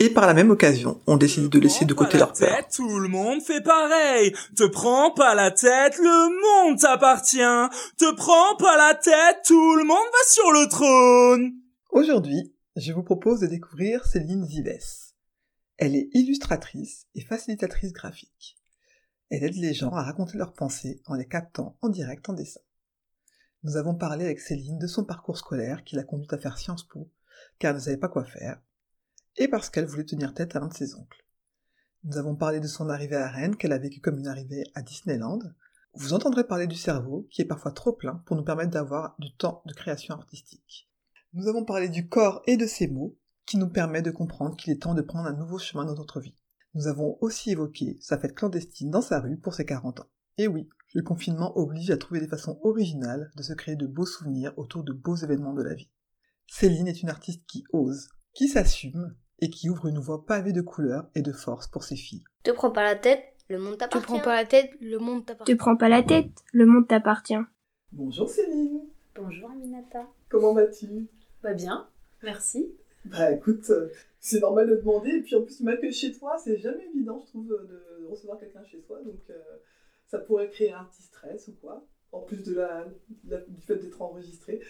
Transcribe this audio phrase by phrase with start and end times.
[0.00, 2.56] Et par la même occasion, on décide de laisser de côté leur peur.
[2.72, 4.32] Tout le monde fait pareil.
[4.56, 7.38] Te prends pas la tête, le monde t'appartient.
[7.96, 11.52] Te prends pas la tête, tout le monde va sur le trône.
[11.90, 15.14] Aujourd'hui, je vous propose de découvrir Céline Zives.
[15.78, 18.56] Elle est illustratrice et facilitatrice graphique.
[19.30, 22.60] Elle aide les gens à raconter leurs pensées en les captant en direct en dessin.
[23.64, 26.86] Nous avons parlé avec Céline de son parcours scolaire qui l'a conduite à faire Sciences
[26.86, 27.10] Po,
[27.58, 28.60] car elle ne savait pas quoi faire,
[29.36, 31.24] et parce qu'elle voulait tenir tête à l'un de ses oncles.
[32.04, 34.82] Nous avons parlé de son arrivée à Rennes qu'elle a vécue comme une arrivée à
[34.82, 35.40] Disneyland.
[35.94, 39.34] Vous entendrez parler du cerveau qui est parfois trop plein pour nous permettre d'avoir du
[39.34, 40.88] temps de création artistique.
[41.34, 44.72] Nous avons parlé du corps et de ses mots qui nous permet de comprendre qu'il
[44.72, 46.36] est temps de prendre un nouveau chemin dans notre vie.
[46.74, 50.10] Nous avons aussi évoqué sa fête clandestine dans sa rue pour ses 40 ans.
[50.36, 54.06] Et oui, le confinement oblige à trouver des façons originales de se créer de beaux
[54.06, 55.90] souvenirs autour de beaux événements de la vie.
[56.46, 60.60] Céline est une artiste qui ose, qui s'assume et qui ouvre une voie pavée de
[60.62, 62.24] couleurs et de force pour ses filles.
[62.42, 64.06] Te prends pas la tête, le monde Te t'appartient.
[64.06, 65.52] prends pas la tête, le monde t'appartient.
[65.52, 67.38] Te prends pas la tête, le monde t'appartient.
[67.92, 68.80] Bonjour Céline,
[69.14, 70.06] Bonjour Aminata.
[70.28, 71.08] comment vas-tu?
[71.42, 71.88] Va bien,
[72.22, 72.72] merci.
[73.04, 73.70] Bah écoute,
[74.20, 77.22] c'est normal de demander, et puis en plus tu m'accueilles chez toi, c'est jamais évident
[77.24, 79.38] je trouve de recevoir quelqu'un chez soi, donc euh,
[80.06, 82.86] ça pourrait créer un petit stress ou quoi, en plus de la,
[83.28, 84.60] la- du fait d'être enregistré.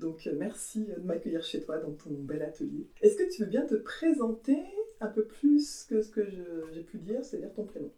[0.00, 2.88] Donc euh, merci de m'accueillir chez toi dans ton bel atelier.
[3.02, 4.58] Est-ce que tu veux bien te présenter
[5.00, 6.26] un peu plus que ce que
[6.72, 7.90] j'ai pu dire, c'est-à-dire ton prénom?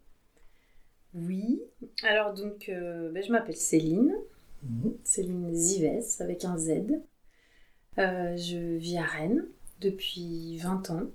[1.13, 1.61] Oui.
[2.03, 4.15] Alors donc, euh, ben, je m'appelle Céline,
[5.03, 6.71] Céline Zives avec un Z.
[7.97, 9.45] Euh, je vis à Rennes
[9.81, 11.07] depuis 20 ans.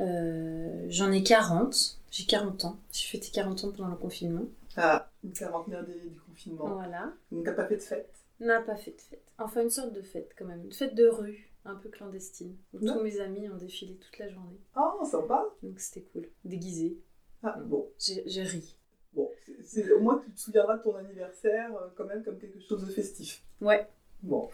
[0.00, 1.98] Euh, J'en ai 40.
[2.10, 2.78] J'ai 40 ans.
[2.92, 4.44] J'ai fêté 40 ans pendant le confinement.
[4.76, 6.74] Ah, une quarantenaire des- du confinement.
[6.74, 7.12] Voilà.
[7.30, 9.22] Donc t'as pas fait de fête N'a pas fait de fête.
[9.38, 10.64] Enfin, une sorte de fête quand même.
[10.64, 12.56] Une fête de rue, un peu clandestine.
[12.72, 12.94] Où Non.
[12.94, 14.58] tous mes amis ont défilé toute la journée.
[14.74, 16.28] Ah, sympa Donc c'était cool.
[16.44, 16.98] Déguisé.
[17.42, 17.88] Ah, bon.
[17.98, 18.76] J'ai ri.
[19.12, 19.28] Bon,
[19.64, 22.86] c'est- au moins tu te souviendras de ton anniversaire euh, quand même comme quelque chose
[22.86, 23.42] de festif.
[23.60, 23.86] Ouais.
[24.22, 24.48] Bon.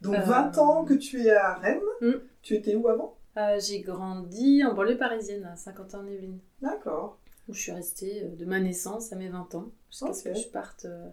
[0.00, 1.80] Donc Euh, 20 ans que tu es à Rennes.
[2.00, 2.12] Hmm.
[2.42, 3.16] Tu étais où avant?
[3.36, 7.18] Euh, j'ai grandi en banlieue parisienne, à Saint-Quentin-en-Yvelines, D'accord.
[7.48, 10.34] Où je suis restée euh, de ma naissance à mes 20 ans, jusqu'à ce que
[10.34, 11.08] je parte euh,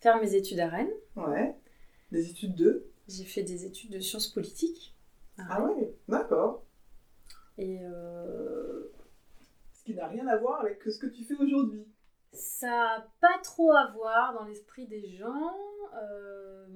[0.00, 0.92] faire mes études à Rennes.
[1.16, 1.54] Ouais.
[2.12, 2.86] Des études de?
[3.08, 4.94] J'ai fait des études de sciences politiques.
[5.38, 6.64] Ah ouais, d'accord.
[7.58, 8.84] Et euh,
[9.72, 11.86] Ce qui n'a rien à voir avec ce que tu fais aujourd'hui.
[12.32, 15.54] ça n'a pas trop à voir dans l'esprit des gens.
[16.02, 16.66] euh,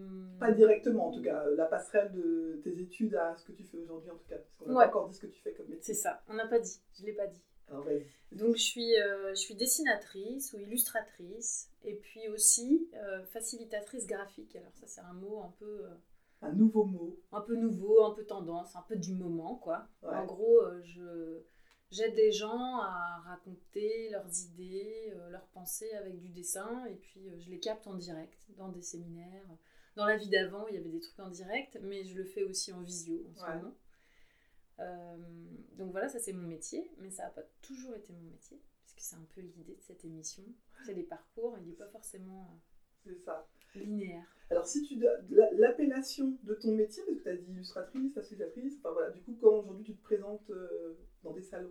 [0.40, 3.78] Pas directement en tout cas, la passerelle de tes études à ce que tu fais
[3.78, 4.38] aujourd'hui en tout cas.
[4.38, 4.84] Parce qu'on n'a Ouais.
[4.84, 5.94] pas encore dit ce que tu fais comme métier.
[5.94, 7.40] C'est ça, on n'a pas dit, je ne l'ai pas dit.
[7.69, 8.04] Alors vas-y.
[8.32, 14.56] Donc je suis, euh, je suis dessinatrice ou illustratrice, et puis aussi euh, facilitatrice graphique.
[14.56, 15.84] Alors ça c'est un mot un peu...
[15.86, 15.94] euh,
[16.42, 17.16] Un nouveau mot.
[17.32, 19.86] un peu nouveau, un peu tendance, un peu du moment, quoi.
[20.02, 20.14] Ouais.
[20.14, 21.42] En gros, euh, je
[21.91, 27.28] j'aide des gens à raconter leurs idées, euh, leurs pensées avec du dessin, et puis
[27.28, 29.46] euh, je les capte en direct dans des séminaires.
[29.94, 32.42] Dans la vie d'avant, il y avait des trucs en direct, mais je le fais
[32.42, 33.56] aussi en visio en ce Ouais.
[33.58, 33.75] moment.
[34.80, 35.16] Euh,
[35.76, 39.00] donc voilà, ça c'est mon métier, mais ça n'a pas toujours été mon métier, puisque
[39.00, 40.42] c'est un peu l'idée de cette émission.
[40.84, 42.60] C'est des parcours, il n'est pas forcément
[43.04, 43.46] C'est ça.
[43.76, 44.26] euh, linéaire.
[44.50, 45.02] Alors, si tu
[45.52, 49.36] l'appellation de ton métier, parce que tu as dit illustratrice, facilitatrice, enfin voilà, du coup,
[49.40, 51.70] quand aujourd'hui tu te présentes euh, dans des salons,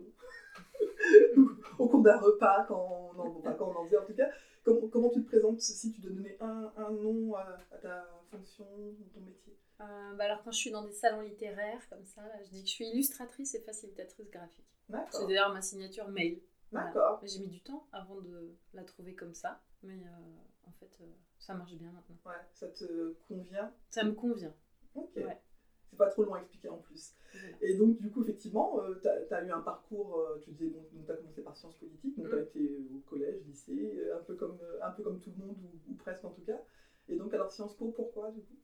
[1.78, 4.30] au cours d'un repas, quand on, en, enfin, quand on en vient en tout cas,
[4.64, 8.08] comment, comment tu te présentes si tu dois donner un, un nom à, à ta
[8.30, 9.56] fonction, ou ton métier?
[9.80, 12.62] Euh, bah alors quand je suis dans des salons littéraires comme ça, là, je dis
[12.62, 14.64] que je suis illustratrice et facilitatrice graphique.
[15.10, 16.40] C'est d'ailleurs ma signature mail.
[16.72, 17.20] D'accord.
[17.24, 21.06] J'ai mis du temps avant de la trouver comme ça, mais euh, en fait euh,
[21.38, 22.16] ça marche bien maintenant.
[22.26, 23.72] Ouais, ça te convient?
[23.90, 24.54] Ça me convient.
[24.94, 25.10] Ok.
[25.16, 25.40] Ouais.
[25.94, 27.12] C'est pas trop long à expliquer en plus.
[27.60, 31.10] Et donc, du coup, effectivement, tu as, eu un parcours, euh, tu disais, bon, tu
[31.12, 32.42] as commencé par sciences politiques, donc tu as Mm.
[32.42, 35.56] été au collège, lycée, euh, un peu comme, euh, un peu comme tout le monde,
[35.62, 36.60] ou, ou presque en tout cas.
[37.08, 38.56] Et donc, alors, Sciences Po, pourquoi, du coup?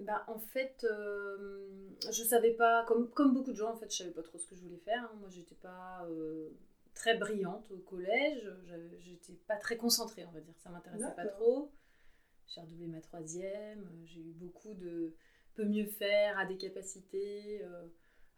[0.00, 3.96] Bah, en fait, euh, je savais pas, comme, comme beaucoup de gens, en fait, je
[3.96, 5.02] savais pas trop ce que je voulais faire.
[5.04, 5.16] hein.
[5.20, 6.50] Moi, j'étais pas euh,
[6.94, 8.52] très brillante au collège,
[8.98, 10.54] j'étais pas très concentrée, on va dire.
[10.58, 11.70] Ça m'intéressait pas trop.
[12.48, 15.14] J'ai redoublé ma troisième, euh, j'ai eu beaucoup de
[15.54, 17.62] peu mieux faire, à des capacités.
[17.64, 17.86] euh,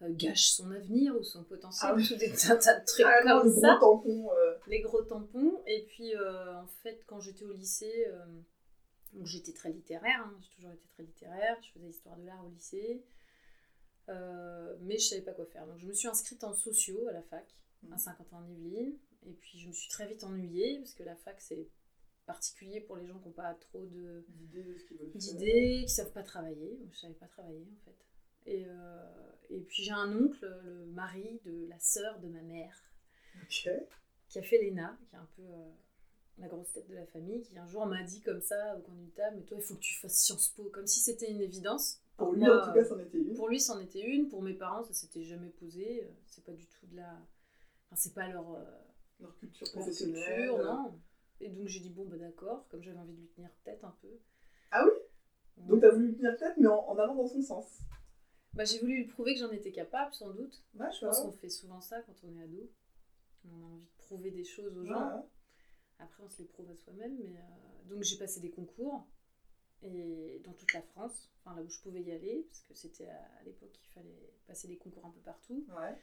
[0.02, 3.22] euh, gâche son avenir ou son potentiel, Ah tout des tas, tas de trucs Ah,
[3.22, 3.78] comme le gros ça.
[3.80, 5.62] tampon, euh, Les gros tampons.
[5.66, 8.06] Et puis, euh, en fait, quand j'étais au lycée,
[9.14, 12.44] donc j'étais très littéraire, hein, j'ai toujours été très littéraire, je faisais histoire de l'art
[12.44, 13.02] au lycée,
[14.08, 15.66] mais je savais pas quoi faire.
[15.66, 17.46] Donc je me suis inscrite en sociaux à la fac,
[17.82, 17.92] Mhm.
[17.94, 18.94] à Saint-Quentin-en-Yvelines,
[19.26, 21.66] et puis je me suis très vite ennuyée, parce que la fac c'est
[22.26, 24.24] particulier pour les gens qui n'ont pas trop de
[25.14, 26.76] d'idées qui savent pas travailler.
[26.80, 27.96] Moi, je savais pas travailler en fait.
[28.48, 32.76] Et, euh, et puis j'ai un oncle, le mari de la sœur de ma mère,
[34.28, 35.70] qui a fait l'ENA, qui est un peu euh,
[36.38, 38.94] la grosse tête de la famille, qui un jour m'a dit comme ça au coin
[38.94, 41.40] d'une table, mais toi il faut que tu fasses Sciences Po, comme si c'était une
[41.40, 42.00] évidence.
[42.16, 43.34] Pour lui, moi, en tout cas, c'en était une.
[43.34, 46.66] pour lui c'en était une, pour mes parents ça s'était jamais posé, c'est pas du
[46.66, 47.12] tout de la...
[47.86, 48.64] Enfin c'est pas leur, euh,
[49.20, 50.36] Leur culture leur professionnelle.
[50.48, 51.00] culture, non.
[51.40, 53.94] Et donc j'ai dit bon bah d'accord, comme j'avais envie de lui tenir tête un
[54.02, 54.18] peu.
[54.70, 54.92] Ah oui
[55.68, 57.78] Donc t'as voulu lui tenir tête, mais en, en allant dans son sens.
[58.54, 60.64] Bah, j'ai voulu lui prouver que j'en étais capable, sans doute.
[60.72, 61.22] Je pense D'accord.
[61.24, 62.70] qu'on fait souvent ça quand on est ado.
[63.44, 65.14] On a envie de prouver des choses aux gens.
[65.14, 65.22] Ouais.
[65.98, 67.16] Après, on se les prouve à soi-même.
[67.18, 69.06] Mais euh, Donc, j'ai passé des concours
[69.82, 73.08] et dans toute la France, enfin là où je pouvais y aller, parce que c'était
[73.08, 75.66] à, à l'époque il fallait passer des concours un peu partout.
[75.68, 75.94] Ouais.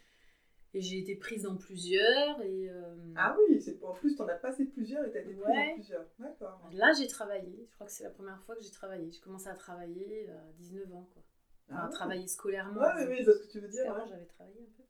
[0.75, 2.42] Et j'ai été prise dans plusieurs.
[2.42, 5.68] Et euh, Ah oui, c'est en plus t'en as passé plusieurs et t'as été Ouais.
[5.70, 6.06] dans plusieurs.
[6.20, 6.68] D'accord.
[6.74, 7.66] là, j'ai travaillé.
[7.70, 9.12] Je crois que c'est la première fois que j'ai travaillé.
[9.12, 11.24] J'ai commencé à travailler à 19 ans, quoi.
[11.70, 11.94] Enfin, Ah à ouais.
[11.94, 12.81] travailler scolairement.
[12.81, 13.84] Ouais, mais oui, je vois ce que tu veux dire.
[13.84, 14.10] Qu'avant, ouais.
[14.10, 14.84] j'avais travaillé un peu.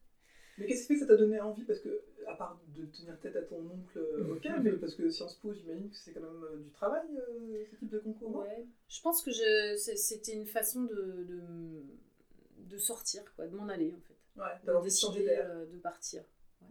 [0.59, 1.63] Mais qu'est-ce qui fait que ça t'a donné envie?
[1.65, 5.09] Parce que, à part de tenir tête à ton oncle, euh, ok, mais parce que
[5.09, 8.37] Sciences Po, j'imagine que c'est quand même euh, du travail, euh, ce type de concours.
[8.37, 8.65] Ouais.
[8.87, 11.41] Je pense que je, c'était une façon de, de,
[12.69, 14.13] de sortir, quoi, de m'en aller en fait.
[14.35, 15.45] Ouais, décider d'air.
[15.49, 16.23] euh, de partir.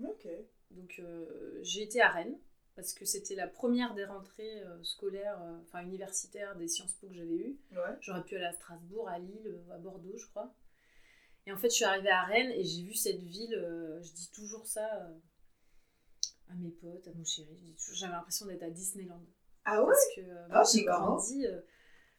[0.05, 0.27] Ok.
[0.71, 2.39] Donc euh, j'ai été à Rennes
[2.75, 7.07] parce que c'était la première des rentrées euh, scolaires, euh, enfin universitaires des Sciences Po
[7.09, 7.59] que j'avais eues.
[7.73, 7.97] Ouais.
[8.01, 10.55] J'aurais pu aller à Strasbourg, à Lille, à Bordeaux, je crois.
[11.47, 13.55] Et en fait, je suis arrivée à Rennes et j'ai vu cette ville.
[14.01, 14.87] je dis toujours ça
[16.49, 17.59] à mes potes, à mon chéri.
[17.95, 19.23] J'avais l'impression d'être à Disneyland.
[19.65, 19.89] Ah ouais?
[19.89, 21.47] Parce que Ah, moi, c'est j'ai grandi,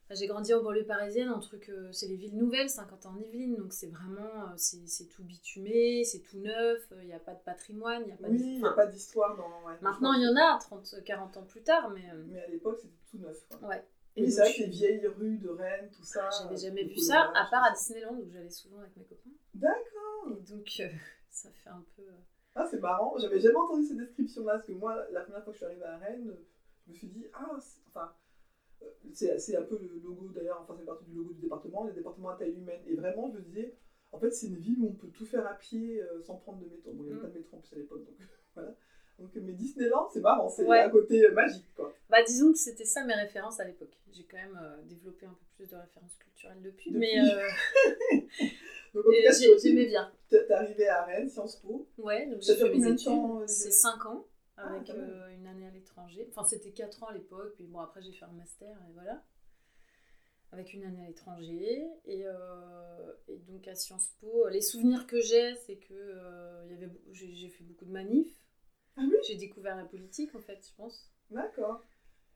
[0.05, 3.11] enfin, j'ai grandi en banlieue parisienne, un truc, euh, c'est les villes nouvelles, 50 ans
[3.15, 7.13] en Yvelines, donc c'est vraiment, euh, c'est c'est tout bitumé, c'est tout neuf, il n'y
[7.13, 9.67] a pas de patrimoine, il n'y a pas Oui, il n'y a pas d'histoire dans.
[9.67, 12.09] ouais, Maintenant, il y en a, 30, 40 ans plus tard, mais...
[12.13, 13.38] euh, Mais à l'époque, c'était tout neuf.
[13.50, 13.69] Quoi.
[13.69, 13.85] ouais.
[14.15, 16.29] Oui, Et c'est vrai que les vieilles rues de Rennes, tout ça.
[16.39, 17.71] J'avais euh, jamais vu ça, à part à.
[17.71, 19.31] Disneyland, où j'allais souvent avec mes copains.
[19.55, 20.38] D'accord.
[20.38, 20.88] Et donc, euh,
[21.31, 22.03] ça fait un peu...
[22.03, 22.11] euh,
[22.53, 23.15] Ah, c'est marrant.
[23.17, 25.85] J'avais jamais entendu cette description-là, parce que moi, la première fois que je suis arrivée
[25.85, 26.45] à Rennes, euh,
[26.85, 28.23] je me suis dit, ah, c'est- enfin, euh,
[29.13, 32.30] c'est un peu le logo d'ailleurs, enfin, c'est partie du logo du département, les départements
[32.30, 32.81] à taille humaine.
[32.88, 33.74] Et vraiment, je me disais,
[34.12, 36.59] en fait, c'est une ville où on peut tout faire à pied euh, sans prendre
[36.59, 36.91] de métro.
[36.94, 37.21] Bon, il n'y avait Mm.
[37.24, 38.15] pas de métro en plus à l'époque, donc
[38.56, 38.75] voilà.
[39.19, 40.80] Donc, mais Disneyland, c'est marrant, c'est Ouais.
[40.80, 41.94] un côté euh, magique, quoi.
[42.09, 43.94] Bah, disons que c'était ça mes références à l'époque.
[44.12, 47.00] J'ai quand même euh, développé un peu plus de références culturelles depuis, Depuis.
[47.00, 47.47] mais euh,
[48.94, 50.12] Donc, en tout cas, j'aimais bien.
[50.29, 51.88] t'es arrivé à Rennes, Sciences Po.
[51.97, 53.06] Ouais, donc Ça j'ai fait mes combien de études.
[53.06, 54.25] temps, C'est les- 5 ans,
[54.57, 55.09] avec quand même.
[55.09, 56.27] euh, une année à l'étranger.
[56.29, 59.23] Enfin, c'était 4 ans à l'époque, puis bon, après j'ai fait un master, et voilà.
[60.51, 61.83] Avec une année à l'étranger.
[62.05, 66.71] Et, euh, et donc à Sciences Po, les souvenirs que j'ai, c'est que euh, il
[66.71, 68.39] y avait, j'ai fait beaucoup de manifs.
[68.97, 69.17] Ah oui?
[69.27, 71.09] J'ai découvert la politique, en fait, je pense.
[71.31, 71.81] D'accord.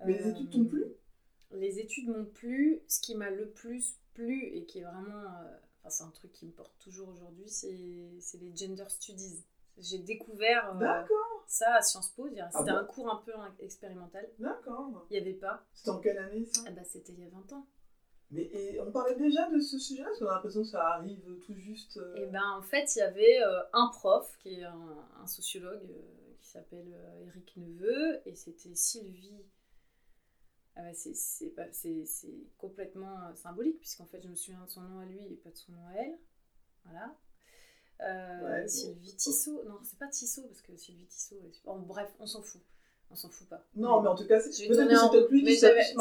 [0.04, 0.84] Mais les Euh, études t'ont plu?
[1.52, 2.82] Les études m'ont plu.
[2.88, 5.22] Ce qui m'a le plus plu et qui est vraiment.
[5.24, 9.44] euh, enfin, c'est un truc qui me porte toujours aujourd'hui, c'est c'est les gender studies.
[9.78, 12.28] J'ai découvert euh, D'accord, ça à Sciences Po.
[12.30, 12.48] dirais.
[12.52, 14.30] C'était bon un cours un peu expérimental.
[14.40, 15.06] d'accord.
[15.10, 15.66] Il n'y avait pas.
[15.74, 16.62] C'était en quelle année, ça?
[16.68, 17.68] Ah bah, C'était il y a 20 ans.
[18.30, 21.24] Mais et on parlait déjà de ce sujet-là, parce qu'on a l'impression que ça arrive
[21.46, 21.96] tout juste.
[21.98, 25.28] euh, Et ben en fait, il y avait euh, un prof qui est un, un
[25.28, 29.46] sociologue euh, qui s'appelle euh, Éric Neveu et c'était Sylvie.
[30.76, 31.16] Ah c'est-
[32.58, 35.50] complètement euh, symbolique puisqu'en fait je me souviens de son nom à lui et pas
[35.50, 36.20] de son nom à elle.
[36.84, 37.16] Voilà.
[38.02, 38.68] Euh, Ouais.
[38.68, 39.64] Sylvie Tissot.
[39.66, 41.36] Non, c'est pas Tissot parce que Sylvie Tissot.
[41.36, 42.62] est- Bon, bref, on s'en fout.
[43.10, 43.66] On s'en fout pas.
[43.76, 44.88] Non, mais en tout cas, que en
[45.46, 45.56] lui.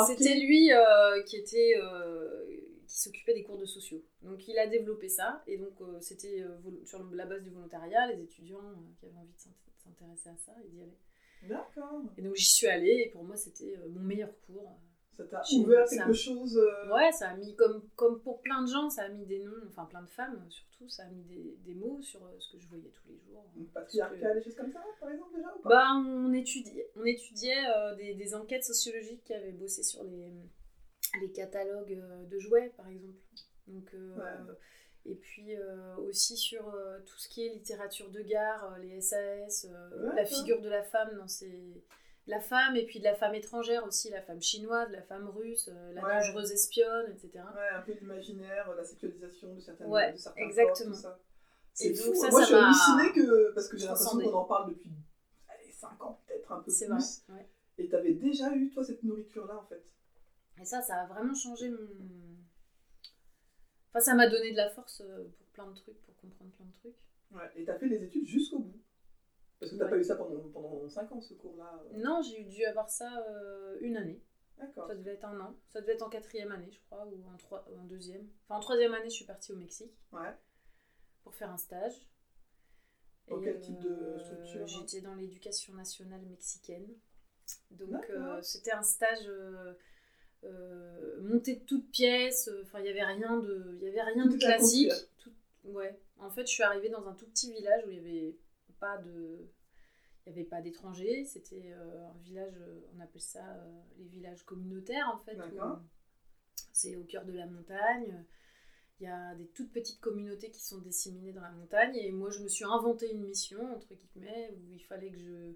[0.06, 2.44] C'était lui euh, qui était euh,
[2.88, 4.02] qui s'occupait des cours de sociaux.
[4.22, 8.12] Donc il a développé ça et donc euh, c'était euh, sur la base du volontariat,
[8.12, 8.60] les étudiants
[8.98, 9.50] qui avaient envie de s'int-
[9.84, 10.96] s'intéresser à ça et d'y aller.
[11.48, 12.02] D'accord.
[12.18, 14.78] Et donc j'y suis allée et pour moi c'était mon meilleur cours.
[15.16, 16.56] Ça t'a ouvert ça- quelque chose.
[16.58, 19.38] euh, Ouais, ça a mis comme comme pour plein de gens, ça a mis des
[19.40, 22.52] noms, enfin plein de femmes surtout, ça a mis des, des mots sur euh, ce
[22.52, 23.44] que je voyais tous les jours.
[23.72, 25.68] Patriarcat, des choses comme ça, par exemple, déjà ou pas?
[25.70, 30.32] Bah, on étudiait, on étudiait euh, des, des enquêtes sociologiques qui avaient bossé sur les,
[31.20, 33.18] les catalogues de jouets, par exemple.
[33.68, 34.54] Donc, Ouais.
[35.08, 39.00] Et puis euh, aussi sur euh, tout ce qui est littérature de gare, euh, les
[39.00, 39.68] SAS,
[40.16, 41.80] la figure de la femme dans ces...
[42.28, 45.68] La femme, et puis de la femme étrangère aussi, la femme chinoise, la femme russe,
[45.72, 46.14] euh, la Ouais.
[46.20, 47.30] dangereuse espionne, etc.
[47.54, 50.90] Ouais, un peu l'imaginaire, la sexualisation de certaines Ouais, de certains exactement.
[50.90, 51.20] corps, tout ça.
[51.72, 52.06] C'est Et fou.
[52.06, 52.56] donc ça, Moi, ça je suis
[52.96, 53.52] hallucinée que.
[53.54, 54.90] Parce que j'ai l'impression qu'on en parle depuis
[55.48, 56.94] allez, 5 ans, peut-être un peu C'est plus.
[57.28, 57.34] vrai.
[57.38, 57.48] ouais.
[57.78, 59.84] Et t'avais déjà eu, toi, cette nourriture-là, en fait?
[60.60, 61.86] Et ça, ça a vraiment changé mon.
[63.90, 66.66] Enfin, ça m'a donné de la force euh, pour plein de trucs, pour comprendre plein
[66.66, 66.96] de trucs.
[67.32, 67.50] Ouais.
[67.56, 68.80] Et t'as fait les études jusqu'au bout.
[69.60, 69.90] Parce que t'as Ouais.
[69.90, 71.82] pas eu ça pendant, pendant 5 ans, ce cours-là.
[71.92, 71.98] euh.
[71.98, 74.22] Non, j'ai dû avoir ça euh, une année.
[74.58, 74.86] D'accord.
[74.88, 75.56] Ça devait être un an.
[75.68, 78.26] Ça devait être en quatrième année, je crois, ou en, trois, ou en deuxième.
[78.44, 80.34] Enfin, en troisième année, je suis partie au Mexique Ouais.
[81.24, 82.08] pour faire un stage.
[83.28, 84.66] Et, quel type de euh, structure hein?
[84.66, 86.86] J'étais dans l'éducation nationale mexicaine.
[87.70, 89.28] Donc, euh, c'était un stage
[91.22, 92.48] monté de toutes pièces.
[92.62, 94.92] Enfin, il n'y avait rien de, y avait rien Tout de classique.
[95.18, 95.32] Tout-
[95.64, 95.98] ouais.
[96.18, 98.36] En fait, je suis arrivée dans un tout petit village où il n'y avait
[98.80, 99.48] pas de.
[100.26, 104.08] Il n'y avait pas d'étrangers, c'était euh, un village, euh, on appelle ça euh, les
[104.08, 105.38] villages communautaires en fait.
[106.72, 108.24] C'est au cœur de la montagne.
[108.98, 111.94] Il y a des toutes petites communautés qui sont disséminées dans la montagne.
[111.96, 115.54] Et moi, je me suis inventé une mission, entre guillemets, où il fallait que je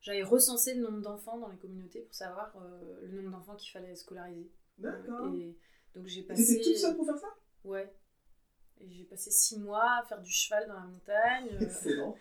[0.00, 3.70] j'aille recenser le nombre d'enfants dans les communautés pour savoir euh, le nombre d'enfants qu'il
[3.70, 4.50] fallait scolariser.
[4.78, 5.34] D'accord.
[5.34, 5.56] Et
[5.94, 6.60] donc j'ai passé.
[6.62, 7.34] toute seule pour faire ça?
[7.64, 7.92] Ouais.
[8.80, 12.16] Et j'ai passé six mois à faire du cheval dans la montagne, euh, Excellent.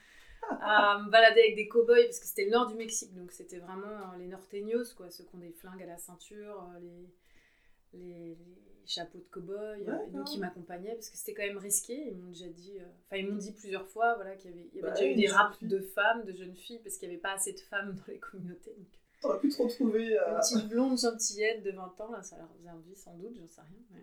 [0.49, 3.59] À me balader avec des cow-boys, parce que c'était le nord du Mexique, donc c'était
[3.59, 7.99] vraiment euh, les norteños, quoi, ceux qui ont des flingues à la ceinture, euh, les,
[7.99, 8.37] les,
[8.85, 12.15] chapeaux de cow-boy, euh, et donc ils m'accompagnaient, parce que c'était quand même risqué, ils
[12.17, 14.75] m'ont déjà dit, euh, enfin ils m'ont dit plusieurs fois, voilà, qu'il y avait, il
[14.77, 17.15] y avait Bah déjà eu des rapes de femmes, de jeunes filles, parce qu'il n'y
[17.15, 18.87] avait pas assez de femmes dans les communautés, donc
[19.19, 20.17] T'aurais pu te retrouver.
[20.17, 23.35] euh, une petite blonde gentillette de 20 ans, là, ça leur faisait envie sans doute,
[23.35, 23.79] j'en sais rien.
[23.91, 24.01] mais-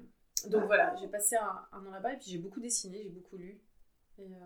[0.51, 0.67] Donc D'accord.
[0.67, 3.59] voilà, j'ai passé un, un an là-bas et puis j'ai beaucoup dessiné, j'ai beaucoup lu.
[4.19, 4.37] Et euh,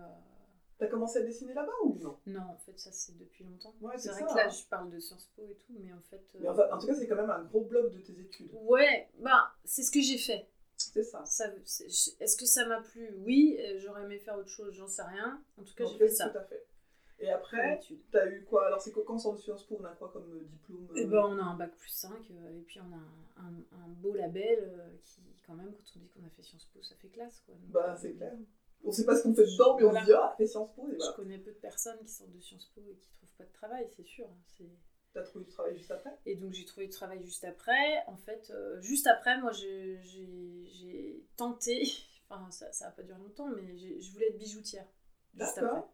[0.79, 2.17] T'as commencé à dessiner là-bas ou non?
[2.25, 3.75] Non, en fait, ça c'est depuis longtemps.
[3.81, 4.49] Ouais, c'est vrai ça, que là, hein.
[4.49, 6.23] je parle de Sciences Po et tout, mais en fait.
[6.35, 8.49] euh, Mais en tout cas, c'est quand même un gros bloc de tes études.
[8.53, 10.47] Ouais, bah, c'est ce que j'ai fait.
[10.77, 11.23] C'est ça.
[11.25, 13.13] Est-ce que ça m'a plu?
[13.17, 13.57] Oui.
[13.59, 15.43] Euh, J'aurais aimé faire autre chose, j'en sais rien.
[15.57, 16.29] En tout cas, j'ai tout fait c'est ça.
[16.29, 16.65] que t'as fait?
[17.21, 17.81] Et après,
[18.11, 18.67] t'as eu quoi?
[18.67, 21.25] Alors, c'est quand on Sciences Po On a quoi comme euh, diplôme Et euh, ben,
[21.25, 22.95] on a un bac plus 5, euh, et puis on a
[23.43, 26.43] un, un- un beau label euh, qui, quand même, quand on dit qu'on a fait
[26.43, 27.41] Sciences Po, ça fait classe.
[27.45, 27.55] Quoi.
[27.55, 28.31] Donc, Bah, c'est clair.
[28.83, 30.87] On sait pas ce qu'on fait dedans, mais on se dit, ah, fait Sciences Po,
[30.87, 31.13] et Je voilà.
[31.13, 33.87] connais peu de personnes qui sortent de Sciences Po et qui trouvent pas de travail,
[33.95, 34.25] c'est sûr.
[34.27, 34.69] hein, c'est-
[35.13, 36.11] T'as trouvé du travail juste après?
[36.27, 38.03] Et donc j'ai trouvé du travail juste après.
[38.07, 41.81] En fait, euh, juste après, moi j'ai- tenté,
[42.29, 44.85] enfin ça ça a pas duré longtemps, mais je voulais être bijoutière.
[45.33, 45.77] Juste D'accord.
[45.77, 45.89] après.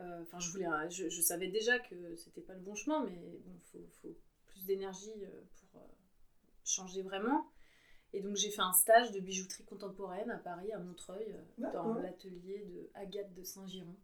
[0.00, 3.38] Euh, Enfin, je voulais, je, je savais déjà que c'était pas le bon chemin, mais
[3.44, 4.16] bon, faut, faut
[4.46, 5.40] plus d'énergie euh,
[5.70, 5.86] pour euh,
[6.64, 7.46] changer vraiment.
[8.16, 11.94] Et donc j'ai fait un stage de bijouterie contemporaine à Paris, à Montreuil, euh, dans
[11.94, 13.96] l'atelier de Agathe de Saint-Giron,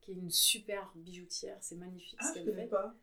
[0.00, 1.56] qui est une super bijoutière.
[1.60, 2.66] C'est magnifique Ah, ce qu'elle fait.
[2.66, 2.94] pas.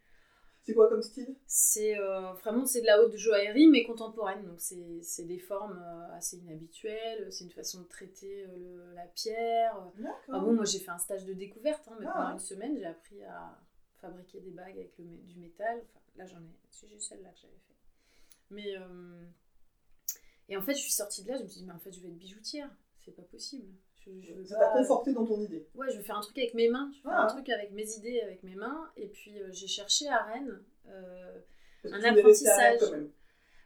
[0.65, 1.35] C'est quoi comme style?
[1.47, 5.77] C'est euh, vraiment c'est de la haute joaillerie mais contemporaine, donc c'est c'est des formes
[5.81, 9.75] euh, assez inhabituelles, c'est une façon de traiter euh, le- la pierre.
[9.97, 10.35] D'accord.
[10.35, 12.13] Ah bon, moi j'ai fait un stage de découverte, hein, mais Ah.
[12.13, 13.59] pendant une semaine j'ai appris à
[14.01, 15.81] fabriquer des bagues avec le, du métal.
[15.83, 17.75] Enfin, là j'en ai, si j'ai celle-là que j'avais fait.
[18.49, 18.75] Mais
[20.49, 21.91] et en fait je suis sortie de là, je me suis dit mais en fait
[21.91, 22.69] je vais être bijoutière,
[23.05, 23.67] c'est pas possible.
[24.05, 25.65] Je, je veux Ça t'a conforté dans ton idée.
[25.75, 26.91] Ouais, je veux faire un truc avec mes mains.
[26.91, 27.23] Je veux faire Ah.
[27.23, 28.91] un truc avec mes idées, avec mes mains.
[28.97, 30.61] Et puis euh, j'ai cherché à Rennes.
[30.89, 31.39] euh,
[31.85, 32.81] Un à Rennes apprentissage.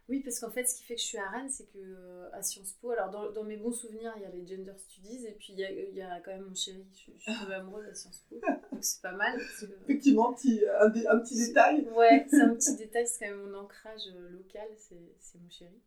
[0.10, 2.30] oui, parce qu'en fait, ce qui fait que je suis à Rennes, c'est que euh,
[2.34, 5.26] à Sciences Po, alors dans, dans mes bons souvenirs, il y a les gender studies
[5.26, 6.86] et puis il y a, il y a quand même mon chéri.
[6.94, 8.40] Je, je suis tombée amoureuse à Sciences Po,
[8.72, 9.40] donc c'est pas mal.
[9.40, 11.90] parce que- Effectivement, petit, euh, un, dé- un petit détail.
[11.96, 15.82] Ouais, c'est un petit détail, c'est quand même mon ancrage local, c'est mon chéri.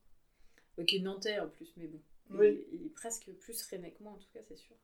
[0.85, 2.01] Qui est nantais en plus, mais bon.
[2.31, 2.67] Il, Oui.
[2.73, 4.77] il est presque plus rennais que moi, en tout cas, c'est sûr.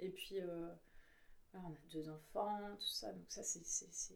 [0.00, 0.68] Et puis, euh,
[1.54, 4.14] on a deux enfants, tout ça, donc ça, c'est.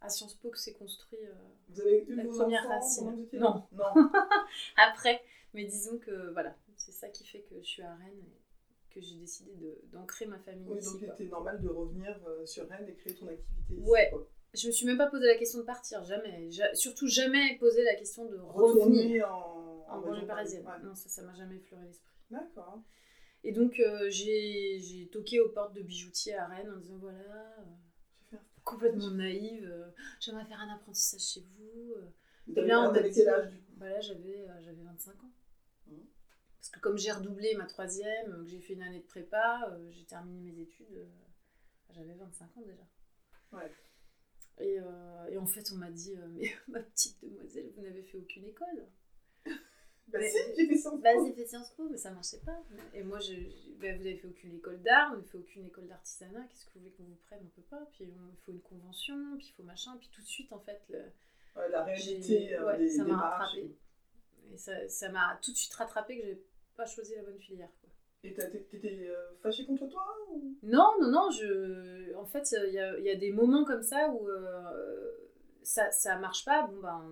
[0.00, 1.32] À Sciences Po que c'est construit euh,
[1.68, 3.28] Vous avez eu La première enfants racine.
[3.34, 3.62] Non.
[3.72, 4.10] Non.
[4.76, 5.22] après.
[5.54, 9.00] Mais disons que voilà, c'est ça qui fait que je suis à Rennes et que
[9.02, 9.52] j'ai décidé
[9.92, 10.92] d'ancrer ma famille Oui, ici.
[10.92, 11.14] donc il quoi.
[11.14, 13.82] était normal de revenir euh, sur Rennes et créer ton activité ici.
[13.90, 14.08] Ouais.
[14.10, 14.26] quoi.
[14.54, 16.50] Je me suis même pas posé la question de partir, jamais.
[16.50, 19.22] Ja- surtout jamais posé la question de revenir Retourner
[19.92, 20.66] en, en région banlieue parisienne.
[20.66, 20.78] Ouais.
[20.82, 22.14] Non, ça, ça m'a jamais effleuré l'esprit.
[22.30, 22.82] D'accord.
[23.44, 27.58] Et donc, euh, j'ai toqué aux portes de bijoutiers à Rennes en disant voilà,
[28.32, 31.94] euh, complètement naïve, euh, j'aimerais faire un apprentissage chez vous.
[32.54, 33.72] T'avais là, on m'a dit- quel âge du coup?
[33.76, 35.32] Bah là, j'avais euh, j'avais 25 ans.
[35.88, 36.06] Mhm.
[36.58, 40.04] Parce que comme j'ai redoublé ma troisième, que j'ai fait une année de prépa, j'ai
[40.04, 41.08] terminé mes études,
[41.90, 42.86] j'avais 25 ans déjà.
[43.52, 43.72] Ouais.
[44.60, 44.78] Et,
[45.30, 48.86] et en fait, on m'a dit, mais ma petite demoiselle, vous n'avez fait aucune école.
[50.12, 51.02] Bah Mais- si, j'ai fait Sciences Po.
[51.02, 52.58] Vas-y, fais Sciences Po, mais ça marchait pas.
[52.94, 55.66] Et moi, je, je- ben, vous avez fait aucune école d'art, on n'a fait aucune
[55.66, 57.88] école d'artisanat, qu'est-ce que vous voulez qu'on vous prenne On peut pas.
[57.92, 59.96] Puis il faut une convention, puis il faut machin.
[59.98, 61.00] Puis tout de suite, en fait, le,
[61.56, 63.70] Ouais, la réalité euh, ouais, des ça m'a rattrapé.
[64.52, 66.42] Et ça ça m'a tout de suite rattrapé que j'ai
[66.76, 67.68] pas choisi la bonne filière.
[67.82, 67.90] Quoi.
[68.24, 70.54] Et t'étais euh, fâché contre toi ou...
[70.62, 72.14] Non, non, non, je...
[72.16, 75.10] en fait, il y a, il y a des moments comme ça où euh,
[75.64, 76.66] ça, ça marche pas.
[76.66, 77.02] Bon, ben,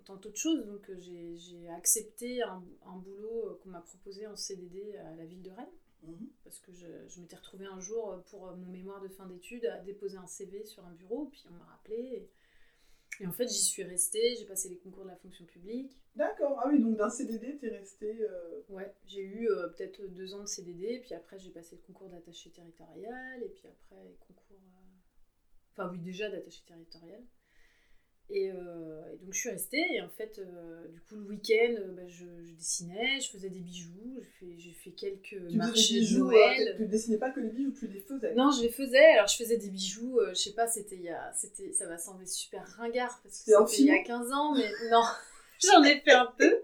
[0.00, 0.64] on tente autre chose.
[0.66, 5.14] Donc, euh, j'ai j'ai accepté un, un boulot euh, qu'on m'a proposé en CDD à
[5.16, 5.66] la ville de Rennes.
[6.04, 6.28] Mhm.
[6.44, 9.66] Parce que je, je m'étais retrouvée un jour euh, pour mon mémoire de fin d'études
[9.66, 11.96] à déposer un CV sur un bureau, puis on m'a rappelé.
[11.96, 12.28] Et,
[13.24, 15.98] et en fait, j'y suis restée, j'ai passé les concours de la fonction publique.
[16.14, 18.16] D'accord, ah oui, donc d'un CDD, t'es resté.
[18.22, 21.82] euh, Ouais, j'ai eu euh, peut-être deux ans de CDD, puis après j'ai passé le
[21.82, 24.60] concours d'attaché territorial, et puis après les concours.
[24.62, 24.84] euh,
[25.72, 27.22] Enfin, oui, déjà d'attaché territorial.
[28.30, 31.74] Et, euh, et donc je suis restée, et en fait, euh, du coup, le week-end,
[31.78, 34.20] euh, bah, je, je dessinais, je faisais des bijoux,
[34.58, 36.68] j'ai fait, quelques Tu marchés des de bijoux, Noël.
[36.68, 38.34] euh, tu dessinais pas que les bijoux, tu les faisais.
[38.34, 39.12] Non, je les faisais.
[39.14, 41.32] Alors, je faisais des bijoux, je sais pas, c'était il y a.
[41.34, 44.54] C'était, ça va sembler super ringard parce que C'était il y a fimo 15 ans,
[44.54, 45.02] mais non,
[45.64, 46.54] j'en ai fait un peu.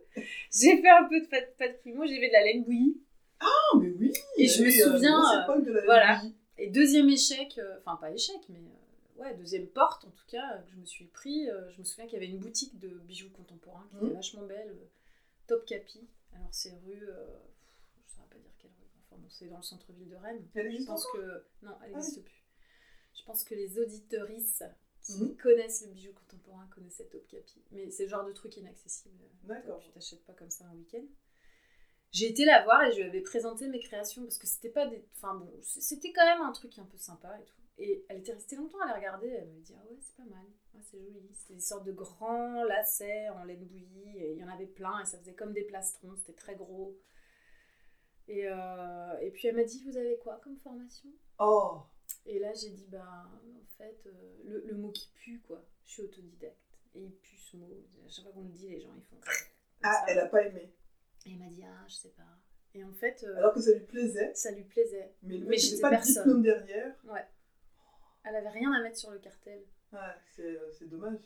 [0.52, 3.00] J'ai fait un peu de pâte, pâte primo, j'ai fait de la laine bouillie.
[3.40, 5.18] Ah, mais oui Et je me souviens,
[5.60, 6.22] de la voilà.
[6.58, 8.60] Et deuxième échec, enfin pas échec, mais
[9.16, 11.48] ouais, deuxième porte en tout cas, que je me suis pris.
[11.50, 14.12] euh, je me souviens qu'il y avait une boutique de bijoux contemporains qui était Mhm.
[14.14, 14.86] vachement belle, euh,
[15.46, 16.08] Top Capi.
[16.32, 17.08] Alors, c'est rue.
[17.08, 17.26] euh,
[18.06, 18.88] je saurais pas dire quelle rue.
[19.10, 20.46] Enfin bon, c'est dans le centre-ville de Rennes.
[20.54, 21.44] Elle Je pense que.
[21.62, 22.44] Non, elle Ah n'existe plus.
[23.16, 24.62] Je pense que les auditorices
[25.02, 25.36] qui Mhm.
[25.36, 27.62] connaissent le bijou contemporain connaissaient Top Capi.
[27.70, 29.22] Mais c'est le genre de truc inaccessible.
[29.44, 29.78] D'accord.
[29.80, 31.04] Tu t'achètes pas comme ça un week-end.
[32.12, 34.86] J'ai été la voir et je lui avais présenté mes créations parce que c'était pas
[34.86, 35.04] des.
[35.16, 37.56] Enfin bon, c'était quand même un truc un peu sympa et tout.
[37.78, 39.28] Et elle était restée longtemps à les regarder.
[39.28, 40.46] Elle me dit Ah ouais, c'est pas mal.
[40.74, 41.28] Ouais, c'est joli.
[41.34, 44.16] C'était des sortes de grands lacets en laine bouillie.
[44.18, 46.14] Et il y en avait plein et ça faisait comme des plastrons.
[46.16, 46.96] C'était très gros.
[48.28, 51.10] Et, euh, et puis elle m'a dit Vous avez quoi comme formation?
[51.38, 51.80] Oh
[52.26, 54.12] et là, j'ai dit, bah, en fait, euh,
[54.44, 55.62] le, le mot qui pue, quoi.
[55.84, 56.56] Je suis autodidacte.
[56.94, 57.68] Et il pue ce mot.
[58.04, 59.16] À chaque fois qu'on le dit, les gens, ils font.
[59.82, 60.04] Ah, ça.
[60.08, 60.72] elle a pas aimé.
[61.26, 62.22] Et elle m'a dit, ah, je sais pas.
[62.74, 65.14] Et en fait, euh, Alors que ça lui plaisait, ça lui plaisait.
[65.22, 66.24] mais Mais j'étais pas de personne.
[66.24, 67.26] diplôme derrière, Ouais.
[68.24, 69.62] Elle avait rien à mettre sur le cartel.
[69.92, 69.98] ouais,
[70.34, 71.18] c'est euh, c'est dommage.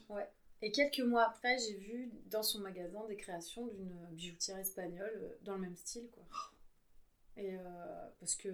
[0.61, 5.39] Et quelques mois après, j'ai vu dans son magasin des créations d'une bijoutière espagnole euh,
[5.43, 6.25] dans le même style, quoi.
[7.37, 8.49] Et euh, parce que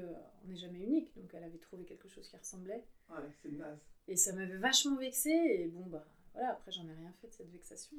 [0.44, 2.84] on n'est jamais unique, donc elle avait trouvé quelque chose qui ressemblait.
[3.08, 3.78] Ouais, c'est naze.
[4.08, 5.30] Et ça m'avait vachement vexée.
[5.30, 7.96] Et bon, bah voilà, après, j'en ai rien fait de cette vexation.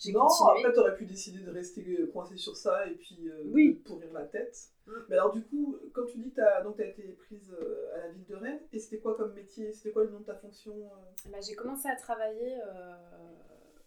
[0.00, 0.60] J'ai Non, continué.
[0.64, 3.74] après t'aurais pu décider de rester euh, coincé sur ça et puis euh, Oui.
[3.84, 4.70] pourrir la tête.
[4.86, 4.92] Mm.
[5.08, 8.24] Mais alors du coup, quand tu dis que t'as été prise euh, à la ville
[8.24, 9.72] de Rennes, et c'était quoi comme métier?
[9.74, 11.28] C'était quoi le nom de ta fonction euh?
[11.30, 12.56] Bah, j'ai commencé à travailler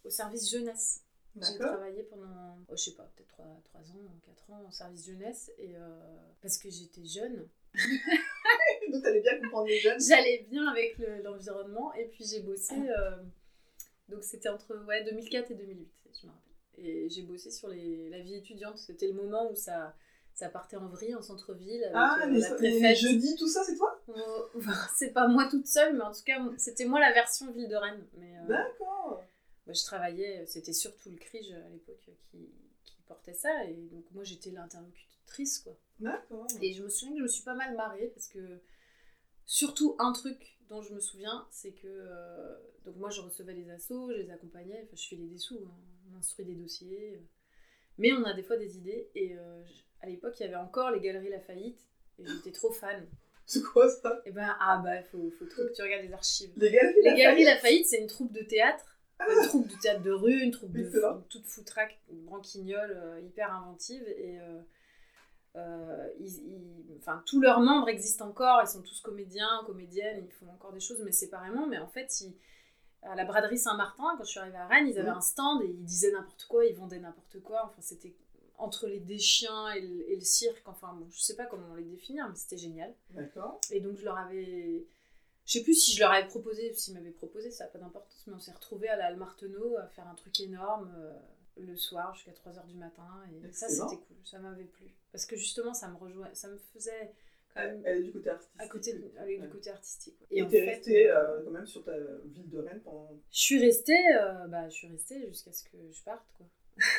[0.04, 1.04] au service jeunesse.
[1.36, 5.52] J'ai travaillé pendant, oh, je sais pas, peut-être 3, ans, 4 ans en service jeunesse.
[5.58, 5.74] Et
[6.44, 7.48] parce que j'étais jeune,
[8.92, 10.00] donc t'allais bien comprendre les jeunes.
[10.00, 11.92] j'allais bien avec le- l'environnement.
[11.96, 13.16] et puis j'ai bossé, euh,
[14.10, 15.88] donc c'était entre ouais, 2004 et 2008,
[16.22, 16.54] je me rappelle.
[16.78, 18.78] Et j'ai bossé sur les, la vie étudiante.
[18.78, 19.96] C'était le moment où ça,
[20.34, 22.98] ça partait en vrille, en centre-ville, Ah, euh, les, la les préfète.
[22.98, 24.00] jeudis, tout ça, c'est toi?
[24.10, 24.60] Euh,
[24.96, 27.76] c'est pas moi toute seule, mais en tout cas, c'était moi la version ville de
[27.76, 28.06] Rennes.
[28.18, 29.24] Mais, euh, D'accord.
[29.66, 32.50] moi, je travaillais, c'était surtout le CRIJ à l'époque qui,
[32.84, 35.76] qui portait ça, et donc moi j'étais l'interlocutrice, quoi.
[36.00, 36.46] D'accord.
[36.62, 38.40] Et je me souviens que je me suis pas mal marrée, parce que
[39.46, 43.70] surtout un truc dont je me souviens, c'est que euh, donc moi je recevais les
[43.70, 45.76] assos, je les accompagnais, je filais des sous, hein,
[46.12, 47.20] on instruit des dossiers, euh,
[47.98, 50.56] mais on a des fois des idées, et euh, je- à l'époque il y avait
[50.56, 51.80] encore les galeries Lafayette,
[52.20, 53.08] et j'étais trop fan.
[53.46, 54.22] C'est quoi ça?
[54.26, 56.52] Et ben, ah bah, faut, faut trop que tu regardes les archives.
[56.56, 57.46] Les galeries Les Galeries Lafayette?
[57.56, 58.98] Lafayette, c'est une troupe de théâtre.
[59.20, 61.18] Une troupe de théâtre de rue, une troupe de Excellent.
[61.18, 64.02] une toute foutraque, une branquignole euh, hyper inventive.
[64.08, 64.62] Et euh,
[65.56, 70.32] euh, ils- ils- enfin, tous leurs membres existent encore, ils sont tous comédiens, comédiennes, ils
[70.32, 71.68] font encore des choses, mais séparément.
[71.68, 72.34] Mais en fait, ils-
[73.04, 75.18] à la braderie Saint-Martin, quand je suis arrivée à Rennes, ils avaient Mhm.
[75.18, 77.66] un stand et ils disaient n'importe quoi, ils vendaient n'importe quoi.
[77.66, 78.14] Enfin, c'était
[78.58, 80.64] entre les déchiens et le, et le cirque.
[80.68, 82.94] Enfin, bon, je sais pas comment les définir, mais c'était génial.
[83.10, 83.60] D'accord.
[83.72, 84.86] Et donc je leur avais.
[85.46, 88.24] Je sais plus si je leur avais proposé s'ils m'avaient proposé, ça n'a pas d'importance,
[88.28, 91.14] mais on s'est retrouvés à la Marteneau à faire un truc énorme euh,
[91.58, 93.08] le soir jusqu'à 3h du matin.
[93.32, 94.94] Et ça, c'était cool, ça m'avait plu.
[95.12, 97.12] Parce que justement, ça me rejoint, ça me faisait
[97.54, 98.62] quand Elle, même elle est du côté artistique.
[98.62, 100.20] à côté de- aller du côté artistique.
[100.22, 100.28] ouais.
[100.32, 101.94] Et t'es fait, restée euh, euh, quand même sur ta
[102.26, 105.78] ville de Rennes pendant Je suis restée, euh, bah, je suis restée jusqu'à ce que
[105.92, 106.48] je parte, quoi.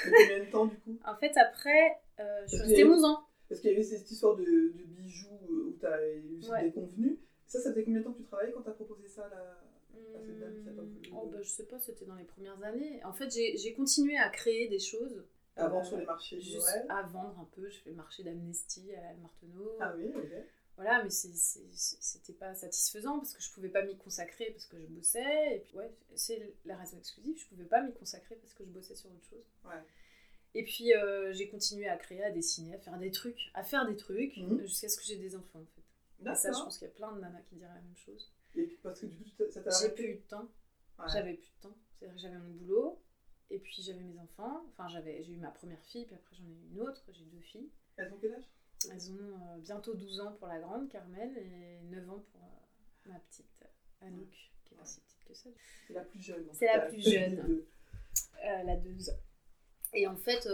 [0.04, 3.04] combien de temps du coup En fait, après, euh, je suis Parce restée que- 11
[3.04, 3.26] ans.
[3.48, 6.62] Parce qu'il y avait cette histoire de, de bijoux où t'as eu Ouais.
[6.62, 7.18] des convenus.
[7.46, 9.60] Ça, ça faisait combien de temps que tu travaillais quand t'as proposé ça là?
[9.96, 13.02] Ah, oh, bah, je sais pas, c'était dans les premières années.
[13.04, 15.24] En fait, j'ai continué à créer des choses.
[15.56, 17.68] Avant Euh, sur les marchés juste à vendre un peu.
[17.70, 19.76] Je fais le marché d'amnesty à Marteneau.
[19.80, 20.32] Ah oui, ok.
[20.76, 24.86] Voilà, mais c'était pas satisfaisant parce que je pouvais pas m'y consacrer parce que je
[24.88, 25.56] bossais.
[25.56, 27.38] Et puis, ouais, c'est la raison exclusive.
[27.38, 29.44] Je pouvais pas m'y consacrer parce que je bossais sur autre chose.
[29.64, 29.80] Ouais.
[30.56, 33.86] Et puis euh, j'ai continué à créer, à dessiner, à faire des trucs, à faire
[33.86, 34.60] des trucs, Mhm.
[34.66, 36.30] jusqu'à ce que j'ai des enfants en fait.
[36.32, 38.32] Et ça, je pense qu'il y a plein de nanas qui diraient la même chose.
[38.56, 40.48] Et puis, parce que du coup, ça t'a J'ai plus eu de temps.
[40.98, 41.06] Ouais.
[41.12, 41.76] J'avais plus de temps.
[41.98, 43.02] C'est-à-dire que j'avais mon boulot,
[43.50, 44.64] et puis j'avais mes enfants.
[44.68, 47.04] Enfin, j'avais, j'ai eu ma première fille, puis après j'en ai eu une autre.
[47.12, 47.70] J'ai deux filles.
[47.96, 48.50] Elles ont quel âge?
[48.90, 53.10] Elles ont euh, bientôt 12 ans pour la grande, Carmel, et 9 ans pour euh,
[53.10, 55.50] ma petite euh, Anouk, qui est pas si petite que ça.
[55.86, 56.46] C'est la plus jeune.
[56.52, 57.36] C'est la plus jeune.
[57.46, 57.66] deux.
[58.44, 59.20] Euh, elle a 2 ans.
[59.94, 60.46] Et en fait,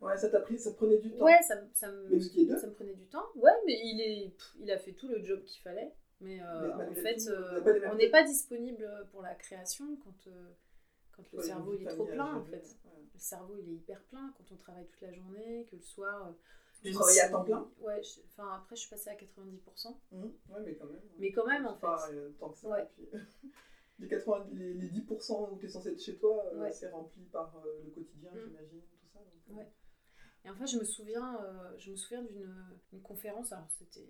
[0.00, 1.24] Ouais, ça t'a pris, ça prenait du temps.
[1.24, 3.24] ouais, ça, ça, me, ça me prenait du temps.
[3.36, 5.94] Ouais, mais il, est, pff, il a fait tout le job qu'il fallait.
[6.20, 10.26] Mais, euh, Mais en fait, tout, euh, on n'est pas disponible pour la création quand,
[10.30, 10.50] euh,
[11.12, 12.56] quand le Ouais, cerveau il est trop plein en fait.
[12.84, 13.02] ouais.
[13.14, 16.34] Le cerveau il est hyper plein quand on travaille toute la journée, que le soir.
[16.82, 17.68] Tu travaillais à temps plein?
[17.80, 19.98] Ouais, je- enfin après je suis passée à 90%.
[20.12, 20.22] Mmh.
[20.22, 21.00] Ouais, mais quand même.
[21.18, 22.14] Mais quand même, en pas, fait.
[22.38, 22.68] tant que ça.
[22.68, 22.82] Ouais.
[22.82, 23.52] et puis,
[24.00, 27.62] les, 80, les, les 10% où tu es censé être chez toi, c'est rempli par
[27.84, 28.38] le quotidien, Mm.
[28.46, 29.18] j'imagine, tout ça.
[29.20, 29.66] donc, Ouais.
[30.44, 32.54] Et en fait, je me souviens, euh, je me souviens d'une
[32.92, 34.08] une conférence, alors c'était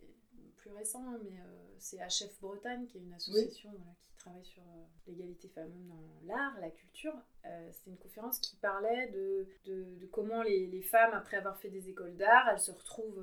[0.56, 4.44] plus récent, hein, mais euh, c'est HF Bretagne, qui est une association voilà, qui travaille
[4.44, 7.14] sur euh, l'égalité femmes-hommes dans l'art, la culture.
[7.72, 11.68] C'était une conférence qui parlait de, de, de comment les, les femmes, après avoir fait
[11.68, 13.22] des écoles d'art, elles se retrouvent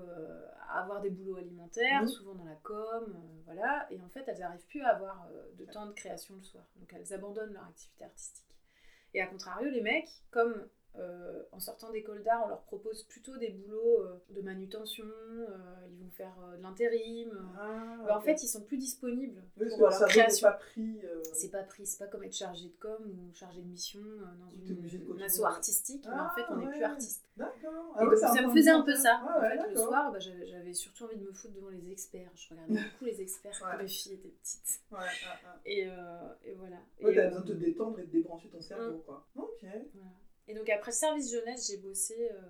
[0.70, 4.68] à avoir des boulots alimentaires, souvent dans la com, voilà, et en fait, elles n'arrivent
[4.68, 6.64] plus à avoir de temps de création le soir.
[6.76, 8.46] Donc elles abandonnent leur activité artistique.
[9.16, 13.38] Et à contrario, les mecs, comme euh, en sortant d'école d'art, on leur propose plutôt
[13.38, 15.48] des boulots euh, de manutention, euh,
[15.90, 17.30] ils vont faire euh, de l'intérim.
[17.32, 17.58] euh.
[17.60, 20.48] Ah, Bah, En fait, ils sont plus disponibles Oui, pour leur création.
[20.48, 21.00] pas pris.
[21.06, 24.02] euh, C'est pas pris, c'est pas comme être chargé de com ou chargé de mission
[24.02, 25.24] dans une, continuer.
[25.24, 27.24] asso artistique, mais en fait, on n'est Ah, plus artiste.
[27.38, 27.94] D'accord.
[27.96, 29.22] Ah ouais, ça me faisait un peu ça.
[29.24, 32.30] en Ouais, fait, le soir, bah, j'avais surtout envie de me foutre devant les experts.
[32.36, 34.82] Je regardais beaucoup les experts quand mes filles étaient petites.
[35.66, 35.88] Et,
[36.44, 36.78] et voilà.
[37.02, 39.02] Ouais, t'as besoin de te détendre et de débrancher ton cerveau, Mm.
[39.04, 39.26] quoi.
[39.38, 39.62] Ok.
[39.62, 40.12] Voilà.
[40.52, 42.30] Et donc après service jeunesse, j'ai bossé.
[42.30, 42.42] euh,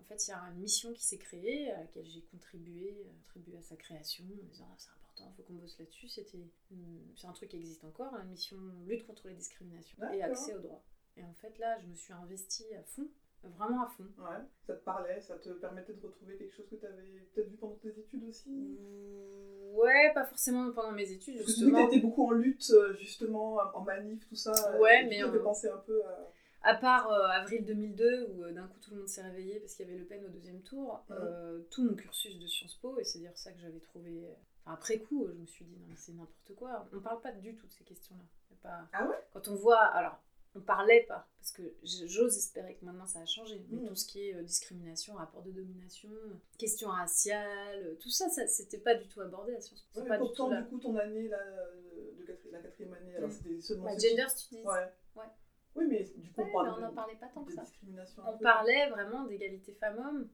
[0.00, 3.10] en fait, il y a une mission qui s'est créée à laquelle j'ai contribué, euh,
[3.24, 6.08] contribué à sa création, en disant Ah, c'est important, il faut qu'on bosse là-dessus.
[6.08, 6.38] C'était,
[7.16, 10.60] c'est un truc qui existe encore, la mission lutte contre les discriminations et accès aux
[10.60, 10.84] droits.
[11.16, 13.08] Et en fait là, je me suis investie à fond,
[13.42, 14.06] vraiment à fond.
[14.18, 14.38] Ouais.
[14.66, 17.56] Ça te parlait, ça te permettait de retrouver quelque chose que tu avais peut-être vu
[17.56, 18.78] pendant tes études aussi?
[19.72, 21.86] Ouais, pas forcément pendant mes études Parce que tu justement.
[21.88, 24.52] été beaucoup en lutte, euh, justement, en manif, tout ça.
[24.78, 26.32] Ouais, mais fait en- penser un peu à...
[26.62, 29.74] À part euh, avril 2002, où euh, d'un coup tout le monde s'est réveillé parce
[29.74, 31.16] qu'il y avait Le Pen au deuxième tour, Mhm.
[31.20, 34.26] euh, tout mon cursus de Sciences Po, et c'est dire ça que j'avais trouvé.
[34.64, 36.88] Enfin, après coup, je me suis dit, non, mais c'est n'importe quoi.
[36.92, 38.24] On parle pas du tout de ces questions-là.
[38.62, 38.88] Pas...
[38.92, 39.14] Ah ouais?
[39.32, 39.80] Quand on voit.
[39.84, 40.18] Alors,
[40.56, 43.88] on parlait pas, parce que j'ose espérer que maintenant ça a changé, mais Mhm.
[43.88, 46.08] tout ce qui est discrimination, rapport de domination,
[46.58, 50.00] questions raciales, tout ça, ça c'était pas du tout abordé à Sciences Po.
[50.00, 51.38] Ouais, pourtant, du coup, ton année, là,
[52.16, 53.32] de la quatrième année, alors Mm.
[53.32, 53.96] c'était seulement...
[53.96, 54.62] Ce gender studies.
[54.64, 54.92] Ouais.
[55.78, 57.62] Oui, mais du coup, Ouais, on mais on de, n'en parlait pas tant que ça.
[58.26, 58.42] On peu.
[58.42, 60.28] parlait vraiment d'égalité femmes-hommes.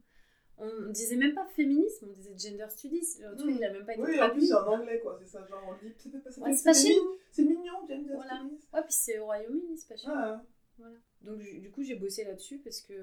[0.57, 3.19] On disait même pas féminisme, on disait gender studies.
[3.21, 3.57] Le truc, Mm.
[3.57, 5.63] il a même pas été Oui, en plus, c'est en anglais, quoi, c'est ça, genre,
[5.69, 5.93] on dit...
[5.99, 7.19] C'est pas- Ouais, pas chez mignon, nous.
[7.33, 8.37] C'est mignon, gender Voilà.
[8.39, 8.61] studies.
[8.73, 10.15] Ouais, puis c'est au Royaume-Uni, c'est pas chez nous.
[10.17, 10.43] Ah,
[10.79, 10.95] Voilà.
[11.25, 12.95] Donc, du coup, j'ai bossé là-dessus parce que,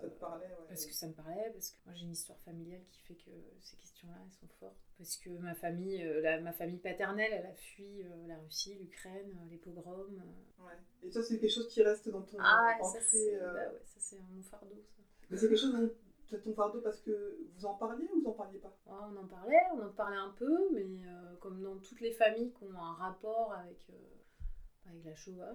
[0.00, 0.66] ça te parlait, ouais.
[0.68, 3.30] parce que ça me parlait, parce que moi j'ai une histoire familiale qui fait que
[3.60, 4.76] ces questions-là, elles sont fortes.
[4.98, 8.74] Parce que ma famille, euh, la- ma famille paternelle, elle a fui euh, la Russie,
[8.74, 10.22] l'Ukraine, euh, les pogroms.
[10.58, 10.72] Ouais.
[11.02, 13.72] Et ça, c'est quelque chose qui reste dans ton Ah, ça ancré, c'est euh, bah
[13.72, 15.02] ouais, ça, c'est mon fardeau, ça.
[15.30, 15.90] Mais c'est quelque chose dont
[16.38, 18.74] ton fardeau parce que vous en parliez ou vous en parliez pas?
[18.86, 22.12] Ouais, on en parlait, on en parlait un peu, mais euh, comme dans toutes les
[22.12, 25.54] familles qui ont un rapport avec, euh, avec la Shoah,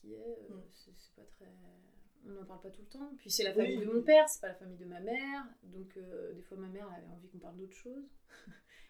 [0.00, 0.62] qui est, euh, Mm.
[0.74, 1.46] c'est pas très.
[2.26, 3.10] On n'en parle pas tout le temps.
[3.18, 5.44] Puis c'est la Oui, famille de mon père, c'est pas la famille de ma mère,
[5.62, 8.04] donc euh, des fois ma mère avait envie qu'on parle d'autre chose.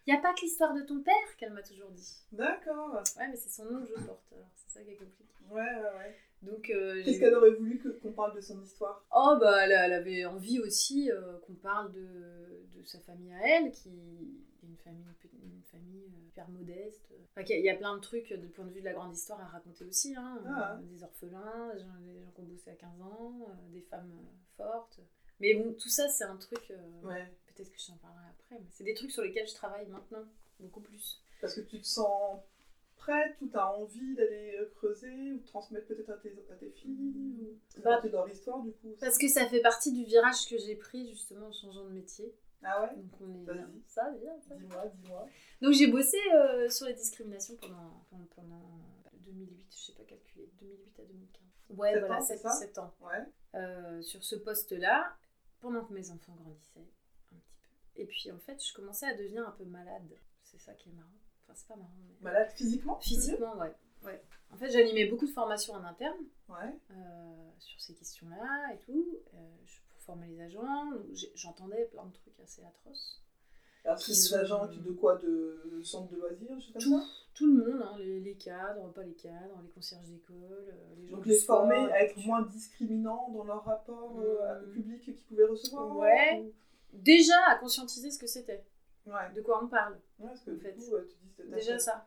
[0.06, 2.24] Il y a pas que l'histoire de ton père qu'elle m'a toujours dit.
[2.32, 2.94] D'accord.
[3.16, 5.32] Ouais, mais c'est son nom que je porte, alors c'est ça qui est compliqué.
[5.48, 6.18] Ouais, ouais, ouais.
[6.42, 9.04] Donc euh, Qu'est-ce qu'elle aurait voulu qu'on parle de son histoire?
[9.14, 13.40] Oh bah elle, elle avait envie aussi euh, qu'on parle de, de sa famille à
[13.46, 15.04] elle, qui est une famille,
[15.42, 17.12] une famille euh, hyper modeste.
[17.36, 19.40] Enfin, il y a plein de trucs du point de vue de la grande histoire
[19.40, 20.14] à raconter aussi.
[20.16, 20.40] Hein.
[20.46, 20.78] Ah.
[20.78, 24.12] Euh, Des orphelins, des gens, des gens qui ont bossé à 15 ans, des femmes
[24.56, 25.00] fortes.
[25.40, 26.72] Mais bon, tout ça c'est un truc,
[27.02, 27.30] Ouais.
[27.54, 30.24] peut-être que je t'en parlerai après, mais c'est des trucs sur lesquels je travaille maintenant,
[30.58, 31.22] beaucoup plus.
[31.40, 32.40] Parce que tu te sens
[33.00, 37.12] prête ou t'as envie d'aller euh, creuser ou transmettre peut-être à tes, à tes filles
[37.16, 37.58] ou...
[37.68, 38.94] C'est Bah, partie de leur histoire du coup.
[39.00, 42.34] Parce que ça fait partie du virage que j'ai pris justement en changeant de métier.
[42.62, 42.96] Ah ouais?
[42.96, 43.70] Donc on est bien.
[43.86, 44.54] Ça, bien, ça.
[44.54, 45.26] Dis-moi, dis-moi.
[45.62, 48.62] Donc j'ai bossé euh, sur les discriminations pendant, pendant, pendant
[49.24, 51.78] 2008, je sais pas calculer, 2008 à 2015.
[51.78, 52.94] Ouais, Sept voilà, ans, c'est 7, ça ans.
[53.00, 53.24] Ouais.
[53.54, 55.16] Euh, sur ce poste-là,
[55.60, 57.36] pendant que mes enfants grandissaient un petit peu.
[57.96, 60.12] Et puis en fait, je commençais à devenir un peu malade.
[60.42, 61.08] C'est ça qui est marrant.
[61.50, 62.14] Enfin, c'est pas marrant, mais...
[62.20, 64.22] Malade physiquement veux dire Physiquement, ouais.
[64.52, 66.16] En fait, j'animais beaucoup de formations en interne
[66.48, 66.74] Ouais.
[66.90, 69.38] euh, sur ces questions-là et tout, euh,
[69.92, 70.90] pour former les agents.
[71.34, 73.22] J'entendais plein de trucs assez atroces.
[73.84, 76.98] Alors, c'est des agents qui- de quoi De centres de loisirs, je sais pas Tout,
[77.00, 80.34] ça tout le monde, hein, les, les cadres, pas les cadres, les concierges d'école,
[80.68, 84.18] euh, les gens Donc les sport, former à être tu- moins discriminants dans leur rapport
[84.20, 86.40] euh, au public qu'ils pouvaient recevoir Ouais.
[86.42, 86.52] ou-
[86.92, 88.64] Déjà à conscientiser ce que c'était,
[89.10, 89.32] Ouais.
[89.34, 89.94] de quoi on parle.
[90.18, 90.72] Ouais, parce que En du fait.
[90.74, 92.06] coup, euh, tu dis c'est Déjà ça.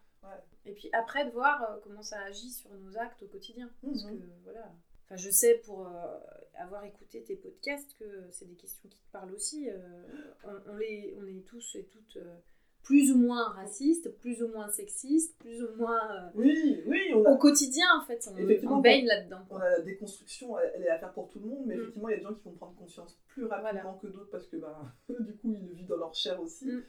[0.65, 3.69] Et puis après de voir euh, comment ça agit sur nos actes au quotidien.
[3.81, 4.19] Parce Mhm.
[4.19, 4.71] que voilà.
[5.05, 6.17] Enfin, je sais pour euh,
[6.55, 9.69] avoir écouté tes podcasts que c'est des questions qui te parlent aussi.
[9.69, 10.03] euh,
[10.45, 12.37] on, on les, on est tous et toutes euh,
[12.83, 17.19] plus ou moins racistes, plus ou moins sexistes, plus ou moins euh, Oui, oui, on
[17.21, 18.29] au a, quotidien en fait.
[18.29, 19.39] On, on baigne là-dedans.
[19.49, 21.81] on a la déconstruction, elle, est à faire pour tout le monde, mais Mm.
[21.81, 24.47] effectivement, il y a des gens qui vont prendre conscience plus rapidement que d'autres parce
[24.47, 24.77] que bah,
[25.09, 26.65] du coup, ils le vivent dans leur chair aussi.
[26.67, 26.83] Mm.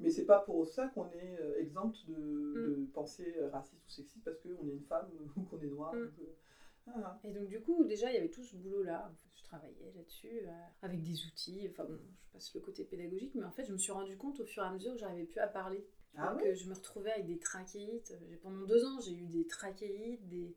[0.00, 2.86] Mais c'est pas pour ça qu'on est euh, exempt de, Mm.
[2.92, 5.94] de racistes ou sexistes parce qu'on est une femme ou qu'on est noir.
[5.94, 6.00] Mm.
[6.02, 6.24] donc, euh,
[6.92, 7.18] voilà.
[7.24, 9.10] Et donc, du coup, déjà, il y avait tout ce boulot-là.
[9.10, 10.50] En fait, je travaillais là-dessus euh,
[10.82, 11.66] avec des outils.
[11.70, 14.40] Enfin, bon, je passe le côté pédagogique, mais en fait, je me suis rendu compte
[14.40, 15.86] au fur et à mesure que j'arrivais plus à parler.
[16.16, 18.12] Ah euh, je me retrouvais avec des trachéites.
[18.42, 20.56] Pendant deux ans, j'ai eu des trachéites, des...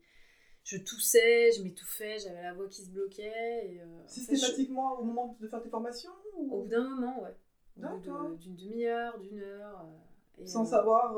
[0.63, 3.67] je toussais, je m'étouffais, j'avais la voix qui se bloquait.
[3.69, 6.67] Et, euh, en fait, je- Systématiquement au moment de faire tes formations ou- Au bout
[6.69, 7.35] d'un moment, ouais.
[7.77, 8.29] D'accord.
[8.29, 9.81] de- d'une demi-heure, d'une heure.
[9.85, 11.15] euh, et, sans euh, savoir,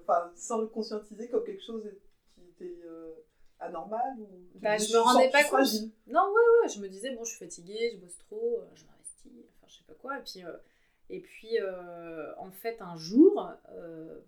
[0.00, 1.84] enfin, sans le conscientiser comme quelque chose
[2.34, 2.80] qui était
[3.64, 4.28] anormal ou
[4.60, 5.66] Bah, je me rendais pas compte.
[6.06, 8.84] Non, ouais, ouais, je me disais, bon, je suis fatiguée, je bosse trop, euh, je
[8.84, 10.18] m'investis, enfin, je sais pas quoi.
[10.18, 10.52] Et puis, euh,
[11.10, 14.20] et puis euh, en fait, un jour, euh,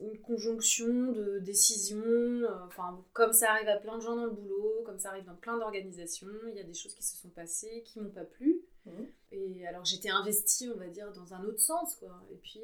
[0.00, 4.82] une conjonction de décisions, enfin, comme ça arrive à plein de gens dans le boulot,
[4.84, 7.82] comme ça arrive dans plein d'organisations, il y a des choses qui se sont passées,
[7.84, 8.62] qui m'ont pas plu.
[8.86, 9.06] Mhm.
[9.32, 12.22] Et alors, j'étais investie, on va dire, dans un autre sens, quoi.
[12.32, 12.60] Et puis,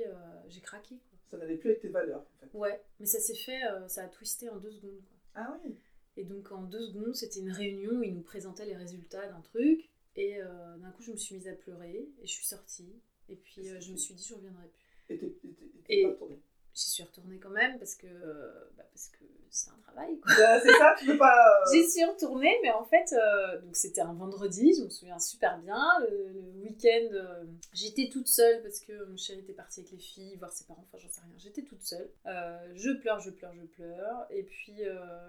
[0.48, 1.18] j'ai craqué, quoi.
[1.30, 2.20] Ça n'allait plus avec tes valeurs.
[2.20, 2.58] En fait.
[2.58, 5.16] Ouais, mais ça s'est fait, ça a twisté en deux secondes, quoi.
[5.36, 5.76] Ah oui?
[6.16, 9.40] Et donc en deux secondes, c'était une réunion où ils nous présentaient les résultats d'un
[9.40, 9.88] truc.
[10.16, 13.00] Et euh, d'un coup, je me suis mise à pleurer et je suis sortie.
[13.28, 15.14] Et puis euh, je me suis dit, je reviendrai plus.
[15.14, 15.56] Et et
[15.88, 16.26] et Et- pas.
[16.74, 20.18] J'y suis retournée quand même parce que euh, bah, parce que c'est un travail.
[20.20, 20.32] Quoi.
[20.62, 21.34] C'est ça, tu peux pas.
[21.36, 25.18] euh, J'y suis retournée, mais en fait, euh, donc c'était un vendredi, je me souviens
[25.18, 25.82] super bien.
[26.08, 29.98] Le, le week-end, euh, j'étais toute seule parce que mon chéri était parti avec les
[29.98, 31.34] filles, voir ses parents, enfin j'en sais rien.
[31.38, 32.08] J'étais toute seule.
[32.26, 34.26] Euh, je pleure, je pleure, je pleure.
[34.30, 34.76] Et puis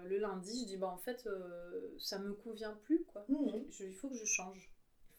[0.04, 1.28] le lundi, je dis, bah en fait,
[1.98, 3.24] ça me convient plus, quoi.
[3.28, 3.64] mhm.
[3.70, 4.70] Je- il faut que je change.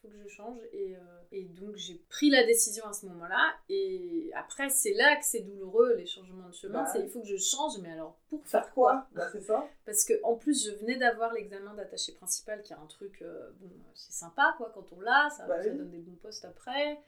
[0.04, 0.60] Faut que je change.
[0.74, 1.00] Et, euh,
[1.32, 3.56] et donc, j'ai pris la décision à ce moment-là.
[3.70, 6.84] Et après, c'est là que c'est douloureux, les changements de chemin.
[6.84, 9.42] Bah c'est il faut que je change, mais alors pour Faire faire quoi Bah, c'est
[9.42, 9.66] ça.
[9.86, 13.50] Parce que en plus, je venais d'avoir l'examen d'attaché principal, qui est un truc, euh,
[13.62, 15.78] bon, c'est sympa, quoi, quand on l'a, ça, Bah ça oui.
[15.78, 17.00] donne des bons postes après.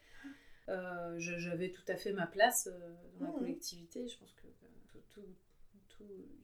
[0.70, 2.70] Euh, J'avais tout à fait ma place
[3.20, 3.40] dans la Mhm.
[3.40, 4.08] collectivité.
[4.08, 4.48] Je pense que
[5.14, 5.22] tout,
[5.98, 6.04] tout,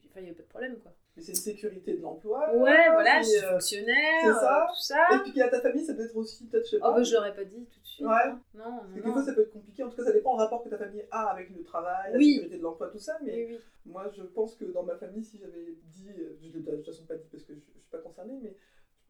[0.10, 0.92] enfin, il n'y avait pas de problème, quoi.
[1.16, 2.56] Mais c'est une sécurité de l'emploi.
[2.56, 4.64] Ouais, voilà, je suis euh, fonctionnaire, c'est ça.
[4.64, 5.08] euh, tout ça.
[5.14, 6.86] Et puis qu'il y a ta famille, ça peut être aussi, peut-être, je sais Oh,
[6.86, 6.94] pas.
[6.96, 8.06] bah, je l'aurais pas dit tout de suite.
[8.06, 8.14] Ouais.
[8.26, 8.42] hein.
[8.54, 9.14] Non, non, Parce que des non.
[9.14, 9.84] fois, ça peut être compliqué.
[9.84, 12.20] En tout cas, ça dépend du rapport que ta famille a avec le travail, la
[12.20, 13.18] sécurité de l'emploi, tout ça.
[13.24, 13.60] Mais Oui, oui.
[13.86, 16.86] moi, je pense que dans ma famille, si j'avais dit, euh, je l'ai de toute
[16.86, 18.56] façon pas dit parce que je, je suis pas concernée, mais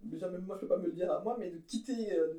[0.02, 2.34] déjà même moi, je peux pas me le dire à moi, mais de quitter euh,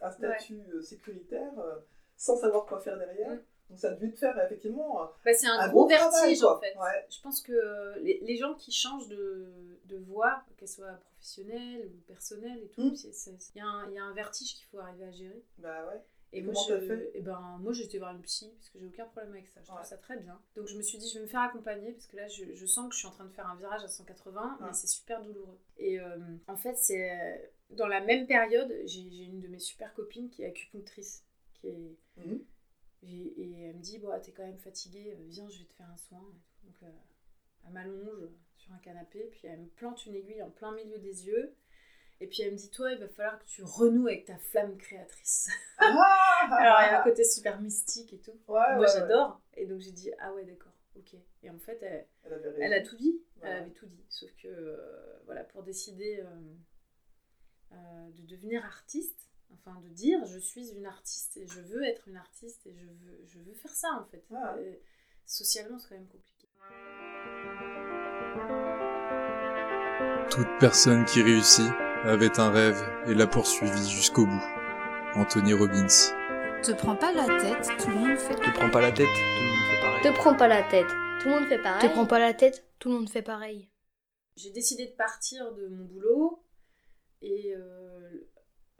[0.00, 1.74] un statut euh, sécuritaire euh,
[2.16, 3.32] sans savoir quoi faire derrière.
[3.34, 3.40] Mm.
[3.70, 6.58] Donc ça a dû te faire effectivement euh, Bah, c'est un, un gros, vertige en
[6.58, 6.74] fait.
[6.76, 7.06] Ouais.
[7.10, 12.00] Je pense que les, les gens qui changent de, de voie, qu'elles soient professionnelles ou
[12.06, 12.96] personnelles et tout, Mm.
[12.96, 15.42] c'est- il y, a un- il y a un vertige qu'il faut arriver à gérer.
[15.58, 16.00] bah ouais.
[16.32, 17.10] Et Et moi, je, fait?
[17.14, 19.60] et ben, moi, été voir une psy parce que j'ai aucun problème avec ça.
[19.62, 20.38] Je trouve ça très bien.
[20.56, 22.66] Donc, je me suis dit, je vais me faire accompagner parce que là, je, je
[22.66, 24.66] sens que je suis en train de faire un virage à 180, Ouais.
[24.66, 25.58] mais c'est super douloureux.
[25.78, 30.28] Et euh, en fait, c'est dans la même période, j'ai une de mes super copines
[30.28, 32.44] qui est acupunctrice, qui est Mhm.
[33.02, 33.06] Et,
[33.42, 35.90] et elle me dit, bon, t'es quand même fatiguée, euh, viens, je vais te faire
[35.90, 36.24] un soin.
[36.64, 36.90] Donc euh,
[37.66, 41.26] elle m'allonge sur un canapé, puis elle me plante une aiguille en plein milieu des
[41.26, 41.54] yeux.
[42.20, 44.76] Et puis elle me dit, toi, il va falloir que tu renoues avec ta flamme
[44.76, 45.48] créatrice.
[45.78, 45.86] Ah
[46.50, 48.32] Alors il y a un côté super mystique et tout.
[48.32, 48.92] Ouais, Moi ouais, ouais.
[48.92, 49.40] j'adore.
[49.54, 51.14] Et donc j'ai dit, ah ouais, d'accord, ok.
[51.44, 52.06] Et en fait, elle,
[52.58, 53.22] Elle a tout dit.
[53.40, 54.04] Elle avait tout dit.
[54.08, 56.54] Sauf que, euh, voilà, pour décider euh,
[57.72, 62.08] euh, de devenir artiste, enfin de dire je suis une artiste et je veux être
[62.08, 64.24] une artiste et je veux, je veux faire ça en fait.
[64.30, 64.62] Ouais.
[64.64, 64.82] Et
[65.26, 66.48] socialement, c'est quand même compliqué.
[70.30, 71.70] Toute personne qui réussit
[72.04, 74.44] avait un rêve et l'a poursuivi jusqu'au bout.
[75.14, 75.86] Anthony Robbins.
[76.62, 78.34] Te prends pas la tête, tout le monde fait.
[78.34, 80.02] Te prends pas la tête, tout le monde fait pareil.
[80.02, 80.86] Te prends pas la tête.
[81.20, 81.88] Tout le monde fait pareil.
[81.88, 83.68] Te prends pas la tête, tout le monde fait pareil.
[84.36, 86.44] J'ai décidé de partir de mon boulot
[87.22, 88.28] et euh,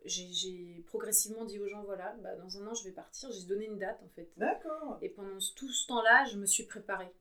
[0.08, 3.30] j'ai- progressivement dit aux gens voilà, bah, dans un an je vais partir.
[3.32, 4.28] J'ai donné une date en fait.
[4.36, 4.98] D'accord.
[5.02, 7.12] Et pendant tout ce temps-là, je me suis préparée.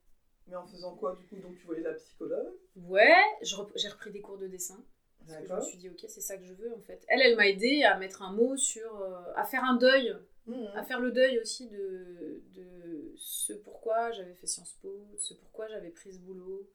[0.48, 1.36] Mais en faisant quoi du coup?
[1.42, 2.54] Donc tu voyais la psychologue?
[2.78, 4.82] Ouais, rep- j'ai repris des cours de dessin.
[5.28, 7.04] Parce que je me suis dit, ok, c'est ça que je veux en fait.
[7.10, 9.02] Elle, elle m'a aidé à mettre un mot sur.
[9.02, 10.68] euh, à faire un deuil, Mhm.
[10.76, 15.68] à faire le deuil aussi de, de ce pourquoi j'avais fait Sciences Po, ce pourquoi
[15.68, 16.66] j'avais pris ce boulot.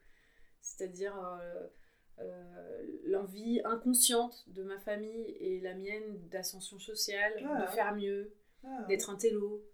[0.60, 1.66] C'est-à-dire euh,
[2.18, 7.62] euh, l'envie inconsciente de ma famille et la mienne d'ascension sociale, Ah.
[7.66, 8.32] de faire mieux,
[8.64, 8.84] Ah.
[8.88, 9.64] d'être un télo.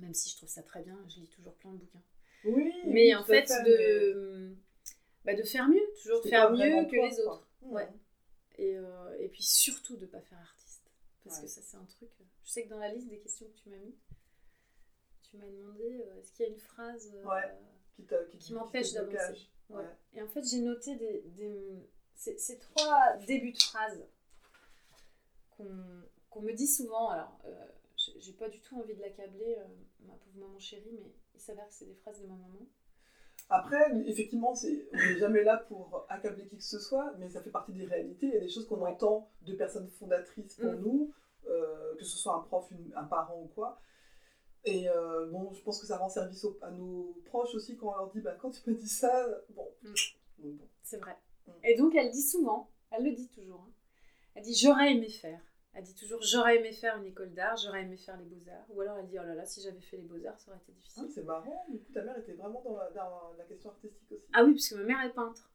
[0.00, 2.02] Même si je trouve ça très bien, je lis toujours plein de bouquins.
[2.44, 2.72] Oui.
[2.86, 4.54] Mais en fait, de,
[5.24, 7.48] bah, de faire mieux, toujours de faire mieux que toi, les autres.
[7.62, 7.88] Ouais.
[8.56, 10.90] Et, euh, et puis surtout de pas faire artiste.
[11.24, 11.42] Parce Ouais.
[11.44, 12.10] que ça, c'est un truc.
[12.20, 13.94] euh, Je sais que dans la liste des questions que tu m'as mis,
[15.28, 17.42] tu m'as demandé euh, est-ce qu'il y a une phrase Ouais.
[17.96, 19.48] Qui, qui, qui m'empêche d'avancer.
[19.68, 19.86] Blocage.
[19.86, 19.90] Ouais.
[19.90, 19.96] Ouais.
[20.14, 24.02] Et en fait, j'ai noté des, des- ces, ces trois débuts de phrases
[25.56, 25.66] qu'on
[26.30, 27.08] qu'on me dit souvent.
[27.10, 27.66] Alors, euh,
[28.18, 29.64] j'ai pas du tout envie de l'accabler, euh,
[30.06, 32.66] ma pauvre maman chérie, mais il s'avère que c'est des phrases de ma maman.
[33.50, 37.50] Après, effectivement, on n'est jamais là pour accabler qui que ce soit, mais ça fait
[37.50, 38.26] partie des réalités.
[38.26, 40.80] Il y a des choses qu'on entend de personnes fondatrices pour Mm.
[40.82, 41.14] nous,
[41.46, 43.80] euh, que ce soit un prof, une- un parent ou quoi.
[44.68, 47.88] Et euh, bon, je pense que ça rend service au- à nos proches aussi quand
[47.92, 49.66] on leur dit bah, quand tu m'as dit ça, bon.
[49.82, 49.94] Mm.
[50.38, 50.68] Bon.
[50.82, 51.16] C'est vrai.
[51.46, 51.50] Mm.
[51.64, 53.72] Et donc, elle dit souvent, elle le dit toujours, hein.
[54.34, 55.40] elle dit j'aurais aimé faire.
[55.74, 58.64] Elle dit toujours j'aurais aimé faire une école d'art, j'aurais aimé faire les beaux-arts.
[58.70, 60.72] Ou alors elle dit oh là là, si j'avais fait les beaux-arts, ça aurait été
[60.72, 61.08] Ah, difficile.
[61.14, 64.24] c'est marrant, du coup ta mère était vraiment dans la, dans la question artistique aussi.
[64.32, 65.50] Ah oui, parce que ma mère est peintre.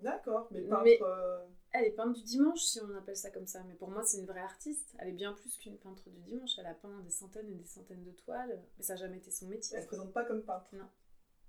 [0.00, 0.82] D'accord, mais peintre.
[0.84, 1.38] Mais- euh,
[1.76, 3.60] Elle est peintre du dimanche, si on appelle ça comme ça.
[3.64, 4.94] Mais pour moi, c'est une vraie artiste.
[5.00, 6.52] Elle est bien plus qu'une peintre du dimanche.
[6.56, 8.62] Elle a peint des centaines et des centaines de toiles.
[8.78, 9.76] Mais ça n'a jamais été son métier.
[9.76, 10.68] elle se présente pas comme peintre.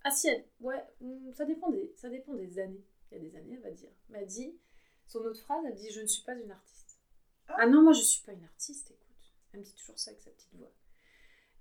[0.04, 2.84] Ah si, elle, ouais, hum, ça dépend, des, ça dépend des années.
[3.12, 3.92] Il y a des années, elle va dire.
[4.10, 4.60] Mais elle dit,
[5.06, 7.00] son autre phrase, elle dit, je ne suis pas une artiste.
[7.48, 7.58] Ah.
[7.60, 9.34] Ah, non, moi je suis pas une artiste, écoute.
[9.54, 10.72] Elle me dit toujours ça avec sa petite voix.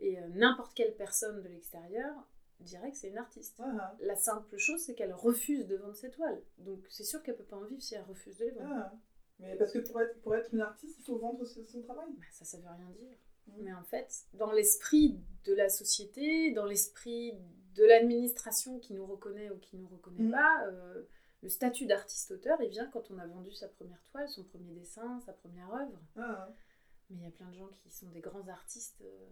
[0.00, 2.14] Et euh, n'importe quelle personne de l'extérieur
[2.60, 3.60] dirait que c'est une artiste.
[3.60, 6.42] Ah, La simple chose, c'est qu'elle refuse de vendre ses toiles.
[6.58, 8.70] Donc c'est sûr qu'elle peut pas en vivre si elle refuse de les vendre.
[8.74, 8.92] ah.
[9.40, 12.06] Mais parce que pour être, pour être une artiste, il faut vendre son travail.
[12.16, 13.18] Bah, ça, ça veut rien dire.
[13.48, 13.62] Mm.
[13.64, 17.32] Mais en fait, dans l'esprit de la société, dans l'esprit
[17.74, 20.30] de l'administration qui nous reconnaît ou qui nous reconnaît Mm.
[20.30, 21.02] pas, euh,
[21.42, 25.20] le statut d'artiste-auteur, il vient quand on a vendu sa première toile, son premier dessin,
[25.26, 26.00] sa première œuvre.
[26.16, 26.48] Ah,
[27.10, 29.26] Mais il y a plein de gens qui sont des grands artistes euh,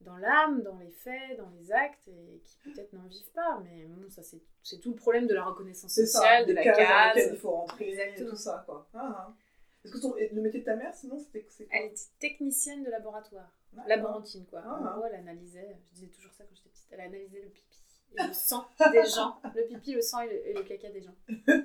[0.00, 3.60] dans l'âme, dans les faits, dans les actes, et qui peut-être n'en vivent pas.
[3.64, 6.72] Mais bon, ça c'est tout le problème de la reconnaissance ça, sociale, de la dans
[6.76, 7.14] case.
[7.16, 8.30] lesquelles il faut rentrer, Exactement.
[8.30, 8.88] tout ça, quoi.
[8.94, 9.34] Ah, ah.
[9.84, 12.90] Est-ce que ton- le métier de ta mère, sinon, c'était quoi Elle était technicienne de
[12.90, 13.50] laboratoire.
[13.86, 14.62] Laborantine quoi.
[14.64, 14.74] Ah.
[14.94, 17.78] En gros, elle analysait, je disais toujours ça quand j'étais petite, elle analysait le pipi
[18.18, 21.00] et le sang des gens, le pipi, le sang et le, et le caca des
[21.02, 21.14] gens.
[21.36, 21.64] Donc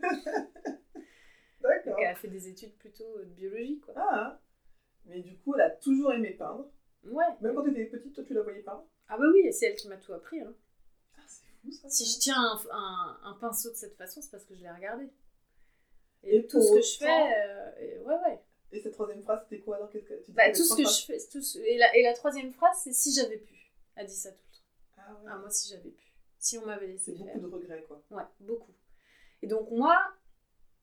[1.61, 1.95] D'accord.
[1.99, 3.95] elle a fait des études plutôt euh, de biologie quoi.
[3.97, 4.39] Ah.
[5.05, 6.67] Mais du coup, elle a toujours aimé peindre.
[7.05, 7.25] Ouais.
[7.41, 8.85] Même quand tu étais petite, toi, tu la voyais peindre.
[9.07, 10.41] Ah bah oui, c'est elle qui m'a tout appris.
[10.41, 10.53] hein.
[11.17, 11.89] Ah, c'est fou, ça.
[11.89, 14.71] Si je tiens un, un- un pinceau de cette façon, c'est parce que je l'ai
[14.71, 15.09] regardé.
[16.23, 18.41] Et Et, tout ce que je fais, euh, et- ouais ouais.
[18.71, 19.89] Et cette troisième phrase, c'était quoi alors?
[19.91, 22.13] Qu'est-ce que tu Bah tout ce que je fais, tout ce- et, la, et la
[22.13, 23.71] troisième phrase, c'est si j'avais pu.
[23.95, 24.63] Elle dit ça tout le temps.
[24.97, 25.29] Ah, ouais.
[25.31, 26.15] Ah moi si j'avais pu.
[26.39, 28.01] Si on m'avait laissé C'est beaucoup de regrets, quoi.
[28.11, 28.73] Ouais, beaucoup.
[29.43, 29.95] Et donc moi,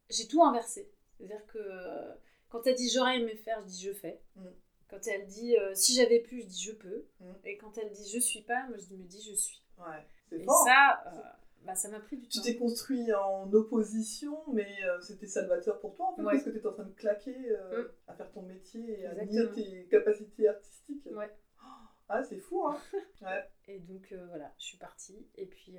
[0.09, 0.91] j'ai tout inversé.
[1.19, 2.15] C'est-à-dire que euh,
[2.49, 4.23] quand elle dit j'aurais aimé faire, je dis je fais.
[4.37, 4.47] Mm.
[4.93, 7.07] Quand elle dit euh, si j'avais pu, je dis je peux.
[7.21, 7.33] Mm.
[7.47, 9.63] Et quand elle dit je suis pas, moi je me dis je suis.
[9.79, 11.19] Ouais, c'est Et ça, euh,
[11.65, 12.45] bah, ça m'a pris du Tu temps.
[12.45, 16.33] t'es construit en opposition, mais euh, c'était salvateur pour toi, en fait, Ouais.
[16.35, 17.89] parce que tu étais en train de claquer Mm.
[18.09, 21.07] à faire ton métier et à nier tes capacités artistiques.
[21.11, 21.31] Ouais.
[22.09, 22.79] Ah, c'est fou, hein
[23.23, 23.49] Ouais.
[23.69, 25.27] Et donc voilà, je suis partie.
[25.37, 25.77] Et puis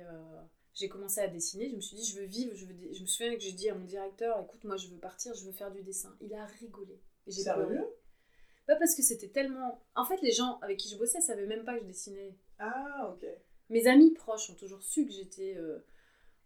[0.74, 1.70] j'ai commencé à dessiner.
[1.70, 2.52] Je me suis dit je veux vivre.
[2.56, 4.98] Je, veux je me souviens que j'ai dit à mon directeur écoute, moi je veux
[4.98, 6.12] partir, je veux faire du dessin.
[6.20, 7.00] Il a rigolé.
[7.28, 7.66] Sérieux?
[7.66, 7.84] pleuré.
[8.66, 9.82] Pas parce que c'était tellement.
[9.94, 12.34] En fait, les gens avec qui je bossais savaient même pas que je dessinais.
[12.58, 13.26] Ah, ok.
[13.70, 15.54] Mes amis proches ont toujours su que j'étais.
[15.56, 15.84] euh,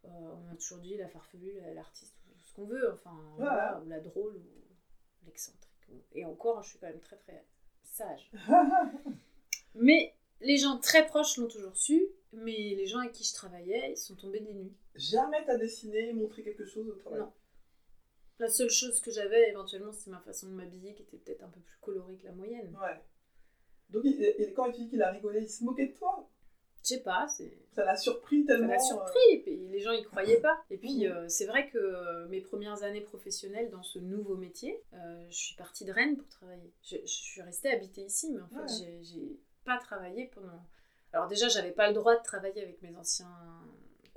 [0.04, 3.44] euh, on m'a toujours dit la farfelue, la- l'artiste, ou ce qu'on veut, enfin, Ouais.
[3.44, 5.64] voilà, ou la drôle, ou l'excentrique.
[6.12, 7.44] Et encore, je suis quand même très très
[7.82, 8.30] sage.
[9.74, 12.02] Mais les gens très proches l'ont toujours su,
[12.32, 14.72] mais les gens avec qui je travaillais, ils sont tombés des nues.
[14.94, 17.32] Jamais t'as dessiné, montré quelque chose au travail Non.
[18.38, 21.48] La seule chose que j'avais éventuellement, c'était ma façon de m'habiller qui était peut-être un
[21.48, 22.76] peu plus colorée que la moyenne.
[22.80, 23.00] Ouais.
[23.90, 26.28] Donc, il- et quand tu dis qu'il a rigolé, il se moquait de toi?
[26.84, 27.26] Je sais pas.
[27.72, 28.68] Ça l'a surpris Ça tellement.
[28.68, 30.62] m'a euh, surpris, et puis les gens y croyaient pas.
[30.70, 34.80] Et puis euh, c'est vrai que euh, mes premières années professionnelles dans ce nouveau métier,
[34.94, 36.72] euh, je suis partie de Rennes pour travailler.
[36.82, 38.98] Je, je suis restée habiter ici, mais en fait Ouais.
[39.02, 40.62] j'ai pas travaillé pendant.
[41.12, 43.28] Alors déjà j'avais pas le droit de travailler avec mes anciens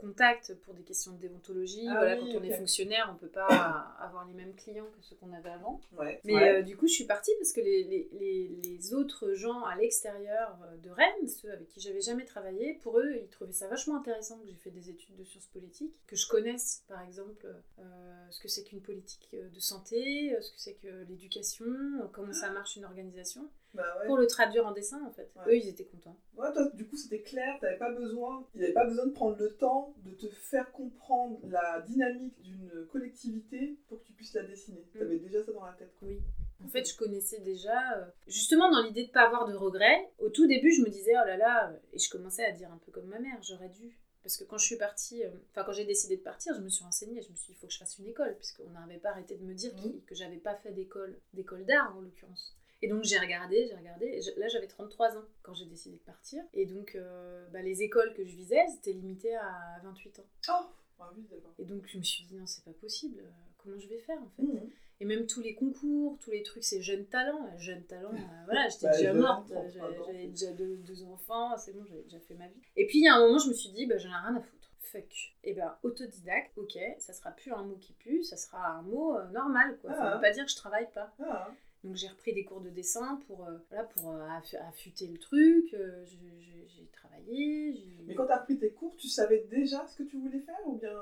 [0.01, 1.85] contact pour des questions de déontologie.
[1.89, 3.45] Ah voilà, oui, quand on est fonctionnaire, on peut pas
[3.99, 5.79] avoir les mêmes clients que ceux qu'on avait avant.
[5.97, 6.19] Ouais.
[6.23, 6.49] Mais Ouais.
[6.57, 9.75] euh, du coup, je suis partie parce que les, les, les, les autres gens à
[9.75, 13.67] l'extérieur euh, de Rennes, ceux avec qui j'avais jamais travaillé, pour eux, ils trouvaient ça
[13.67, 17.47] vachement intéressant que j'ai fait des études de sciences politiques, que je connaisse, par exemple,
[17.79, 17.83] euh,
[18.29, 21.65] ce que c'est qu'une politique de santé, ce que c'est que l'éducation,
[22.13, 24.07] comment ça marche une organisation, Bah ouais.
[24.07, 25.31] pour le traduire en dessin, en fait.
[25.35, 25.43] Ouais.
[25.47, 26.17] Eux, ils étaient contents.
[26.35, 29.11] Ouais, toi, du coup, c'était clair, t'avais pas besoin, il n'y avait pas besoin de
[29.11, 34.33] prendre le temps de te faire comprendre la dynamique d'une collectivité pour que tu puisses
[34.33, 34.85] la dessiner.
[34.95, 34.99] Mm.
[34.99, 35.93] T'avais déjà ça dans la tête.
[35.99, 36.07] quoi.
[36.07, 36.19] Oui.
[36.63, 40.29] En fait, je connaissais déjà, euh, justement dans l'idée de pas avoir de regrets, au
[40.29, 42.77] tout début, je me disais, oh là là, euh, et je commençais à dire un
[42.77, 43.97] peu comme ma mère, j'aurais dû.
[44.21, 46.69] Parce que quand je suis partie, euh, enfin quand j'ai décidé de partir, je me
[46.69, 48.99] suis renseignée, je me suis dit, il faut que je fasse une école, puisqu'on n'avait
[48.99, 50.01] pas arrêté de me dire qu'il- Mhm.
[50.05, 52.55] que j'avais pas fait d'école, d'école d'art en l'occurrence.
[52.83, 56.01] Et donc j'ai regardé, j'ai regardé, je- là j'avais 33 ans quand j'ai décidé de
[56.03, 56.43] partir.
[56.53, 60.25] Et donc euh, bah, les écoles que je visais, c'était limité à 28 ans.
[60.49, 60.65] Oh
[60.99, 61.53] Ah oui, d'accord.
[61.59, 64.19] Et donc je me suis dit, non, c'est pas possible, euh, comment je vais faire
[64.21, 64.69] en fait Mhm.
[64.99, 67.45] et même tous les concours, tous les trucs, c'est jeunes talents.
[67.47, 71.55] euh, Jeunes talents, euh, voilà, j'étais Bah, déjà morte, 33 j'avais déjà deux, deux enfants,
[71.57, 72.61] c'est bon, j'avais déjà fait ma vie.
[72.75, 74.35] Et puis il y a un moment, je me suis dit, bah, j'en ai rien
[74.35, 74.57] à foutre.
[74.79, 75.35] Fuck.
[75.45, 79.15] Et ben, autodidacte, ok, ça sera plus un mot qui pue, ça sera un mot
[79.15, 79.93] euh, normal, quoi.
[79.93, 80.15] Ça Ah.
[80.15, 81.13] veut pas dire que je travaille pas.
[81.23, 81.49] Ah,
[81.83, 85.17] Donc j'ai repris des cours de dessin pour, euh, voilà, pour euh, aff- affûter le
[85.17, 87.83] truc, euh, j'ai travaillé.
[88.07, 90.77] Mais quand t'as pris tes cours, tu savais déjà ce que tu voulais faire Ou
[90.77, 90.95] bien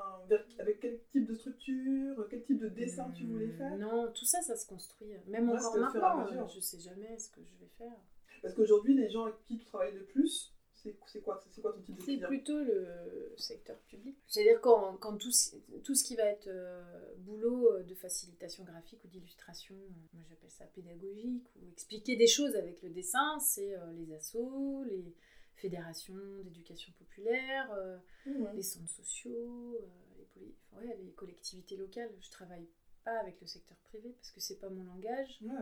[0.60, 3.76] avec quel type de structure, quel type de dessin tu voulais faire?
[3.78, 5.10] Non, tout ça, ça se construit.
[5.28, 7.98] Même Ouais, encore maintenant, je sais jamais ce que je vais faire.
[8.42, 10.54] Parce qu'aujourd'hui, les gens avec qui tu travailles le plus,
[10.84, 11.22] c'est quoi, c'est
[11.62, 14.18] quoi ton type de C'est plutôt le secteur public.
[14.28, 18.64] C'est-à-dire quand, quand tout, ce- tout ce qui va être euh, boulot euh, de facilitation
[18.64, 23.40] graphique ou d'illustration, euh, moi j'appelle ça pédagogique, ou expliquer des choses avec le dessin,
[23.40, 25.14] c'est euh, les assos, les
[25.56, 28.56] fédérations d'éducation populaire, euh, Mhm.
[28.56, 29.78] les centres sociaux,
[30.18, 32.12] les, poli- ouais, les collectivités locales.
[32.22, 32.68] Je travaille
[33.04, 35.56] pas avec le secteur privé parce que c'est pas mon langage, Ouais,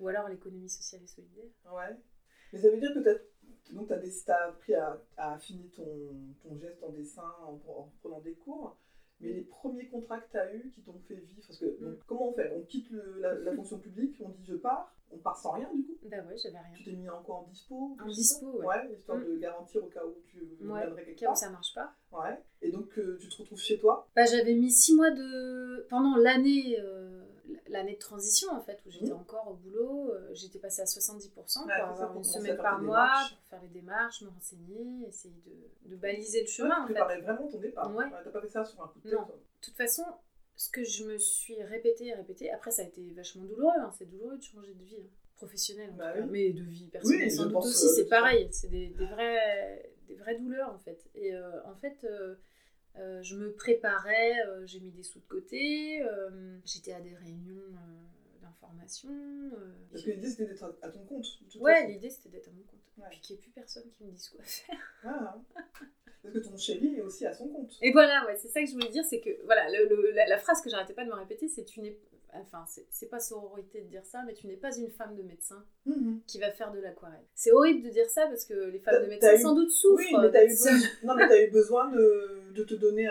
[0.00, 1.44] ou alors l'économie sociale et solidaire.
[1.72, 1.96] ouais.
[2.52, 3.02] Mais ça veut dire que
[3.72, 5.84] donc t'as des- t'as appris à, à affiner ton,
[6.42, 8.76] ton geste en dessin en, en prenant des cours.
[9.20, 11.94] Mais les premiers contrats que tu as eus qui t'ont fait vivre, parce que donc,
[11.94, 11.98] Mm.
[12.06, 12.52] comment on fait?
[12.56, 15.68] On quitte le- la, la fonction publique, on dit je pars, on part sans rien
[15.74, 15.96] du coup?
[16.04, 16.72] Bah ouais, j'avais rien.
[16.76, 17.74] Tu t'es mis en dispo?
[17.74, 18.94] En tout ça dispo, ouais.
[18.96, 19.24] histoire Mm.
[19.24, 21.92] de garantir au cas où tu Ouais, quelque Au cas où ça marche pas.
[22.12, 22.40] Ouais.
[22.62, 24.08] Et donc euh, tu te retrouves chez toi?
[24.14, 25.84] Bah, j'avais mis six mois de.
[25.90, 27.17] Pendant l'année euh,
[27.68, 29.20] l'année de transition, en fait, où j'étais Mhm.
[29.20, 32.56] encore au boulot, euh, j'étais passée à 70% Ouais, c'est pour avoir pour une semaine
[32.56, 33.34] par mois, démarches.
[33.36, 37.08] pour faire les démarches, me renseigner, essayer de, de baliser le Ouais, chemin, tu en
[37.08, 37.20] fait.
[37.20, 37.94] vraiment ton départ.
[37.94, 38.04] Ouais.
[38.24, 39.12] T'as pas fait ça sur un coup de tête.
[39.18, 39.26] Non.
[39.26, 40.04] De toute façon,
[40.56, 43.90] ce que je me suis répété et répété, après, ça a été vachement douloureux, hein,
[43.96, 44.96] c'est douloureux de changer de vie.
[45.00, 46.24] hein, Professionnelle, en Bah tout cas.
[46.24, 46.30] oui.
[46.32, 49.92] mais de vie personnelle Oui, sans doute aussi, euh, c'est pareil, c'est des, des, vrais,
[50.08, 51.08] des vraies douleurs en fait.
[51.14, 52.04] Et euh, en fait,
[52.98, 57.14] euh, je me préparais, euh, j'ai mis des sous de côté, euh, j'étais à des
[57.14, 57.62] réunions
[58.42, 59.10] d'information.
[59.90, 61.24] Parce que l'idée c'était d'être à, ton compte.
[61.42, 62.80] de toute Ouais, l'idée c'était d'être à mon compte.
[62.98, 63.06] Ouais.
[63.10, 64.76] Puis qu'il n'y ait plus personne qui me dise quoi faire.
[65.04, 65.38] Ah.
[66.22, 67.72] Parce que ton chéri est aussi à son compte.
[67.80, 70.26] Et voilà, ouais, c'est ça que je voulais dire, c'est que voilà, le- le- la,
[70.26, 71.96] la phrase que j'arrêtais pas de me répéter, c'est tu n'es.
[72.34, 75.64] Enfin, c'est pas sororité de dire ça, mais tu n'es pas une femme de médecin
[75.86, 76.20] Mhm.
[76.26, 77.24] qui va faire de l'aquarelle.
[77.34, 79.96] C'est horrible de dire ça parce que les femmes de eu- sans doute souffrent.
[79.98, 80.48] Oui, mais t'as eu,
[81.46, 83.08] eu besoin de, de te donner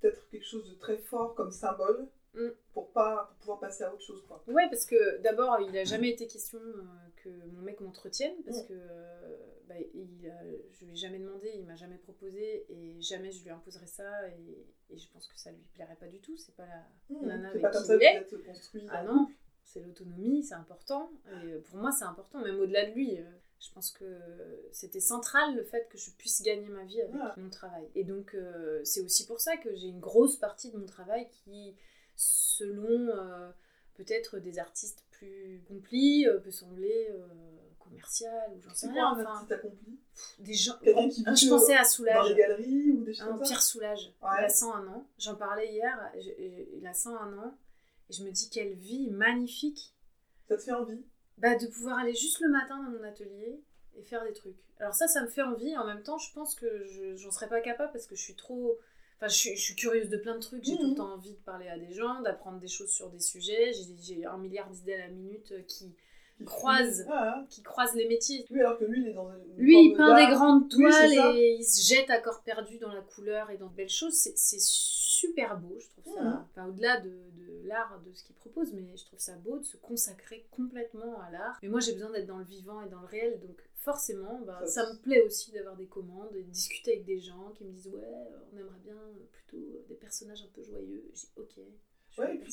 [0.00, 2.50] peut-être quelque chose de très fort comme symbole Mm.
[2.74, 4.42] pour pas pour pouvoir passer à autre chose quoi.
[4.48, 6.82] Ouais, parce que d'abord, il a jamais été question euh,
[7.24, 8.66] que mon mec m'entretienne, parce Mm.
[8.66, 9.36] que euh,
[9.68, 13.42] bah, il, a- je lui ai jamais demandé, il m'a jamais proposé, et jamais je
[13.42, 16.36] lui imposerai ça, et, et je pense que ça lui plairait pas du tout.
[16.36, 17.26] C'est pas la Mhm.
[17.26, 18.26] nana avec pas comme qui ça il est.
[18.88, 19.28] Ah en non,
[19.64, 21.10] c'est l'autonomie, c'est important.
[21.44, 23.18] Et euh, pour moi, c'est important, même au-delà de lui.
[23.18, 23.24] euh,
[23.58, 24.04] Je pense que
[24.70, 27.42] c'était central le fait que je puisse gagner ma vie avec Ouais.
[27.42, 27.88] mon travail.
[27.94, 31.26] Et donc, euh, c'est aussi pour ça que j'ai une grosse partie de mon travail
[31.30, 31.74] qui,
[32.14, 33.50] selon euh,
[33.94, 37.26] peut-être des artistes plus complis, euh, peut sembler euh,
[37.88, 39.14] commercial ou j'en sais rien.
[39.14, 39.98] quoi Enfin, accompli
[40.38, 40.76] des gens.
[40.82, 40.90] Qui
[41.36, 42.28] je pensais à Dans Soulage.
[42.30, 44.28] les galeries ou des choses Un comme ça Pierre Soulage, Ouais.
[44.38, 45.06] il a 101 ans.
[45.18, 47.56] J'en parlais hier, je- je- il a 101 ans.
[48.08, 49.94] Et je me dis quelle vie magnifique
[50.48, 51.04] Ça te fait envie
[51.38, 53.60] bah, de pouvoir aller juste le matin dans mon atelier
[53.96, 54.56] et faire des trucs.
[54.78, 55.76] Alors ça, ça me fait envie.
[55.76, 58.36] En même temps, je pense que je j'en serais pas capable parce que je suis
[58.36, 58.78] trop...
[59.16, 60.62] Enfin, je suis, je suis curieuse de plein de trucs.
[60.64, 60.78] J'ai Mhm.
[60.78, 63.72] tout le temps envie de parler à des gens, d'apprendre des choses sur des sujets.
[64.00, 65.94] J'ai- un milliard d'idées à la minute qui,
[66.38, 67.02] qui Croise.
[67.02, 67.10] fuit.
[67.12, 68.46] Ah, qui croisent les métiers.
[68.50, 69.56] Oui, alors que lui, il est dans une.
[69.56, 73.00] Lui, il peint des grandes toiles et il se jette à corps perdu dans la
[73.00, 74.14] couleur et dans de belles choses.
[74.14, 76.22] C'est super beau, je trouve ça.
[76.22, 76.44] Mhm.
[76.50, 79.64] Enfin, au-delà de, de l'art, de ce qu'il propose, mais je trouve ça beau de
[79.64, 81.58] se consacrer complètement à l'art.
[81.62, 84.60] Mais moi, j'ai besoin d'être dans le vivant et dans le réel, donc forcément, bah,
[84.66, 87.64] Ça- ça me plaît aussi d'avoir des commandes et de discuter avec des gens qui
[87.64, 88.02] me disent ouais,
[88.52, 88.96] on aimerait bien
[89.32, 91.04] plutôt des personnages un peu joyeux.
[91.14, 91.54] Je dis ok.
[92.18, 92.52] Ouais, et puis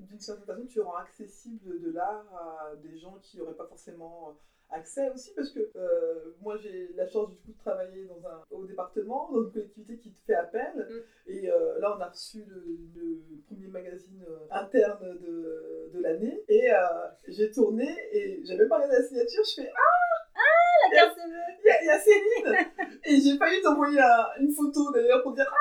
[0.00, 4.36] d'une certaine façon, tu rends accessible de l'art à des gens qui n'auraient pas forcément
[4.70, 8.42] accès aussi, parce que euh, moi j'ai la chance du coup de travailler dans un,
[8.50, 11.30] au département, dans une collectivité qui te fait appel, Mm.
[11.30, 12.64] et euh, là on a reçu le,
[12.96, 16.76] le premier magazine euh, interne de, de l'année, et euh,
[17.28, 21.22] j'ai tourné, et j'avais pas regardé la signature, je fais Ah La carte de
[21.64, 22.98] il y, a- il y a Céline.
[23.04, 25.54] Et j'ai failli t'envoyer un- une photo d'ailleurs pour dire Ah,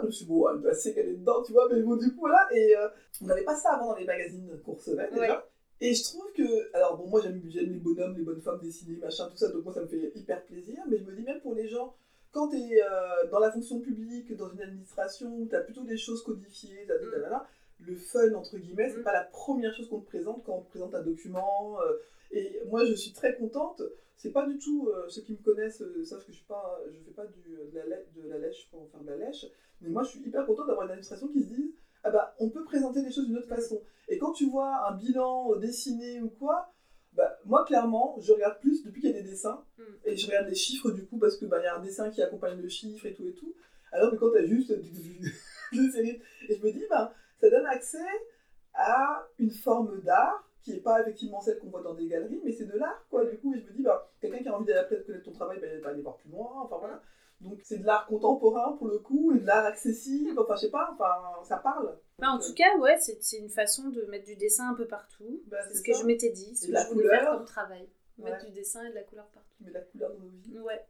[0.00, 2.10] Je me suis dit, bon, elle doit qu'elle est dedans, tu vois, mais bon, du
[2.12, 2.48] coup, voilà.
[2.52, 2.88] Et euh,
[3.22, 5.36] on n'avait pas ça avant dans les magazines recevait déjà.
[5.38, 5.44] Ouais.
[5.80, 6.74] Et je trouve que.
[6.76, 9.72] Alors, bon, moi, j'aime les bonhommes, les bonnes femmes dessinés, machin, tout ça, donc moi,
[9.74, 10.78] ça me fait hyper plaisir.
[10.88, 11.94] Mais je me dis, même pour les gens,
[12.32, 12.80] quand tu es
[13.30, 16.98] dans la fonction publique, dans une administration, où tu as plutôt des choses codifiées, ta-
[16.98, 17.46] ta- ta,
[17.80, 19.04] le fun, entre guillemets, c'est Mm.
[19.04, 21.76] pas la première chose qu'on te présente quand on te présente un document.
[21.82, 21.96] euh,
[22.30, 23.82] et moi, je suis très contente.
[24.16, 26.80] C'est pas du tout, euh, ceux qui me connaissent euh, savent que je suis pas,
[26.90, 29.46] je fais pas du, de, la lè- de la lèche pour faire de la lèche.
[29.80, 32.50] Mais moi, je suis hyper contente d'avoir une administration qui se dise ah bah, on
[32.50, 33.82] peut présenter les choses d'une autre façon.
[34.08, 36.70] Et quand tu vois un bilan euh, dessiné ou quoi,
[37.12, 39.64] bah, moi, clairement, je regarde plus depuis qu'il y a des dessins.
[39.78, 39.82] Mm.
[40.04, 42.22] Et je regarde les chiffres du coup, parce qu'il bah, y a un dessin qui
[42.22, 43.54] accompagne le chiffre et tout et tout.
[43.92, 46.20] Alors que quand tu as juste des séries.
[46.48, 47.98] Et je me dis, bah, ça donne accès
[48.74, 52.50] à une forme d'art qui n'est pas effectivement celle qu'on voit dans des galeries, mais
[52.52, 53.24] c'est de l'art, quoi.
[53.24, 55.32] Du coup, et je me dis, bah, quelqu'un qui a envie d'aller peut-être connaître ton
[55.32, 57.00] travail, bah, il va aller voir plus loin, enfin voilà.
[57.40, 60.70] Donc c'est de l'art contemporain pour le coup, et de l'art accessible, enfin je sais
[60.70, 61.98] pas, enfin ça parle.
[62.18, 64.74] Bah, en Donc, tout cas, ouais, c'est c'est une façon de mettre du dessin un
[64.74, 65.42] peu partout.
[65.48, 67.18] Bah, c'est c'est ce que je m'étais dit, ce que de la je voulais faire
[67.20, 67.36] couleur.
[67.36, 67.88] comme travail.
[68.16, 68.46] Mettre Ouais.
[68.50, 69.56] du dessin et de la couleur partout.
[69.60, 70.58] mets la couleur dans nos vies.
[70.60, 70.86] Ouais.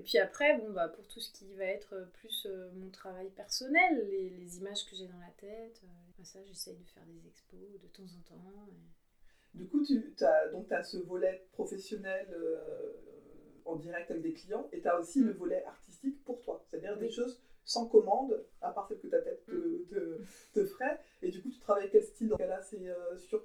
[0.00, 2.88] Et puis après, bon, bah, pour tout ce qui va être euh, plus euh, mon
[2.88, 7.04] travail personnel, les, les images que j'ai dans la tête, euh, ça, j'essaye de faire
[7.04, 8.66] des expos de temps en temps.
[8.70, 12.94] et- Du coup, tu as, donc, as ce volet professionnel euh,
[13.66, 16.96] en direct avec des clients, et tu as aussi le volet artistique pour toi, c'est-à-dire
[16.96, 20.18] des choses sans commande, à part celles que ta tête te, te,
[20.54, 20.98] te ferait.
[21.20, 22.28] Et du coup, tu travailles quel style?
[22.28, 23.44] Dans cas-là C'est euh, sur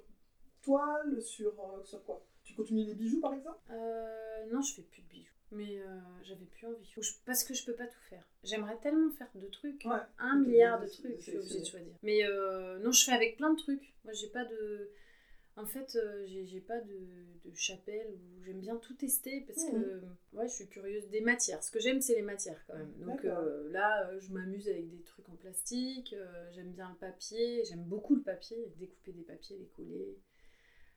[0.62, 2.24] toile, sur, euh, sur quoi?
[2.44, 3.58] Tu continues les bijoux par exemple?
[3.70, 5.35] Euh, non, je fais plus de bijoux.
[5.52, 6.94] Mais euh, j'avais plus envie.
[7.24, 8.24] Parce que je peux pas tout faire.
[8.42, 9.84] J'aimerais tellement faire de trucs.
[9.84, 10.00] Ouais.
[10.18, 11.94] Un milliard de- trucs, je suis obligée de choisir.
[12.02, 13.94] Mais euh, non, je fais avec plein de trucs.
[14.04, 14.90] Moi, j'ai pas de.
[15.58, 20.02] En fait, euh, j'ai pas de, de chapelle où j'aime bien tout tester parce que
[20.34, 21.62] ouais, je suis curieuse des matières.
[21.62, 22.92] Ce que j'aime, c'est les matières quand même.
[22.98, 26.14] Donc euh, là, je m'amuse avec des trucs en plastique.
[26.52, 27.64] j'aime bien le papier.
[27.64, 28.58] J'aime beaucoup le papier.
[28.76, 30.18] Découper des papiers, les coller,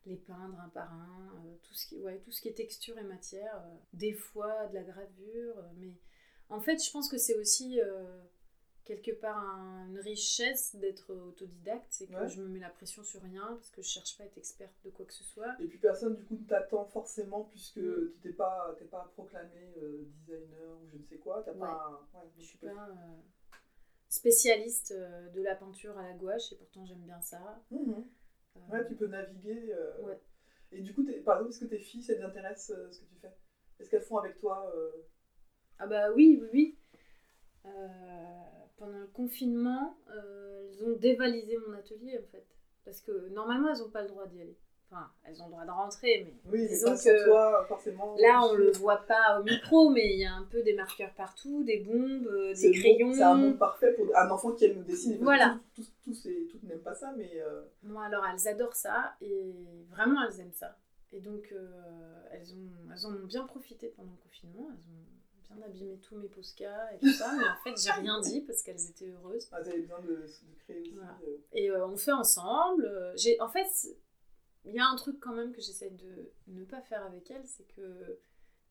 [0.05, 1.33] les peindre un par un.
[1.45, 3.55] euh, tout, ce qui, ouais, tout ce qui est texture et matière.
[3.65, 5.57] euh, des fois, de la gravure.
[5.59, 5.93] euh, mais
[6.49, 7.79] en fait, je pense que c'est aussi.
[8.85, 12.27] quelque part un- une richesse d'être autodidacte, c'est que Ouais.
[12.27, 14.73] je me mets la pression sur rien parce que je cherche pas à être experte
[14.83, 15.55] de quoi que ce soit.
[15.59, 18.11] Et puis personne du coup ne t'attend forcément puisque Mm.
[18.13, 19.75] tu t'es pas, t'es pas proclamé
[20.25, 21.43] designer ou je ne sais quoi.
[21.43, 21.59] T'as Ouais.
[21.59, 22.01] pas.
[22.15, 22.87] un- Je suis pas
[24.07, 27.61] spécialiste de la peinture à la gouache et pourtant j'aime bien ça.
[27.69, 28.07] Mhm.
[28.67, 29.73] Euh, Ouais, tu peux naviguer.
[29.73, 30.19] euh, Ouais.
[30.71, 32.99] Et du coup, t'es- par exemple, est-ce que tes filles, ça les intéresse euh, ce
[32.99, 33.33] que tu fais?
[33.79, 34.91] Est-ce qu'elles font avec toi euh,
[35.79, 36.77] Ah bah oui, oui, oui.
[38.77, 42.45] Pendant le confinement, elles ont dévalisé mon atelier en fait.
[42.85, 44.57] Parce que normalement, elles n'ont pas le droit d'y aller.
[44.91, 48.15] Enfin, elles ont le droit de rentrer, mais Oui, mais disons sans que toi, forcément.
[48.19, 51.13] là, on le voit pas au micro, mais il y a un peu des marqueurs
[51.13, 53.13] partout, des bombes, euh, des crayons.
[53.13, 55.17] C'est un monde parfait pour un enfant qui aime le dessiner.
[55.21, 55.59] Voilà.
[55.75, 57.29] Tous, tous, toutes n'aiment pas ça, mais.
[57.35, 59.53] euh, Moi, alors, elles adorent ça et
[59.91, 60.75] vraiment, elles aiment ça.
[61.11, 64.69] Et donc, euh, elles, ont, elles en ont bien profité pendant le confinement.
[64.71, 67.31] Elles ont bien abîmé tous mes poscas et tout ça.
[67.37, 69.47] mais en fait, j'ai rien dit parce qu'elles étaient heureuses.
[69.51, 70.93] ah, t'avais besoin de, de créer aussi.
[70.95, 71.15] Voilà.
[71.27, 72.89] euh, Et euh, on fait ensemble.
[73.15, 73.65] J'ai, en fait,
[74.65, 77.45] il y a un truc quand même que j'essaie de ne pas faire avec elles,
[77.47, 78.19] c'est que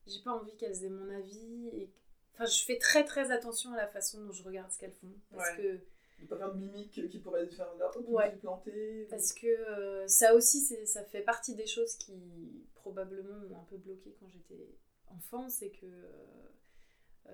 [0.07, 1.67] j'ai pas envie qu'elles aient mon avis.
[1.73, 1.91] Et...
[2.33, 5.13] Enfin, je fais très très attention à la façon dont je regarde ce qu'elles font.
[5.31, 5.57] Parce Ouais.
[5.57, 5.81] que
[6.27, 8.37] pas faire de mimiques qui pourraient faire oh, tu Ouais.
[9.09, 13.77] Parce que euh, ça aussi, ça fait partie des choses qui probablement m'ont un peu
[13.77, 14.75] bloqué quand j'étais
[15.07, 16.49] enfant, c'est que euh,
[17.27, 17.31] euh,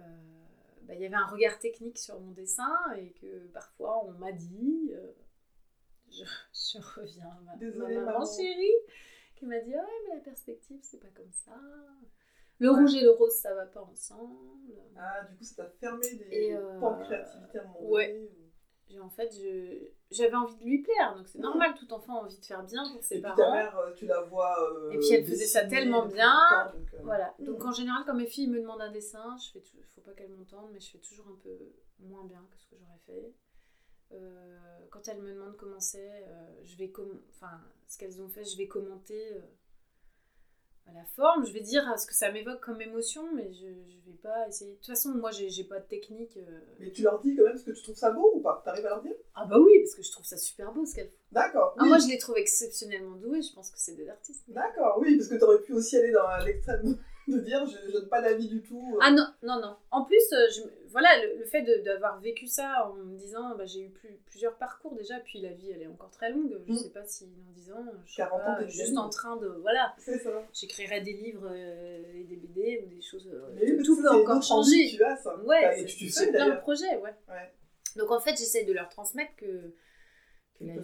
[0.83, 4.31] bah, il y avait un regard technique sur mon dessin et que parfois on m'a
[4.31, 4.93] dit,
[6.17, 8.25] je, je reviens à ma, Désolée, ma maman, maman.
[8.25, 8.71] chérie,
[9.35, 11.59] qui m'a dit ouais mais la perspective c'est pas comme ça,
[12.59, 14.73] le rouge et le rose ça va pas ensemble.
[14.97, 18.17] Ah, du coup, ça t'a fermé des euh, pans de créativité à moment ouais.
[18.21, 18.29] ou-
[19.01, 21.43] En fait, je- j'avais envie de lui plaire, donc c'est Mhm.
[21.45, 23.35] normal, tout enfant a envie de faire bien pour ses Et puis parents.
[23.35, 24.55] ta mère, euh, tu la vois.
[24.71, 26.39] euh, Et puis elle faisait ça tellement bien.
[26.73, 27.35] donc, euh, Voilà.
[27.39, 27.45] Mhm.
[27.45, 29.61] Donc en général, quand mes filles me demandent un dessin, je fais
[29.93, 31.57] faut pas qu'elles m'entendent, mais je fais toujours un peu
[31.99, 33.33] moins bien que ce que j'aurais fait.
[34.11, 34.57] Euh,
[34.91, 38.45] quand elles me demandent comment c'est, euh, je vais com- enfin ce qu'elles ont fait,
[38.45, 39.39] je vais commenter euh,
[40.93, 41.45] la forme.
[41.45, 44.71] Je vais dire ce que ça m'évoque comme émotion, mais je, je vais pas essayer.
[44.71, 46.37] De toute façon, moi, j'ai pas de technique.
[46.79, 48.61] Mais tu leur dis quand même ce que tu trouves ça beau ou pas?
[48.63, 49.15] T'arrives à leur dire?
[49.33, 51.15] Ah bah oui, parce que je trouve ça super beau ce qu'elles font.
[51.31, 51.75] D'accord.
[51.79, 53.41] Ah, moi, je les trouve exceptionnellement douées.
[53.41, 54.43] Je pense que c'est des artistes.
[54.47, 56.97] D'accord, oui, parce que t'aurais pu aussi aller dans l'extrême
[57.27, 58.97] de dire je, je donne pas d'avis du tout.
[59.01, 59.75] Ah non, non, non.
[59.91, 60.61] En plus, je,
[60.95, 64.17] voilà, le, le fait de- d'avoir vécu ça en me disant, bah, j'ai eu plus-
[64.27, 66.57] plusieurs parcours déjà, puis la vie, elle est encore très longue.
[66.65, 66.75] Je Mm.
[66.77, 69.35] sais pas si dans 10 ans, je serai 40 ans, pas t'es juste en train
[69.35, 70.31] de, voilà, C'est ça.
[70.53, 73.27] j'écrirai des livres euh, et des BD ou des choses.
[73.27, 74.87] euh, Mais tout peut encore changer.
[74.89, 75.35] Tu as ça.
[75.43, 77.13] Ouais, c'est- plein de projets, ouais.
[77.27, 77.53] Ouais.
[77.97, 79.73] Donc en fait, j'essaie de leur transmettre que,
[80.61, 80.81] la vie,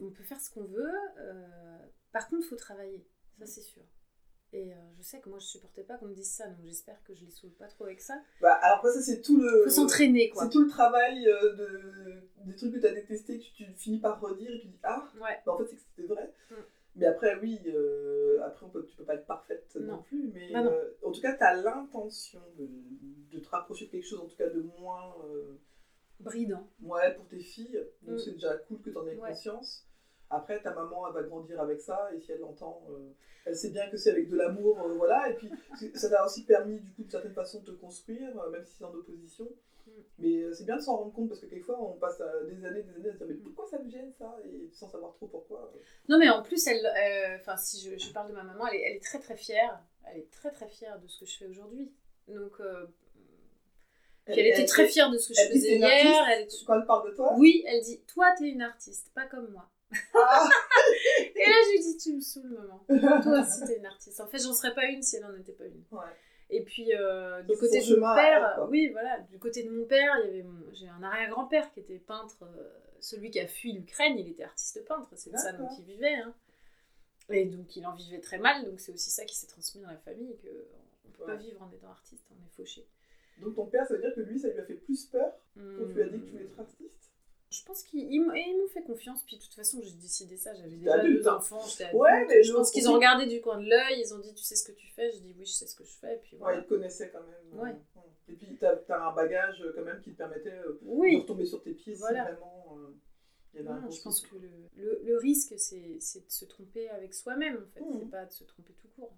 [0.00, 0.88] on, on peut faire ce qu'on veut.
[1.18, 1.46] euh,
[2.12, 3.04] par contre, il faut travailler.
[3.40, 3.82] Ça, c'est sûr.
[4.52, 7.00] Et euh, je sais que moi, je supportais pas qu'on me dise ça, donc j'espère
[7.04, 8.20] que je les saoule pas trop avec ça.
[8.40, 9.62] Bah, alors après, ça, c'est tout le.
[9.64, 10.42] Faut s'entraîner, quoi.
[10.44, 12.22] C'est tout le travail euh, de...
[12.46, 15.08] des trucs que tu as détestés que tu finis par redire et tu dis Ah,
[15.20, 15.38] Ouais.
[15.46, 16.34] bah, en fait, c'est que c'était vrai.
[16.50, 16.54] Mm.
[16.96, 20.02] Mais après, oui, euh, après, on peut, tu peux pas être parfaite non, Non.
[20.02, 20.32] plus.
[20.34, 20.72] Mais Bah non.
[21.04, 22.68] en tout cas, tu as l'intention de,
[23.30, 25.14] de te rapprocher de quelque chose, en tout cas de moins.
[26.18, 26.68] Bridant.
[26.82, 27.80] Ouais, pour tes filles.
[28.02, 28.18] Donc Mm.
[28.18, 29.28] c'est déjà cool que tu en aies Ouais.
[29.30, 29.86] conscience.
[30.30, 33.10] Après, ta maman, elle va grandir avec ça, et si elle l'entend, euh,
[33.44, 35.28] elle sait bien que c'est avec de l'amour, euh, voilà.
[35.28, 35.50] Et puis,
[35.94, 38.76] ça t'a aussi permis, du coup, de certaine façon, de te construire, euh, même si
[38.78, 39.46] c'est en opposition.
[39.86, 39.90] Mm.
[40.20, 42.94] Mais c'est bien de s'en rendre compte, parce que quelquefois, on passe des années, des
[42.94, 45.72] années à se dire, mais pourquoi ça me gêne, ça Et sans savoir trop pourquoi.
[46.08, 46.86] Non, mais en plus, elle,
[47.40, 49.82] enfin, si je, je parle de ma maman, elle est, elle est très très fière.
[50.04, 51.92] Elle est très très fière de ce que je fais aujourd'hui.
[52.28, 52.60] Donc,
[54.26, 56.22] elle, était très fière de ce que je faisais hier.
[56.22, 57.34] artiste, Elle, Quand elle parle de toi?
[57.36, 59.68] Oui, elle dit, toi, t'es une artiste, pas comme moi.
[60.14, 60.48] Ah
[61.34, 62.84] Et là, je lui dis, tu me saoules, maman.
[63.22, 64.20] Toi aussi, t'es une artiste.
[64.20, 65.82] En fait, j'en serais pas une si elle en était pas une.
[65.90, 66.04] Ouais.
[66.50, 69.84] Et puis, euh, du côté de mon père, elle, oui, voilà, du côté de mon
[69.86, 72.68] père, il y avait j'ai un arrière-grand-père qui était peintre, euh,
[72.98, 76.14] celui qui a fui l'Ukraine, il était artiste peintre, c'est de ça dont il vivait.
[76.14, 76.34] hein.
[77.30, 79.90] Et donc, il en vivait très mal, donc c'est aussi ça qui s'est transmis dans
[79.90, 80.48] la famille, que
[81.06, 82.84] on peut pas vivre en étant artiste, on est fauché.
[83.38, 85.86] Donc ton père, ça veut dire que lui, ça lui a fait plus peur quand
[85.86, 87.09] tu lui as dit que tu voulais être artiste?
[87.50, 90.54] Je pense qu'ils ils ils m'ont fait confiance, puis de toute façon, j'ai décidé ça,
[90.54, 91.34] j'avais déjà adulte, deux hein.
[91.36, 94.18] enfants, j'étais Ouais, mais je pense qu'ils ont regardé du coin de l'œil, ils ont
[94.20, 95.98] dit, tu sais ce que tu fais, j'ai dit, oui, je sais ce que je
[95.98, 96.58] fais, et puis Ouais, voilà.
[96.58, 97.60] il te connaissait quand même.
[97.60, 97.74] Ouais.
[97.96, 101.18] euh, Et puis, t'as as un bagage euh, quand même qui te permettait euh, de
[101.20, 102.24] retomber sur tes pieds Voilà.
[102.26, 102.94] si vraiment euh,
[103.52, 106.88] il y avait un je pense que le, le, le risque, c'est de se tromper
[106.90, 107.80] avec soi-même, en fait.
[107.84, 107.98] Mhm.
[108.04, 109.12] C'est pas de se tromper tout court.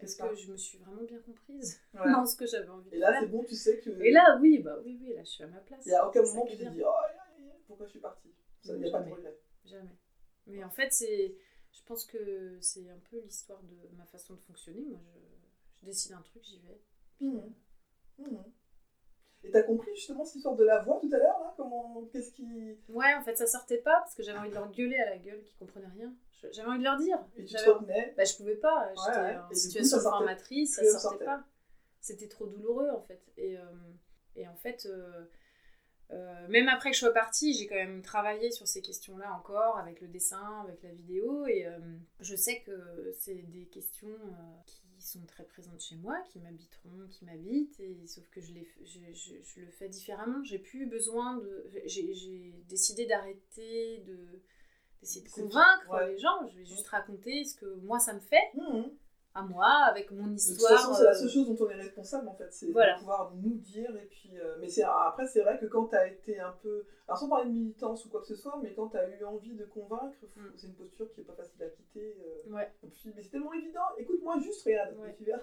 [0.00, 2.10] Est-ce que je me suis vraiment bien comprise Ouais.
[2.10, 3.90] dans ce que j'avais envie de Et là, faire c'est bon, tu sais que.
[4.02, 5.82] Et là, oui, bah oui, oui, là, je suis à ma place.
[5.84, 6.88] il n'y a aucun moment qui tu te dis Oh,
[7.70, 9.12] pourquoi je suis partie Il n'y a pas de Jamais.
[9.16, 9.38] regret.
[9.64, 9.96] Jamais.
[10.46, 11.36] Mais en fait, c'est...
[11.72, 14.82] Je pense que c'est un peu l'histoire de ma façon de fonctionner.
[14.82, 16.80] Moi, je, je décide un truc, j'y vais.
[17.20, 17.54] Mhm.
[18.18, 18.44] Mhm.
[19.44, 21.54] Et t'as compris justement cette histoire de la voix tout à l'heure là?
[21.56, 22.04] Comment.
[22.12, 22.76] Qu'est-ce qui.
[22.88, 25.18] Ouais, en fait, ça sortait pas parce que j'avais envie de leur gueuler à la
[25.18, 26.12] gueule qui comprenaient rien.
[26.52, 27.18] J'avais envie de leur dire.
[27.36, 28.92] Et tu te Bah, je pouvais pas.
[29.06, 29.36] J'étais ouais.
[29.36, 31.24] en coup, situation ça sortait formatrice, ça sortait sortait.
[31.24, 31.44] pas.
[32.00, 33.22] C'était trop douloureux, en fait.
[33.36, 33.62] Et, euh,
[34.36, 35.24] et en fait, euh,
[36.12, 39.78] euh, même après que je sois partie, j'ai quand même travaillé sur ces questions-là encore,
[39.78, 41.46] avec le dessin, avec la vidéo.
[41.46, 41.78] Et euh,
[42.20, 47.06] je sais que c'est des questions euh, qui sont très présentes chez moi, qui m'habiteront,
[47.10, 47.78] qui m'habitent.
[47.80, 50.42] Et sauf que je, les, f- je, je- je le fais différemment.
[50.44, 51.70] J'ai plus besoin de.
[51.86, 54.42] J'ai décidé d'arrêter de
[55.00, 56.12] d'essayer de convaincre ouais.
[56.12, 56.46] les gens.
[56.48, 58.90] Je vais juste raconter ce que moi ça me fait Mhm.
[59.40, 60.72] À moi, avec mon De toute histoire.
[60.80, 62.94] façon, c'est la euh, seule chose dont on est responsable en fait, c'est Voilà.
[62.94, 63.94] de pouvoir nous dire.
[63.96, 67.18] Et puis, euh, mais après, c'est vrai que quand tu as été un peu, alors
[67.18, 69.54] sans parler de militance ou quoi que ce soit, mais quand tu as eu envie
[69.54, 70.42] de convaincre, Mm.
[70.56, 72.16] c'est une posture qui est pas facile à quitter.
[72.48, 72.52] euh.
[72.54, 72.70] Ouais.
[72.92, 73.80] Puis, mais c'est tellement évident.
[73.98, 75.10] Écoute-moi juste, regarde, Ouais.
[75.10, 75.42] et tu verras.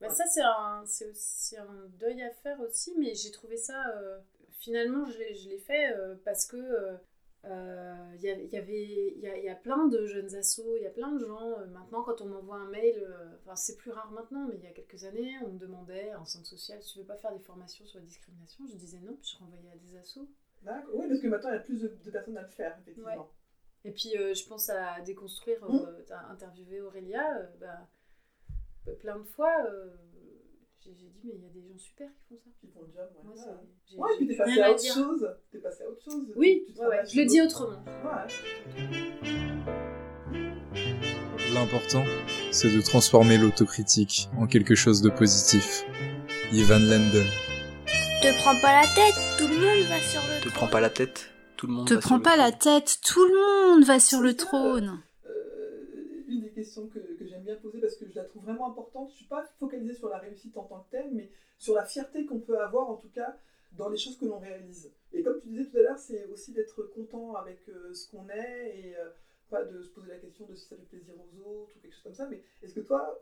[0.00, 0.14] Bah, Ouais.
[0.14, 3.82] Ça, c'est un, aussi un deuil à faire aussi, mais j'ai trouvé ça.
[3.96, 4.18] euh,
[4.58, 5.18] finalement, je
[5.48, 6.56] l'ai, fait parce que.
[7.44, 9.86] Euh, euh, Il y, a- il y avait il y a, il y a plein
[9.86, 11.50] de jeunes assos, il y a plein de gens.
[11.58, 14.64] euh, maintenant, quand on m'envoie un mail, euh, enfin, c'est plus rare maintenant, mais il
[14.64, 17.40] y a quelques années, on me demandait en centre social tu veux pas faire des
[17.44, 18.64] formations sur la discrimination?
[18.66, 20.28] Je disais non, puis je renvoyais à des assos.
[20.62, 20.90] D'accord.
[20.94, 23.10] Oui, parce que maintenant, il y a plus de, de personnes à le faire, effectivement.
[23.10, 23.28] Ouais.
[23.84, 25.76] Et puis, je pense à déconstruire, Mm.
[25.76, 27.86] euh, t'as interviewé Aurélia, bah,
[29.00, 29.54] plein de fois,
[30.94, 32.50] j'ai dit, mais il y a des gens super qui font ça.
[32.60, 33.24] Qui font le job, ouais.
[33.24, 33.98] Moi, Ouais.
[33.98, 34.94] Ouais, et puis t'es passé à à autre dire.
[34.94, 35.28] chose.
[35.52, 36.32] T'es passé à autre chose.
[36.36, 37.78] Oui, Tu ouais, ouais, je le sur dis autrement.
[38.04, 39.36] Ouais.
[41.54, 42.04] L'important,
[42.50, 45.84] c'est de transformer l'autocritique en quelque chose de positif.
[46.52, 47.24] Ivan Lendl.
[48.22, 50.52] Te prends pas la tête, tout le monde va sur le Te trône.
[50.54, 52.80] prends pas la tête, tout le monde Te va sur prends le pas la trône.
[52.80, 53.34] tête, tout le
[53.74, 55.00] monde va sur le trône.
[55.26, 55.30] Euh,
[56.28, 56.98] une des questions que,
[57.46, 59.10] bien poser parce que je la trouve vraiment importante.
[59.10, 62.26] Je suis pas focalisée sur la réussite en tant que telle, mais sur la fierté
[62.26, 63.38] qu'on peut avoir en tout cas
[63.72, 64.92] dans les choses que l'on réalise.
[65.12, 68.28] Et comme tu disais tout à l'heure, c'est aussi d'être content avec euh, ce qu'on
[68.28, 69.10] est et euh,
[69.50, 71.92] pas de se poser la question de si ça fait plaisir aux autres ou quelque
[71.92, 73.18] chose comme ça, mais est-ce que toi,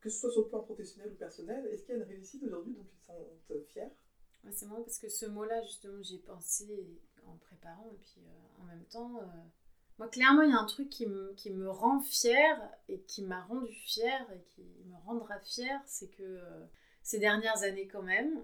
[0.00, 2.42] que ce soit sur le plan professionnel ou personnel, est-ce qu'il y a une réussite
[2.44, 3.16] aujourd'hui dont tu te sens
[3.68, 3.90] fière?
[4.52, 8.62] C'est marrant parce que ce mot-là, justement, j'y ai pensé en préparant et puis euh,
[8.62, 9.20] en même temps.
[10.00, 13.22] Moi, clairement, il y a un truc qui me, qui me rend fière et qui
[13.22, 16.64] m'a rendu fière et qui me rendra fière, c'est que euh,
[17.02, 18.42] ces dernières années, quand même,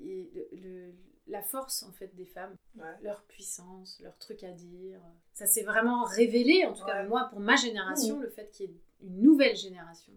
[0.00, 0.92] le- le-
[1.28, 2.82] la force en fait des femmes, Ouais.
[3.02, 5.00] leur puissance, leur truc à dire,
[5.32, 8.72] ça s'est vraiment révélé, en tout cas moi, pour ma génération, le fait qu'il y
[8.74, 10.12] ait une nouvelle génération.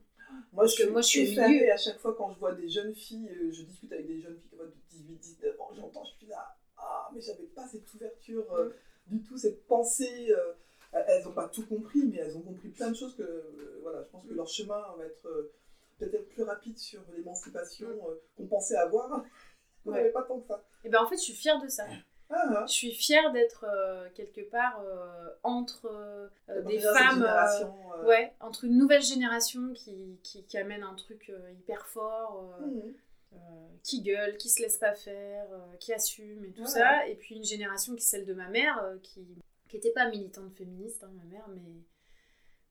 [0.54, 2.96] Moi, Parce je que moi, je suis à chaque fois quand je vois des jeunes
[2.96, 6.14] filles, euh, je discute avec des jeunes filles comme de 18, 19 ans, j'entends, je
[6.18, 8.70] suis là, ah, mais j'avais pas cette ouverture euh,
[9.10, 9.18] Mm.
[9.18, 10.32] du tout, cette pensée.
[10.32, 10.54] euh,
[10.94, 14.04] elles n'ont pas tout compris, mais elles ont compris plein de choses que, euh, voilà,
[14.04, 15.52] je pense que leur chemin va être euh,
[16.00, 19.12] peut-être plus rapide sur l'émancipation euh, qu'on pensait avoir.
[19.86, 19.92] On Mm.
[19.92, 19.98] Ouais.
[19.98, 20.64] n'avait pas tant que ça.
[20.86, 21.84] Et ben en fait, je suis fière de ça.
[22.30, 26.32] Ah, Je suis fière d'être euh, quelque part euh, entre
[26.66, 27.22] des femmes.
[27.22, 27.66] euh,
[27.98, 32.56] euh, Ouais, entre une nouvelle génération qui, qui, qui amène un truc euh, hyper fort,
[32.62, 33.38] euh,
[33.84, 36.68] qui gueule, qui se laisse pas faire, euh, qui assume et tout Ouais.
[36.68, 37.06] ça.
[37.08, 39.28] Et puis une génération qui est celle de ma mère, euh, qui
[39.76, 41.84] n'était pas militante féministe, hein, ma mère, mais,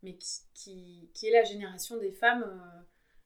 [0.02, 2.82] mais qui, qui, qui est la génération des femmes euh,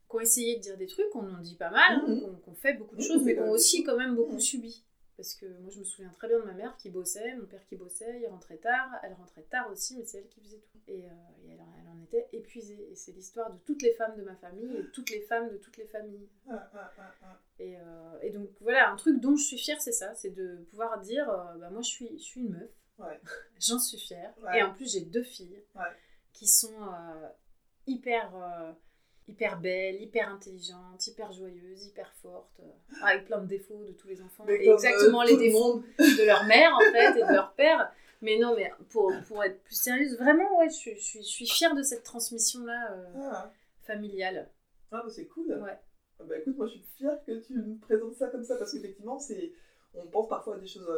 [0.08, 2.14] qui ont essayé de dire des trucs, on en dit pas mal, hein, Mhm.
[2.36, 4.38] qui qui ont fait beaucoup de Mhm, choses, mais qui ont aussi quand même beaucoup
[4.38, 4.84] subi.
[5.16, 7.64] Parce que moi, je me souviens très bien de ma mère qui bossait, mon père
[7.64, 10.78] qui bossait, il rentrait tard, elle rentrait tard aussi, mais c'est elle qui faisait tout.
[10.88, 11.12] Et, euh,
[11.42, 12.90] et elle, en- elle en était épuisée.
[12.92, 15.48] Et c'est l'histoire de toutes les femmes de ma famille et de toutes les femmes
[15.50, 16.28] de toutes les familles.
[16.50, 17.40] Ah, ah, ah, ah.
[17.58, 20.58] Et, euh, et donc voilà, un truc dont je suis fière, c'est ça, c'est de
[20.68, 23.20] pouvoir dire, euh, bah, moi je suis, je suis une meuf, Ouais.
[23.60, 24.32] j'en suis fière.
[24.42, 24.58] Ouais.
[24.58, 25.82] Et en plus j'ai deux filles Ouais.
[26.32, 27.28] qui sont euh,
[27.86, 28.72] hyper, euh,
[29.28, 34.08] hyper belles, hyper intelligentes, hyper joyeuses, hyper fortes, euh, avec plein de défauts de tous
[34.08, 34.44] les enfants.
[34.46, 37.52] Mais et comme, exactement les le défauts de leur mère en fait et de leur
[37.54, 37.92] père.
[38.22, 41.28] Mais non, mais pour, pour être plus sérieuse, vraiment, ouais, je, suis- je, suis, je
[41.28, 43.52] suis fière de cette transmission-là Ah,
[43.86, 44.50] familiale.
[44.90, 45.52] ah, bah, c'est cool.
[45.62, 45.78] Ouais.
[46.18, 48.72] Ah Bah écoute, moi je suis fière que tu me présentes ça comme ça parce
[48.72, 49.52] qu'effectivement, c'est,
[49.92, 50.88] on pense parfois à des choses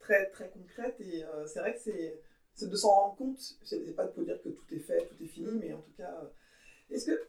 [0.00, 3.38] très très concrètes et euh, c'est vrai que c'est, de s'en rendre compte.
[3.62, 6.20] C'est pas pour dire que tout est fait, tout est fini, mais en tout cas,
[6.22, 7.22] euh, est-ce que,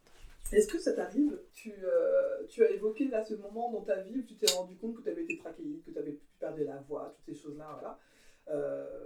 [0.51, 4.17] est-ce que ça t'arrive tu, euh, tu as évoqué là ce moment dans ta vie
[4.17, 6.77] où tu t'es rendu compte que tu avais été traqué, que tu avais perdu la
[6.87, 7.99] voix, toutes ces choses-là, voilà.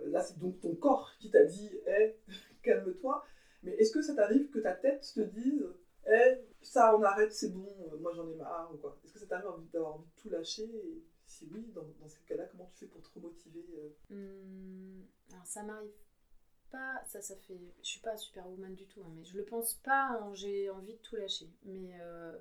[0.07, 2.16] Là, c'est donc ton corps qui t'a dit, hé,
[2.63, 3.24] calme-toi.
[3.61, 5.66] Mais est-ce que ça t'arrive que ta tête te dise,
[6.07, 7.68] eh, ça on arrête, c'est bon,
[7.99, 8.97] moi j'en ai marre ou quoi?
[9.03, 10.70] Est-ce que ça t'arrive d'avoir envie de tout lâcher
[11.26, 15.45] si oui, dans, dans ce cas-là, comment tu fais pour te remotiver euh Hum, alors
[15.45, 15.91] ça m'arrive
[16.71, 19.76] pas, ça ça fait, je suis pas superwoman du tout, hein, mais je le pense
[19.76, 21.49] pas, hein, j'ai envie de tout lâcher.
[21.63, 22.38] Mais euh,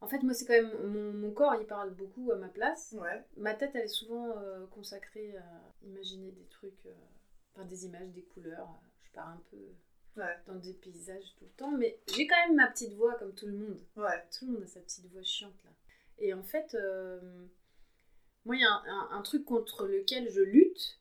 [0.00, 2.94] en fait moi c'est quand même, mon, mon corps il parle beaucoup à ma place.
[2.98, 3.24] Ouais.
[3.36, 6.86] Ma tête elle est souvent euh, consacrée à imaginer des trucs,
[7.54, 8.68] enfin des images, des couleurs.
[9.02, 9.58] Je pars un peu
[10.16, 10.36] Ouais.
[10.48, 13.46] dans des paysages tout le temps, mais j'ai quand même ma petite voix comme tout
[13.46, 13.80] le monde.
[13.96, 14.24] Ouais.
[14.36, 15.70] Tout le monde a sa petite voix chiante là.
[16.18, 17.46] Et en fait, euh,
[18.44, 20.98] moi, il y a un, un- un truc contre lequel je lutte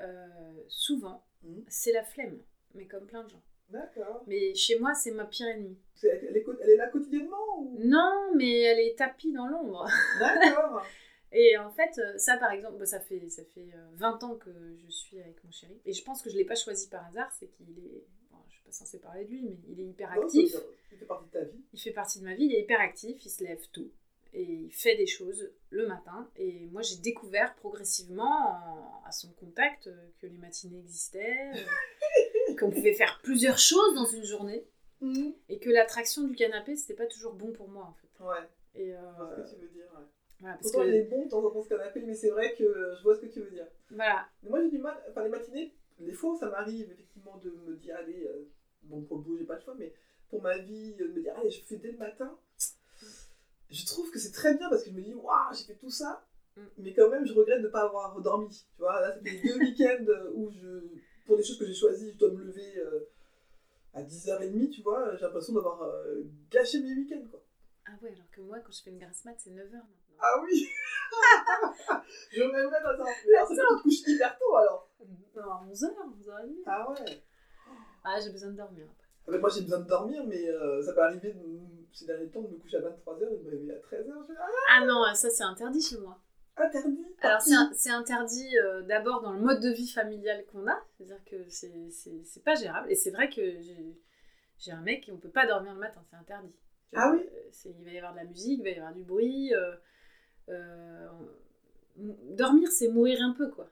[0.00, 0.26] euh,
[0.68, 1.64] souvent, Mhm.
[1.68, 2.38] c'est la flemme,
[2.74, 3.42] mais comme plein de gens.
[3.70, 4.22] D'accord.
[4.26, 5.76] Mais chez moi, c'est ma pire ennemie.
[6.02, 7.76] Elle, est, co- elle est là quotidiennement ou?
[7.80, 9.88] Non, mais elle est tapie dans l'ombre.
[10.20, 10.82] D'accord.
[11.32, 14.36] Et en fait, euh, ça par exemple, bah, ça fait, ça fait euh, 20 ans
[14.36, 15.80] que je suis avec mon chéri.
[15.84, 18.04] Et je pense que je ne l'ai pas choisi par hasard, c'est qu'il est.
[18.30, 20.52] bon, je suis pas censée parler de lui, mais il est hyper Non, actif.
[20.52, 21.60] ça veut dire- Il fait partie de ta vie.
[21.72, 23.90] Il fait partie de ma vie, il est hyper actif, il se lève tôt.
[24.38, 26.30] Et il fait des choses le matin.
[26.36, 31.52] Et moi, j'ai découvert progressivement, en- à son contact, euh, que les matinées existaient,
[32.50, 34.66] euh, qu'on pouvait faire plusieurs choses dans une journée.
[35.00, 35.32] Mhm.
[35.48, 38.24] Et que l'attraction du canapé, c'était pas toujours bon pour moi, en fait.
[38.24, 38.48] Ouais.
[38.74, 38.98] Et euh,
[39.30, 39.86] Je vois ce que tu veux dire.
[39.96, 40.04] Ouais.
[40.40, 42.30] voilà, parce Pourtant, que- il est bon de temps en temps ce canapé, mais c'est
[42.30, 42.64] vrai que
[42.98, 43.66] je vois ce que tu veux dire.
[43.90, 44.26] voilà.
[44.42, 47.74] Mais moi j'ai du mal, enfin les matinées, des fois ça m'arrive effectivement de me
[47.76, 48.46] dire allez, euh,
[48.82, 49.94] bon pour le boulot j'ai pas le choix, mais
[50.28, 52.38] pour ma vie, de me dire allez je fais dès le matin,
[53.70, 55.90] je trouve que c'est très bien parce que je me dis waouh j'ai fait tout
[55.90, 56.24] ça,
[56.56, 56.62] Mm.
[56.78, 58.48] mais quand même je regrette de ne pas avoir dormi.
[58.48, 60.80] Tu vois, là ça fait deux week-ends où je,
[61.26, 63.00] pour des choses que j'ai choisies, je dois me lever euh,
[63.92, 67.42] à 10h30, tu vois, j'ai l'impression d'avoir euh, gâché mes week-ends quoi.
[67.88, 69.84] Ah ouais, alors que moi, quand je fais une grasse mat, c'est 9h maintenant.
[70.18, 70.66] Ah oui
[72.32, 73.10] Je rêverais dans ça.
[73.28, 74.90] Mais alors, que tu te couches hyper tôt alors.
[75.36, 76.54] Non, à 11h, 11h30.
[76.66, 77.22] Ah ouais
[78.02, 79.36] Ah, j'ai besoin de dormir après.
[79.36, 81.42] Ah moi j'ai besoin de dormir, mais euh, ça peut arriver de,
[81.96, 84.04] ces derniers temps de me coucher à 23h et de me réveiller à 13h.
[84.06, 84.46] Je fais, ah,
[84.80, 86.18] Ah non, ça c'est interdit chez moi.
[86.56, 87.40] interdit Alors
[87.74, 92.42] c'est interdit euh, d'abord dans le mode de vie familial qu'on a, c'est-à-dire que c'est-
[92.44, 92.90] pas gérable.
[92.90, 93.42] Et c'est vrai que
[94.58, 96.54] j'ai un mec et on peut pas dormir le matin, c'est interdit.
[96.94, 99.02] Ah oui Euh, Il va y avoir de la musique, il va y avoir du
[99.02, 99.52] bruit.
[99.54, 101.08] euh,
[101.96, 103.70] Dormir, c'est mourir un peu, quoi.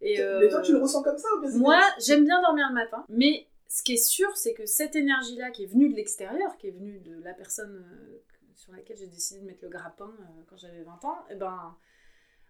[0.00, 3.04] Et, Mais toi, tu le ressens comme ça c'est Moi, j'aime bien dormir le matin,
[3.08, 6.66] mais ce qui est sûr, c'est que cette énergie-là qui est venue de l'extérieur, qui
[6.68, 8.18] est venue de la personne euh,
[8.54, 11.74] sur laquelle j'ai décidé de mettre le grappin euh, quand j'avais 20 ans, et ben,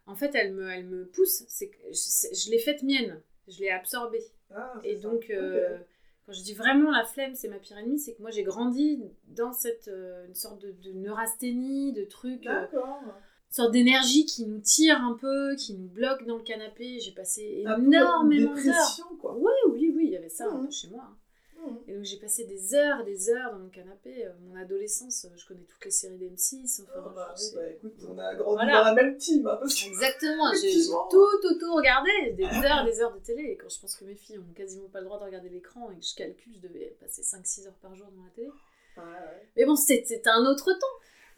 [0.06, 1.44] en fait, elle me, elle me pousse.
[1.46, 4.24] C'est que je, je l'ai faite mienne, je l'ai absorbée.
[4.52, 5.78] Ah, Et donc, euh,
[6.26, 9.00] quand je dis vraiment la flemme, c'est ma pire ennemie, c'est que moi j'ai grandi
[9.28, 12.98] dans cette euh, une sorte de, de neurasthénie, de trucs, euh, D'accord.
[13.04, 16.98] une sorte d'énergie qui nous tire un peu, qui nous bloque dans le canapé.
[17.00, 19.12] J'ai passé énormément d'heures.
[19.20, 19.36] quoi.
[19.36, 20.66] Oui, oui, oui, il y avait ça un Mhm.
[20.66, 21.04] peu chez moi.
[21.64, 21.78] Mhm.
[21.86, 24.26] Et donc j'ai passé des heures des heures dans mon canapé.
[24.26, 26.82] Euh, Mon adolescence, euh, je connais toutes les séries d'M6.
[26.82, 28.78] Enfin, Ah, bref, bah, oui, bah, écoute, on a grandi Voilà.
[28.78, 29.46] dans la même team.
[29.46, 29.60] Hein.
[29.86, 30.72] Exactement, j'ai
[31.10, 33.42] tout, tout, tout regardé, des heures, des heures de télé.
[33.52, 35.90] Et quand je pense que mes filles ont quasiment pas le droit de regarder l'écran
[35.92, 38.48] et que je calcule, je devais passer 5-6 heures par jour dans la télé.
[38.96, 39.48] Ouais, ouais.
[39.56, 40.86] Mais bon, c'était un autre temps.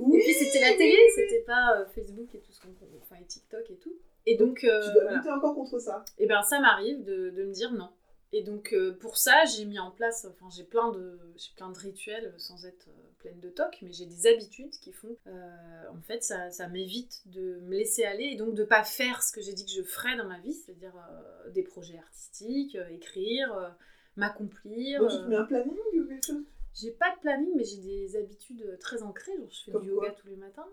[0.00, 2.68] Oui, et puis c'était la télé, c'était pas euh, Facebook et tout ce qu'on
[3.02, 3.94] enfin et TikTok et tout.
[4.26, 5.18] Et donc, euh, tu dois voilà.
[5.18, 6.02] lutter encore contre ça.
[6.18, 7.90] Et ben ça m'arrive de, de me dire non.
[8.36, 11.70] Et donc euh, pour ça, j'ai mis en place, enfin j'ai plein de, j'ai plein
[11.70, 15.84] de rituels sans être euh, pleine de toc, mais j'ai des habitudes qui font, euh,
[15.88, 19.30] en fait, ça, ça m'évite de me laisser aller et donc de pas faire ce
[19.30, 23.76] que j'ai dit que je ferais dans ma vie, c'est-à-dire euh, des projets artistiques, écrire,
[24.16, 24.98] m'accomplir.
[24.98, 26.42] Donc tu te mets un planning ou quelque chose?
[26.74, 29.36] J'ai pas de planning, mais j'ai des habitudes très ancrées.
[29.38, 30.66] Genre, je fais Comme du yoga tous les matins.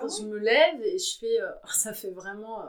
[0.00, 1.38] Ah je ouais me lève et je fais,
[1.72, 2.64] ça fait vraiment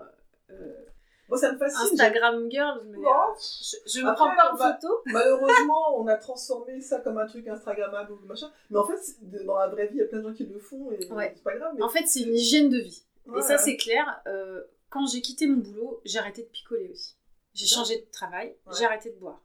[1.28, 1.80] Moi, ça me fascine.
[1.94, 2.80] Instagram girl.
[2.84, 3.12] Je me, Bon.
[3.40, 5.02] je, je me Après, prends pas en bah, photo.
[5.06, 8.52] Malheureusement, on a transformé ça comme un truc Instagrammable ou machin.
[8.70, 9.00] Mais en fait,
[9.46, 11.34] dans la vraie vie, il y a plein de gens qui le font et Ouais.
[11.36, 11.74] c'est pas grave.
[11.76, 11.82] Mais...
[11.84, 13.04] En fait, c'est une hygiène de vie.
[13.26, 14.22] Ouais, Et ça, c'est clair.
[14.28, 17.16] euh, quand j'ai quitté mon boulot, j'ai arrêté de picoler aussi.
[17.54, 19.42] J'ai changé de travail, j'ai arrêté de boire.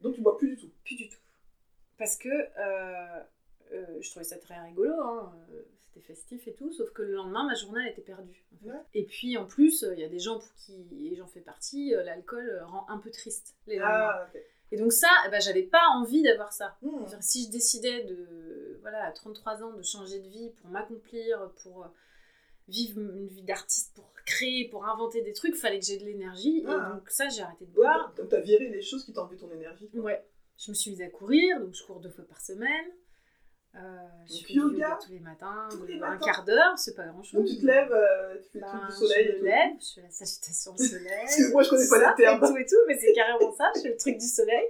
[0.00, 0.70] Donc tu bois plus du tout.
[0.84, 1.18] Plus du tout.
[1.98, 3.20] Parce que euh,
[3.72, 7.12] euh, je trouvais ça très rigolo, hein, euh, c'était festif et tout, sauf que le
[7.14, 8.44] lendemain, ma journée, elle était perdue.
[8.54, 8.70] en fait.
[8.70, 8.80] Ouais.
[8.94, 11.94] Et puis, en plus, il y a des gens pour qui, et j'en fais partie,
[11.94, 14.10] euh, l'alcool euh, rend un peu triste les lendemains.
[14.12, 14.30] Ah.
[14.70, 16.78] Et donc ça, eh ben, j'avais pas envie d'avoir ça.
[16.80, 17.04] Hmm.
[17.20, 21.84] Si je décidais de, voilà, à 33 ans, de changer de vie pour m'accomplir, pour
[21.84, 21.88] euh,
[22.68, 26.64] vivre une vie d'artiste, pour créer, pour inventer des trucs, fallait que j'ai de l'énergie.
[26.66, 26.70] Ah.
[26.90, 28.14] Et donc ça, j'ai arrêté de Ouais, boire.
[28.16, 29.90] Donc t'as viré les choses qui t'enlevaient ton énergie.
[29.90, 30.00] quoi.
[30.00, 30.24] Ouais.
[30.56, 32.86] Je me suis mise à courir, donc je cours deux fois par semaine.
[33.74, 33.80] Euh,
[34.26, 36.18] je fais du yoga, yoga tous les matins, tous les un matins.
[36.26, 37.40] quart d'heure, c'est pas grand chose.
[37.40, 39.44] Donc tu te lèves, euh, tu fais le Ben, truc du soleil je me tout.
[39.46, 41.26] lève, je fais la salutation au soleil.
[41.52, 42.44] Moi, je connais pas les termes.
[42.44, 44.66] Et tout et tout, mais c'est carrément ça, je fais le truc du soleil.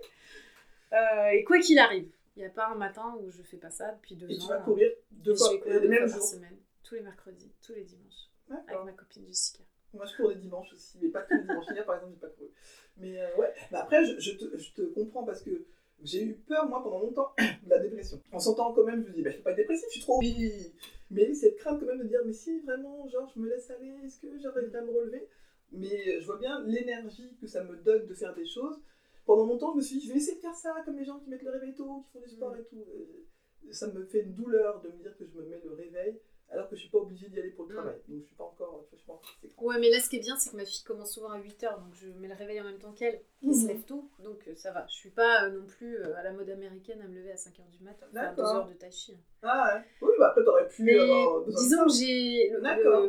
[0.93, 3.71] Euh, et quoi qu'il arrive, il n'y a pas un matin où je fais pas
[3.71, 4.41] ça depuis deux Et ans.
[4.41, 6.29] tu vas courir deux Et fois, je vais courir les deux mêmes fois par jours.
[6.29, 8.31] semaine, tous les mercredis, tous les dimanches,
[8.69, 9.65] avec ma copine Jessica.
[9.95, 11.67] Moi, je cours les dimanches aussi, mais pas tous les dimanches.
[11.71, 12.51] Hier, par exemple, j'ai pas couru.
[12.99, 15.67] Mais euh, ouais, mais après, je, je te, je te comprends parce que
[16.03, 18.21] j'ai eu peur, moi, pendant longtemps, de la dépression.
[18.33, 20.19] En sentant quand même, je me dis, bah, je suis pas dépressif, je suis trop.
[20.21, 20.73] Oui.
[21.11, 23.95] Mais cette crainte quand même de dire, mais si vraiment, genre, je me laisse aller,
[24.05, 25.29] est-ce que j'arriverai à me relever?
[25.73, 28.81] Mais je vois bien l'énergie que ça me donne de faire des choses.
[29.25, 31.19] Pendant longtemps, je me suis dit, je vais essayer de faire ça comme les gens
[31.21, 32.85] qui mettent le réveil tôt, qui font du sport et tout.
[32.95, 36.21] Euh, Ça me fait une douleur de me dire que je me mets le réveil
[36.53, 37.77] alors que je suis pas obligée d'y aller pour le Mm.
[37.79, 37.97] travail.
[38.09, 39.35] Donc je suis pas encore, je suis pas encore.
[39.59, 41.79] Ouais, mais là, ce qui est bien, c'est que ma fille commence souvent à 8h,
[41.81, 43.69] donc je mets le réveil en même temps qu'elle, qui se Mhm.
[43.69, 44.85] lève tôt, donc euh, ça va.
[44.89, 47.37] Je suis pas euh, non plus euh, à la mode américaine à me lever à
[47.37, 48.55] 5h du matin, faire 2 D'accord.
[48.57, 49.17] heures de tai chi.
[49.43, 49.83] Ah ouais.
[50.03, 52.51] Oui, bah après t'aurais pu Mais avoir disons que j'ai.
[52.61, 53.07] D'accord.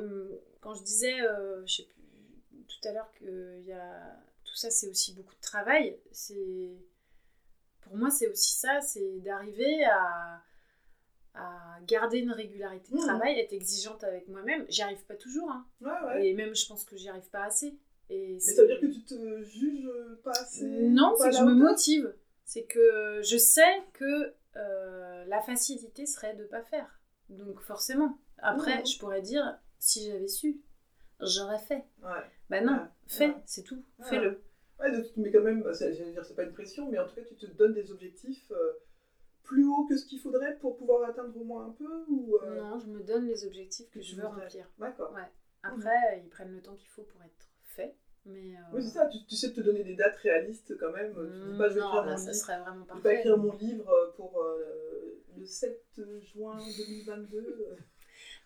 [0.62, 1.20] Quand je disais,
[1.66, 2.02] je sais plus,
[2.68, 4.16] tout à l'heure que y a,
[4.46, 5.98] tout ça, c'est aussi beaucoup de travail.
[6.12, 6.78] C'est
[7.82, 10.42] Pour moi, c'est aussi ça, c'est d'arriver à,
[11.36, 13.04] à garder une régularité de Mhm.
[13.04, 14.66] travail, être exigeante avec moi-même.
[14.70, 15.66] J'y arrive pas toujours, hein.
[15.82, 16.28] Ouais, ouais.
[16.28, 17.78] et même je pense que j'y arrive pas assez.
[18.10, 19.90] Et Mais ça veut dire que tu te juges
[20.24, 22.14] pas assez non, c'est que je me motive.
[22.46, 27.00] C'est que je sais que euh, la facilité serait de pas faire.
[27.30, 28.18] Donc forcément.
[28.38, 28.86] Après, Mhm.
[28.86, 30.62] je pourrais dire, si j'avais su,
[31.22, 31.86] j'aurais fait.
[32.04, 32.30] Ouais.
[32.50, 34.42] Bah non, fais, c'est tout, fais-le.
[34.80, 37.16] Ouais, donc, mais quand même, bah, j'allais dire, c'est pas une pression, mais en tout
[37.16, 38.74] cas, tu te donnes des objectifs euh,
[39.44, 42.56] plus hauts que ce qu'il faudrait pour pouvoir atteindre au moins un peu ou, euh,
[42.62, 44.68] Non, je me donne les objectifs que que je veux remplir.
[44.80, 45.12] D'accord.
[45.14, 45.30] Ouais.
[45.64, 47.96] Après, ils prennent le temps qu'il faut pour être fait.
[48.26, 51.14] Mais euh, Oui, c'est ça, tu, tu sais te donner des dates réalistes quand même.
[51.14, 52.36] Tu dis pas, je vais non, écrire là, mon ça livre.
[52.44, 55.84] serait vraiment Je vais écrire mon livre euh, pour euh, le 7
[56.22, 57.38] juin 2022.
[57.38, 57.76] euh.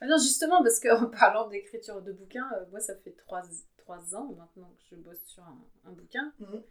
[0.02, 3.44] Ah non, justement, parce qu'en parlant d'écriture de bouquins, euh, moi, ça fait trois,
[3.78, 6.34] trois ans maintenant que je bosse sur un, un bouquin.
[6.40, 6.64] Mhm.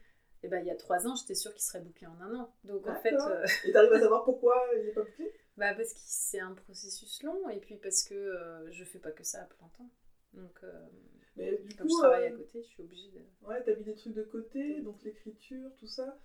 [0.46, 2.54] Et ben, il y a trois ans, j'étais sûre qu'il serait bouclé en un an.
[2.62, 5.32] Donc, en fait, euh, Et t'arrives à savoir pourquoi il est pas bouclé?
[5.56, 9.10] Bah, parce que c'est un processus long, et puis parce que euh, je fais pas
[9.10, 9.90] que ça à plein temps.
[10.34, 10.86] Donc, euh,
[11.34, 13.20] Mais du comme coup, je travaille euh, à côté, je suis obligée de.
[13.44, 16.16] Ouais, t'as mis des trucs de côté, donc l'écriture, tout ça.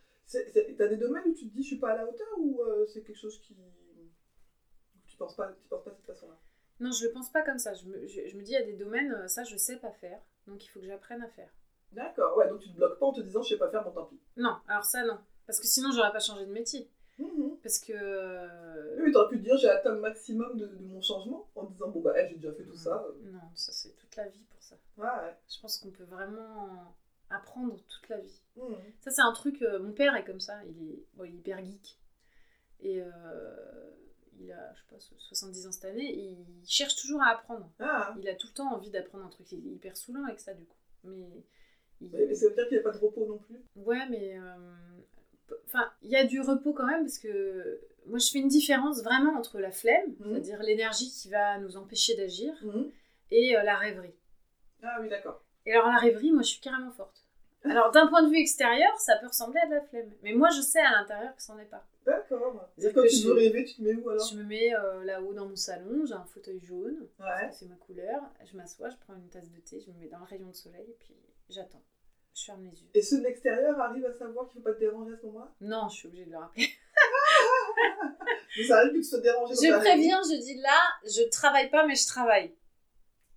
[0.78, 2.86] T'as des domaines où tu te dis je suis pas à la hauteur ou euh,
[2.86, 3.57] c'est quelque chose qui.
[5.07, 6.39] tu penses pas, tu penses pas de cette façon-là?
[6.80, 7.74] Non, je le pense pas comme ça.
[7.74, 9.78] Je me, je, je me dis, il y a des domaines, euh, ça, je sais
[9.78, 10.19] pas faire.
[10.47, 11.51] Donc, il faut que j'apprenne à faire.
[11.91, 13.91] D'accord, ouais, donc tu te bloques pas en te disant je sais pas faire, bon
[13.91, 14.19] tant pis.
[14.37, 15.17] Non, alors ça non.
[15.45, 16.89] Parce que sinon, j'aurais pas changé de métier.
[17.19, 17.57] Mhm.
[17.61, 17.93] Parce que.
[17.93, 21.65] euh, Oui, t'aurais pu te dire j'ai atteint le maximum de, de mon changement en
[21.65, 23.05] disant bon bah eh, j'ai déjà fait tout ça.
[23.23, 24.75] Non, ça c'est toute la vie pour ça.
[24.97, 25.35] Ouais, ouais.
[25.49, 26.95] Je pense qu'on peut vraiment
[27.29, 28.41] apprendre toute la vie.
[28.55, 28.75] Mhm.
[29.01, 29.61] Ça, c'est un truc.
[29.61, 30.63] euh, mon père est comme ça.
[30.65, 31.99] Il est, bon, il est hyper geek.
[32.79, 33.91] Et euh,
[34.39, 36.09] il a, je sais pas, 70 ans cette année.
[36.09, 37.69] Et il cherche toujours à apprendre.
[37.79, 39.51] Ah, Il a tout le temps envie d'apprendre un truc.
[39.51, 40.77] Il est hyper saoulant avec ça, du coup.
[41.03, 41.43] Mais.
[42.01, 43.61] Il- mais, mais ça veut dire qu'il n'y a pas de repos non plus.
[43.75, 44.37] Ouais, mais.
[44.37, 44.41] euh,
[45.67, 49.03] Enfin, il y a du repos quand même parce que moi je fais une différence
[49.03, 50.31] vraiment entre la flemme, Mhm.
[50.31, 52.89] c'est-à-dire l'énergie qui va nous empêcher d'agir, Mhm.
[53.31, 54.13] et euh, la rêverie.
[54.81, 55.41] Ah oui, d'accord.
[55.65, 57.25] Et alors la rêverie, moi je suis carrément forte.
[57.63, 60.49] Alors d'un point de vue extérieur, ça peut ressembler à de la flemme, mais moi
[60.55, 61.85] je sais à l'intérieur que c'en est pas.
[62.05, 62.69] D'accord.
[62.77, 64.25] Et C'est-à-dire quand tu je- veux rêver, tu te mets où alors?
[64.27, 67.49] Je me mets euh, là-haut dans mon salon, j'ai un fauteuil jaune, Ouais.
[67.51, 70.19] c'est ma couleur, je m'assois, je prends une tasse de thé, je me mets dans
[70.19, 71.15] le rayon de soleil et puis
[71.49, 71.83] j'attends.
[72.34, 72.89] Je ferme les yeux.
[72.93, 75.25] Et ceux de l'extérieur arrivent à savoir qu'il ne faut pas te déranger à ce
[75.27, 75.51] moment-là?
[75.61, 76.67] Non, je suis obligée de le rappeler.
[78.57, 81.69] Mais ça arrive que tu sois dérangé dans Je préviens, je dis là, je travaille
[81.69, 82.53] pas, mais je travaille.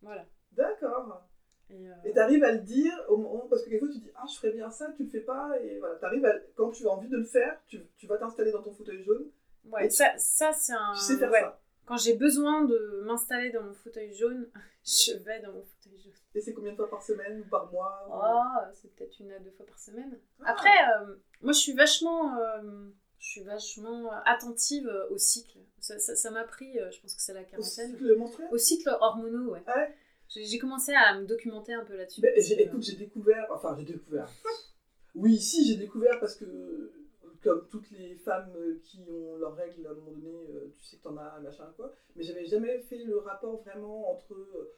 [0.03, 0.27] Voilà.
[0.53, 1.25] D'accord.
[1.71, 4.37] Et, euh, t'arrives à le dire au moment, parce que quelquefois tu dis ah je
[4.37, 7.09] ferais bien ça, tu le fais pas, et voilà, t'arrives à, quand tu as envie
[7.09, 9.31] de le faire, tu, tu vas t'installer dans ton fauteuil jaune,
[9.65, 10.93] ouais, ça, ça c'est un.
[10.95, 11.41] tu sais faire ouais.
[11.41, 11.61] ça.
[11.87, 14.49] Quand j'ai besoin de m'installer dans mon fauteuil jaune,
[14.85, 16.13] je vais dans mon fauteuil jaune.
[16.35, 19.33] Et c'est combien de fois par semaine ou par mois ou- Oh, c'est peut-être une
[19.33, 20.19] à deux fois par semaine.
[20.41, 20.51] Ah.
[20.53, 22.37] Après, euh, moi je suis vachement.
[22.39, 25.59] euh, je suis vachement attentive au cycle.
[25.81, 27.91] Ça ça- ça m'a pris, euh, je pense que c'est la Au quarantaine.
[27.91, 28.49] cycle menstruel?
[28.53, 29.63] Au cycle hormonaux, ouais.
[29.67, 29.95] Ah ouais?
[30.29, 32.21] J'ai commencé à me documenter un peu là-dessus.
[32.21, 34.29] Ben, Écoute, j'ai découvert, enfin j'ai découvert.
[35.15, 36.45] Oui, si, j'ai découvert parce que,
[37.45, 40.85] comme toutes les femmes euh, qui ont leurs règles, à un moment donné, euh, tu
[40.87, 41.95] sais que t'en as, machin, quoi.
[42.17, 44.33] Mais j'avais jamais fait le rapport vraiment entre.
[44.35, 44.73] euh,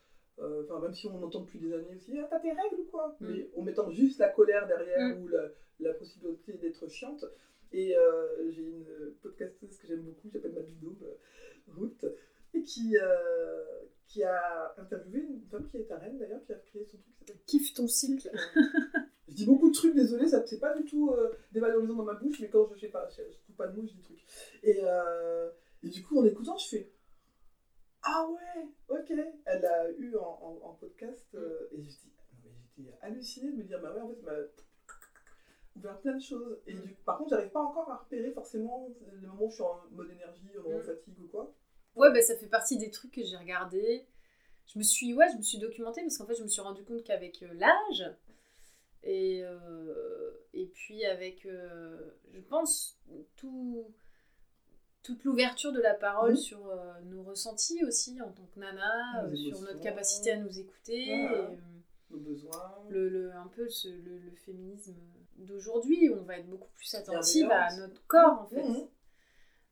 [0.64, 3.16] Enfin, même si on entend depuis des années aussi, ah, t'as tes règles ou quoi
[3.20, 3.26] Mm.
[3.26, 5.22] Mais en mettant juste la colère derrière Mm.
[5.22, 5.48] ou la,
[5.80, 7.24] la possibilité d'être chiante.
[7.72, 8.84] Et euh, j'ai une
[9.22, 11.14] podcasteuse que j'aime beaucoup, qui s'appelle Mabido, euh,
[11.68, 12.04] Ruth,
[12.52, 13.64] et qui, euh,
[14.08, 17.12] qui a interviewé une femme qui est à Rennes d'ailleurs, qui a créé son truc
[17.14, 18.30] qui s'appelle Kiffe ton cycle.
[19.36, 22.14] je dis beaucoup de trucs, désolé, ça c'est pas du tout euh, dévalorisant dans ma
[22.14, 24.02] bouche, mais quand je sais pas, je, je trouve pas de mots, je dis des
[24.02, 24.24] trucs.
[24.62, 25.50] Et, euh,
[25.82, 26.92] et du coup, en écoutant, je fais
[28.02, 29.12] Ah ouais, ok.
[29.44, 32.12] Elle l'a eu en, en- en podcast, euh, et je dis,
[32.76, 34.32] j'étais hallucinée de me dire, bah ouais, en fait, m'a
[35.76, 36.58] ouvert plein de choses.
[36.66, 39.62] Et du, par contre, j'arrive pas encore à repérer forcément le moment où je suis
[39.62, 40.86] en mode énergie, en mode Mm.
[40.86, 41.52] fatigue ou quoi.
[41.94, 44.06] Ouais, bah, ça fait partie des trucs que j'ai regardés.
[44.66, 46.82] Je me suis, ouais, je me suis documentée parce qu'en fait, je me suis rendu
[46.84, 48.04] compte qu'avec euh, l'âge
[49.02, 52.98] et, euh, et puis avec, euh, je pense,
[53.36, 53.84] tout,
[55.02, 56.36] toute l'ouverture de la parole Mhm.
[56.36, 61.26] sur euh, nos ressentis aussi en tant que nana, sur notre capacité à nous écouter.
[61.28, 61.50] Voilà.
[61.52, 61.58] et,
[62.10, 62.74] Nos besoins.
[62.88, 64.94] le, le- un peu ce- le, le féminisme
[65.36, 68.62] d'aujourd'hui, on va être beaucoup plus attentive à notre corps en fait.
[68.62, 68.88] Mhm.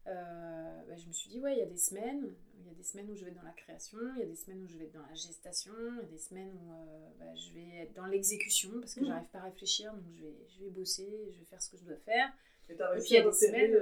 [0.07, 2.74] Euh, bah, je me suis dit, ouais, il y a des semaines, il y a
[2.74, 4.68] des semaines où je vais être dans la création, il y a des semaines où
[4.68, 7.52] je vais être dans la gestation, il y a des semaines où euh, bah, je
[7.55, 9.07] vais être dans l'exécution parce que Mhm.
[9.07, 11.76] j'arrive pas à réfléchir, donc je vais, je vais bosser, je vais faire ce que
[11.76, 12.28] je dois faire.
[12.70, 13.80] Et puis, il y a des semaines-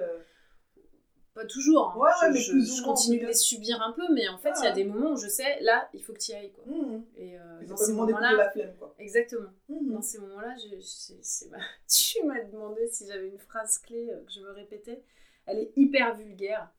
[1.34, 1.98] Pas toujours, hein.
[1.98, 3.92] Ouais, ouais, je, mais je- plus ou je moins, en continue de les subir un
[3.92, 4.74] peu, mais en fait, il y a Ah.
[4.74, 6.52] des moments où je sais, là, il faut que tu y ailles.
[6.52, 6.64] Quoi.
[6.66, 7.06] mhm.
[7.16, 8.94] Et euh, Et dans ces moments-là, la flemme, quoi.
[8.98, 9.48] exactement.
[9.70, 10.54] Dans ces moments-là,
[11.88, 15.02] tu m'as demandé si j'avais une phrase clé euh, que je me répétais.
[15.46, 16.70] Elle est hyper vulgaire,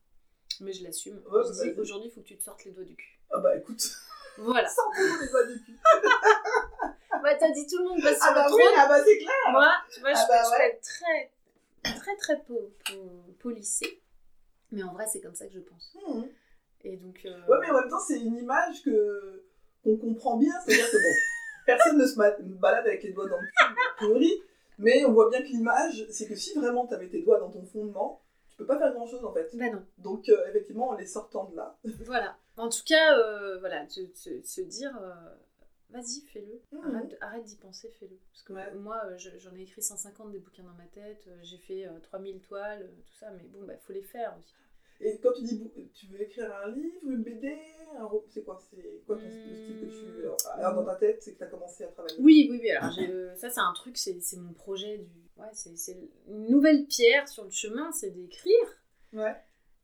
[0.60, 1.20] mais je l'assume.
[1.30, 3.18] Ouais, je dis aujourd'hui, il faut que tu te sortes les doigts du cul.
[3.30, 3.82] Ah bah écoute,
[4.38, 4.68] Voilà.
[4.74, 5.78] sortez-nous les doigts du cul.
[7.22, 8.74] bah, t'as dit tout le monde passe sur Ah bah le oui, trône.
[8.78, 9.34] ah bah c'est clair.
[9.52, 10.56] Moi, tu vois, Ah je, bah je ouais.
[10.56, 14.00] peux être très, très, très po, po- polissée.
[14.72, 15.96] Mais en vrai, c'est comme ça que je pense.
[16.08, 16.28] Mhm.
[16.82, 17.20] Et donc.
[17.24, 19.44] euh, Ouais, mais en même temps, c'est une image que
[19.82, 20.52] qu'on comprend bien.
[20.64, 21.14] C'est-à-dire que bon,
[21.66, 24.42] personne ne se balade avec les doigts dans le cul,
[24.78, 27.50] mais on voit bien que l'image, c'est que si vraiment tu avais tes doigts dans
[27.50, 28.20] ton fondement,
[28.54, 29.50] tu peux pas faire grand-chose en fait.
[29.56, 29.84] Bah non.
[29.98, 31.76] Donc euh, effectivement, en les sortant de là.
[32.06, 32.36] Voilà.
[32.56, 35.12] En tout cas, euh, voilà, se, se- se dire, euh,
[35.90, 36.60] vas-y, fais-le.
[36.78, 36.94] Mhm.
[36.96, 38.16] Arrête, arrête d'y penser, fais-le.
[38.32, 38.72] Parce que Ouais.
[38.74, 42.40] moi, je- j'en ai écrit 150 des bouquins dans ma tête, j'ai fait euh, 3000
[42.40, 44.54] toiles, tout ça, mais bon, bah, faut les faire aussi.
[45.00, 47.56] Et quand tu dis tu veux écrire un livre, une BD,
[47.98, 50.26] un c'est quoi C'est quoi ton le style que tu.
[50.26, 50.58] Hmm.
[50.58, 52.16] Alors dans ta tête, c'est que tu as commencé à travailler?
[52.20, 52.70] Oui, oui, oui.
[52.70, 52.92] Alors,
[53.36, 55.24] ça, c'est un truc, c'est mon projet du.
[55.36, 55.96] Ouais, c'est
[56.28, 58.82] une nouvelle pierre sur le chemin, c'est d'écrire.
[59.12, 59.34] Ouais.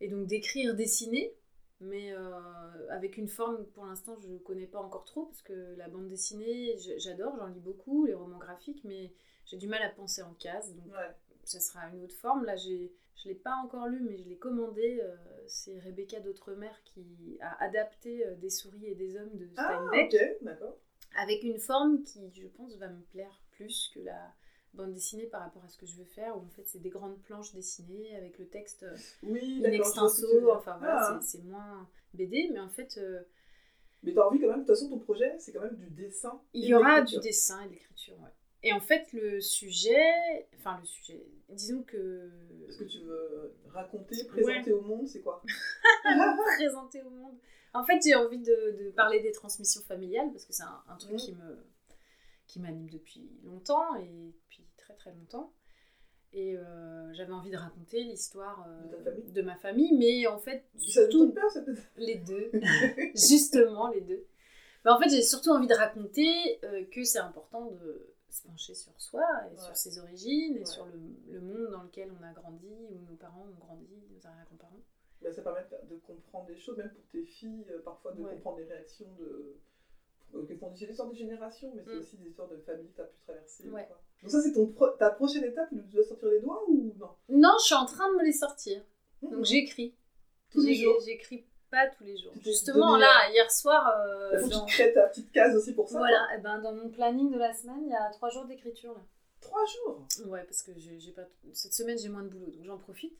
[0.00, 1.34] Et donc d'écrire, dessiner,
[1.80, 5.74] mais euh, avec une forme, pour l'instant, je ne connais pas encore trop, parce que
[5.76, 9.12] la bande dessinée, j'adore, j'en lis beaucoup, les romans graphiques, mais
[9.44, 11.14] j'ai du mal à penser en donc Ouais.
[11.44, 12.44] Ça sera une autre forme.
[12.44, 15.00] Là, j'ai, je ne l'ai pas encore lu, mais je l'ai commandé.
[15.02, 15.16] euh,
[15.46, 20.14] c'est Rebecca d'Outremer qui a adapté euh, Des souris et des hommes de Ah, Steinbeck,
[20.14, 20.76] ok, d'accord.
[21.16, 24.32] avec une forme qui, je pense, va me plaire plus que la
[24.74, 26.90] bande dessinée par rapport à ce que je veux faire, où en fait c'est des
[26.90, 31.20] grandes planches dessinées avec le texte euh, Oui, in extenso, enfin voilà, Ah.
[31.20, 33.20] c'est- moins BD, mais en fait euh,
[34.04, 36.40] Mais t'as envie quand même, de toute façon, ton projet, c'est quand même du dessin.
[36.54, 38.16] il y aura du dessin et de l'écriture.
[38.20, 38.30] ouais.
[38.62, 42.30] Et en fait le sujet, enfin le sujet, disons que
[42.68, 45.42] Ce que tu veux raconter, présenter au monde, c'est quoi
[46.56, 47.36] présenter au monde.
[47.72, 50.96] En fait, j'ai envie de, de parler des transmissions familiales parce que c'est un, un
[50.96, 51.18] truc Mhm.
[51.18, 51.58] qui me
[52.46, 55.52] qui m'anime depuis longtemps et depuis très très longtemps.
[56.32, 60.64] Et euh, j'avais envie de raconter l'histoire euh, De de ma famille, mais en fait,
[60.76, 61.60] surtout père, ça
[61.96, 62.50] les deux,
[63.14, 64.26] justement les deux.
[64.84, 66.28] Mais en fait, j'ai surtout envie de raconter
[66.64, 69.58] euh, que c'est important de se pencher sur soi et Ouais.
[69.60, 70.64] sur ses origines et Ouais.
[70.66, 74.26] sur le, le monde dans lequel on a grandi, où nos parents ont grandi, nos
[74.26, 74.82] arrière-grands-parents.
[75.22, 75.60] Ben, ça permet
[75.90, 78.32] de comprendre des choses, même pour tes filles, euh, parfois de Ouais.
[78.34, 79.56] comprendre les réactions de.
[80.32, 81.98] euh, font des histoires de génération, mais c'est Mm.
[81.98, 83.68] aussi des histoires de famille que tu as pu traverser.
[83.68, 83.80] Quoi.
[84.22, 87.10] Donc, ça, c'est ton pro- ta prochaine étape tu dois sortir les doigts ou non?
[87.28, 88.80] Non, je suis en train de me les sortir.
[89.22, 89.44] Donc Mhm.
[89.44, 89.96] j'écris.
[90.50, 91.00] Tous les J'ai- jours.
[91.04, 92.32] J'écris pas tous les jours.
[92.42, 94.64] Justement, là, hier soir, euh, Il faut que dans...
[94.66, 95.98] tu crées ta petite case aussi pour ça.
[95.98, 98.92] voilà, eh ben, dans mon planning de la semaine, il y a trois jours d'écriture.
[98.94, 99.00] là.
[99.40, 101.22] Trois jours Ouais, parce que j'ai pas...
[101.54, 103.16] cette semaine, j'ai moins de boulot, donc j'en profite.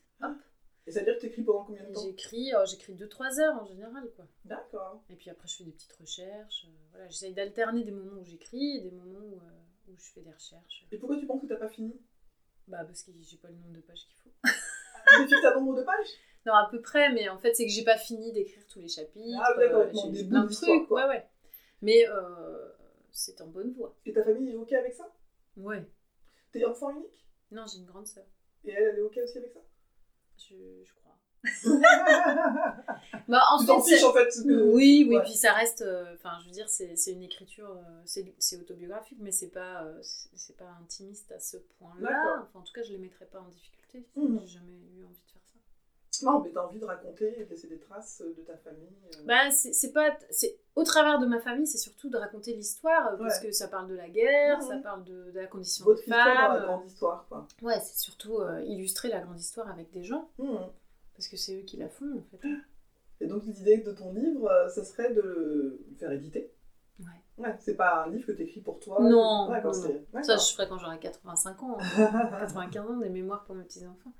[0.87, 2.01] Et ça veut dire que tu écris pendant combien de temps?
[2.03, 4.09] J'écris oh, j'écris 2-3 heures en général.
[4.15, 4.25] quoi.
[4.45, 5.03] D'accord.
[5.09, 6.65] Et puis après, je fais des petites recherches.
[6.67, 10.11] euh, voilà, J'essaye d'alterner des moments où j'écris et des moments où, euh, où je
[10.11, 10.85] fais des recherches.
[10.91, 11.99] Et pourquoi tu penses que t'as pas fini?
[12.67, 14.31] Bah, parce que j'ai pas le nombre de pages qu'il faut.
[15.17, 16.07] Tu fixes un nombre de pages
[16.45, 18.87] Non, à peu près, mais en fait, c'est que j'ai pas fini d'écrire tous les
[18.87, 19.39] chapitres.
[19.43, 21.03] Ah, d'accord, euh, des plein de trucs, quoi.
[21.03, 21.27] ouais, ouais.
[21.81, 22.69] Mais euh,
[23.11, 23.95] c'est en bonne voie.
[24.05, 25.11] Et ta famille est OK avec ça?
[25.57, 25.83] Ouais.
[26.51, 27.27] T'es enfant unique?
[27.51, 28.25] Non, j'ai une grande sœur.
[28.63, 29.59] Et elle, elle est OK aussi avec ça?
[30.37, 31.15] Je, je crois.
[33.27, 35.23] bah, en fait, fiches en fait que- Oui, oui, Ouais.
[35.23, 35.81] puis ça reste.
[35.81, 38.01] euh, Enfin, je veux dire, c'est une écriture, euh,
[38.37, 42.43] c'est autobiographique, mais c'est pas, euh, c'est pas intimiste à ce point-là.
[42.43, 43.80] Enfin, en tout cas, je les mettrais pas en difficulté.
[44.15, 44.39] Mhm.
[44.41, 46.25] J'ai jamais eu envie de faire ça.
[46.25, 48.95] Non, mais t'as envie de raconter et de laisser des traces de ta famille.
[49.19, 49.23] euh.
[49.25, 50.17] Bah, c'est pas.
[50.29, 53.47] c'est Au travers de ma famille, c'est surtout de raconter l'histoire, euh, parce Ouais.
[53.47, 54.67] que ça parle de la guerre, Mhm.
[54.67, 56.65] ça parle de, de la condition Votre des histoire dans la femmes.
[56.67, 57.47] grande histoire, quoi.
[57.61, 60.59] Ouais, c'est surtout euh, illustrer la grande histoire avec des gens, Mhm.
[61.15, 62.47] parce que c'est eux qui la font, en fait.
[63.19, 66.51] Et donc l'idée de ton livre, euh, ça serait de le faire éditer?
[67.37, 67.55] Ouais.
[67.59, 68.97] C'est pas un livre que t'écris pour toi.
[69.01, 71.83] Non, non, c'est- Ça, je ferai quand j'aurai 85 ans, hein.
[72.31, 74.13] 95 ans, des mémoires pour mes petits-enfants.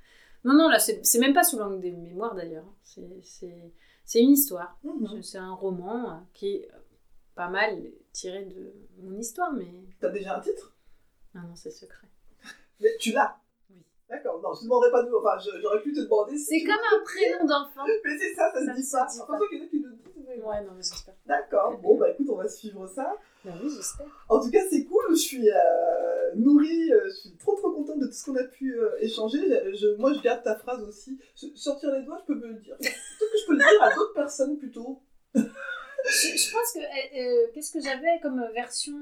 [0.44, 2.66] Non, non, là, c'est même pas sous l'angle des mémoires d'ailleurs.
[2.66, 2.76] hein.
[3.24, 4.78] C'est- une histoire.
[4.84, 5.22] Mhm.
[5.22, 6.78] C'est un roman euh, qui est euh,
[7.36, 7.80] pas mal
[8.12, 9.72] tiré de mon histoire, mais.
[10.00, 10.76] T'as déjà un titre?
[11.36, 12.08] Ah non, c'est secret.
[12.80, 13.38] Mais tu l'as?
[13.70, 13.78] Oui.
[14.10, 16.46] D'accord, non, je te demanderais pas de Enfin, j'aurais pu te demander si.
[16.60, 17.86] C'est comme un prénom d'enfant.
[18.04, 19.08] Mais c'est ça, ça, Ça se ne dit se pas.
[19.08, 20.11] ça qu'il y en a qui le disent.
[20.40, 21.14] Ouais, non, mais j'espère.
[21.26, 23.16] D'accord, bon, bah écoute, on va suivre ça.
[23.44, 24.06] Bah oui, j'espère.
[24.30, 28.00] En tout cas, c'est cool, je suis euh, nourrie, euh, je suis trop trop contente
[28.00, 29.40] de tout ce qu'on a pu euh, échanger.
[29.76, 31.20] Je- moi, je garde ta phrase aussi.
[31.56, 32.78] Sortir les doigts, je peux me le dire.
[32.80, 35.02] Peut-être que je peux le dire à d'autres personnes plutôt.
[35.36, 35.42] Je,
[36.38, 36.80] je pense que.
[36.80, 38.98] euh, euh, Qu'est-ce que j'avais comme version.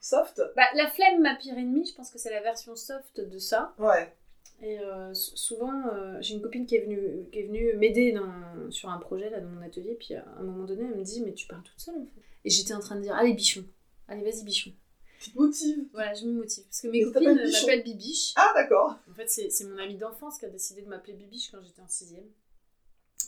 [0.00, 3.38] Soft Bah, la flemme, ma pire ennemie, je pense que c'est la version soft de
[3.38, 3.74] ça.
[3.78, 4.14] Ouais.
[4.62, 8.70] Et euh, souvent, euh, j'ai une copine qui est venue, qui est venue m'aider dans-
[8.70, 11.20] sur un projet là, dans mon atelier, puis à un moment donné, elle me dit
[11.22, 12.20] Mais tu parles toute seule en fait.
[12.44, 13.64] Et j'étais en train de dire Allez, bichon,
[14.08, 14.72] allez, vas-y, bichon.
[15.20, 15.84] Tu te motives.
[15.92, 16.64] Voilà, je me motive.
[16.64, 18.32] Parce que mes Et copines euh, m'appellent Bibiche.
[18.36, 18.96] Ah, d'accord.
[19.10, 21.80] En fait, c'est c'est mon amie d'enfance qui a décidé de m'appeler Bibiche quand j'étais
[21.82, 22.26] en sixième.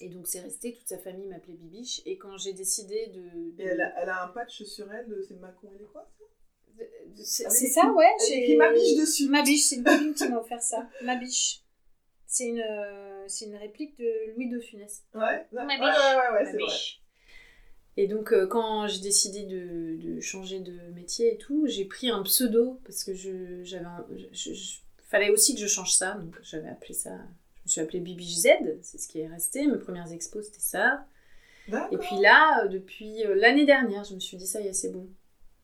[0.00, 2.02] Et donc, c'est resté, toute sa famille m'appelait Bibiche.
[2.06, 3.52] Et quand j'ai décidé de.
[3.56, 6.08] de- Et elle a, elle a un patch sur elle, c'est Macon et les quoi
[7.24, 8.06] C'est Avec c'est ça, ouais.
[8.28, 9.28] j'ai- écrit ma biche dessus.
[9.28, 10.88] Ma biche, c'est une copine qui m'a offert ça.
[11.02, 11.62] Ma biche.
[12.26, 15.02] C'est une, euh, c'est une réplique de Louis de Funès.
[15.14, 15.80] Ouais, Ma biche.
[15.80, 16.72] ouais, ouais, ouais, Ma c'est vrai.
[17.96, 22.10] Et donc, euh, quand j'ai décidé de, de changer de métier et tout, j'ai pris
[22.10, 23.86] un pseudo parce que je, j'avais
[25.08, 26.12] fallait aussi que je change ça.
[26.12, 27.10] Donc, j'avais appelé ça.
[27.10, 28.48] Je me suis appelée Bibiche Z,
[28.82, 29.66] c'est ce qui est resté.
[29.66, 31.04] Mes premières expos, c'était ça.
[31.90, 34.90] Et puis là, euh, depuis l'année dernière, je me suis dit, ça y est, c'est
[34.90, 35.06] bon.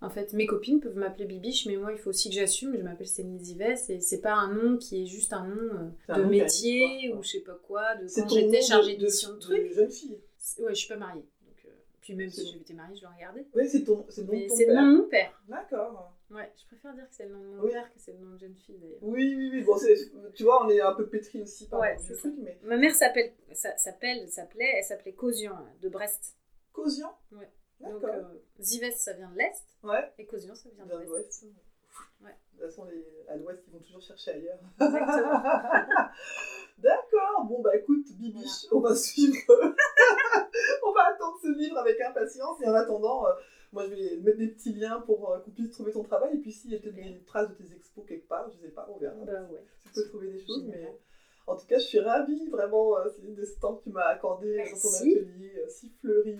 [0.04, 2.76] En fait, mes copines peuvent m'appeler Bibiche, mais moi, il faut aussi que j'assume.
[2.76, 5.88] Je m'appelle Céline Zivès et c'est pas un nom qui est juste un nom euh,
[6.08, 7.18] un de nom métier quoi.
[7.18, 9.72] ou je sais pas quoi, de quand j'étais chargée de, d'édition de, de, trucs.
[9.72, 10.20] jeune fille.
[10.60, 11.22] Ouais, je suis pas mariée.
[11.46, 11.70] Donc, euh,
[12.02, 13.46] Puis même si été mariée, je le regardais.
[13.54, 15.42] Oui, c'est ton, c'est le nom Mais de ton c'est le nom de mon père.
[15.48, 16.14] D'accord.
[16.30, 17.70] Ouais, je préfère dire que c'est le nom de mon Oui.
[17.72, 18.98] père que c'est le nom de jeune fille d'ailleurs.
[19.02, 19.62] Oui, oui, oui.
[19.62, 22.58] Bon, c'est- tu vois, on est un peu pétri aussi par Ouais, ce truc, mais
[22.64, 26.36] Ma mère s'appelle, s'appelle, s'appelait, elle s'appelait Causian de Brest.
[26.72, 27.12] Causian.
[27.32, 27.48] Ouais.
[27.80, 28.22] Donc euh,
[28.60, 30.12] Zivès, ça vient de l'est Ouais.
[30.18, 31.44] et Causian, ça vient de l'ouest.
[32.22, 32.30] Ouais.
[32.54, 33.04] De toute façon, les...
[33.28, 34.58] à l'ouest, ils vont toujours chercher ailleurs.
[34.80, 35.42] Exactement.
[36.78, 37.44] D'accord.
[37.48, 39.36] Bon, bah écoute, Bibiche, on va suivre.
[39.48, 42.60] on va attendre ce livre avec impatience.
[42.62, 43.32] Et en attendant, euh,
[43.72, 46.34] Moi, je vais mettre des petits liens pour euh, qu'on puisse trouver ton travail.
[46.36, 48.72] Et puis, s'il y a peut-être des traces de tes expos quelque part, je sais
[48.72, 49.14] pas, on verra.
[49.24, 49.62] Bah ouais.
[49.84, 50.80] Tu peux trouver des choses, Génial.
[50.80, 50.98] mais
[51.46, 54.06] en tout cas, je suis ravie, vraiment, euh, Céline, de ce temps que tu m'as
[54.06, 56.38] accordé dans ton atelier, si fleuri.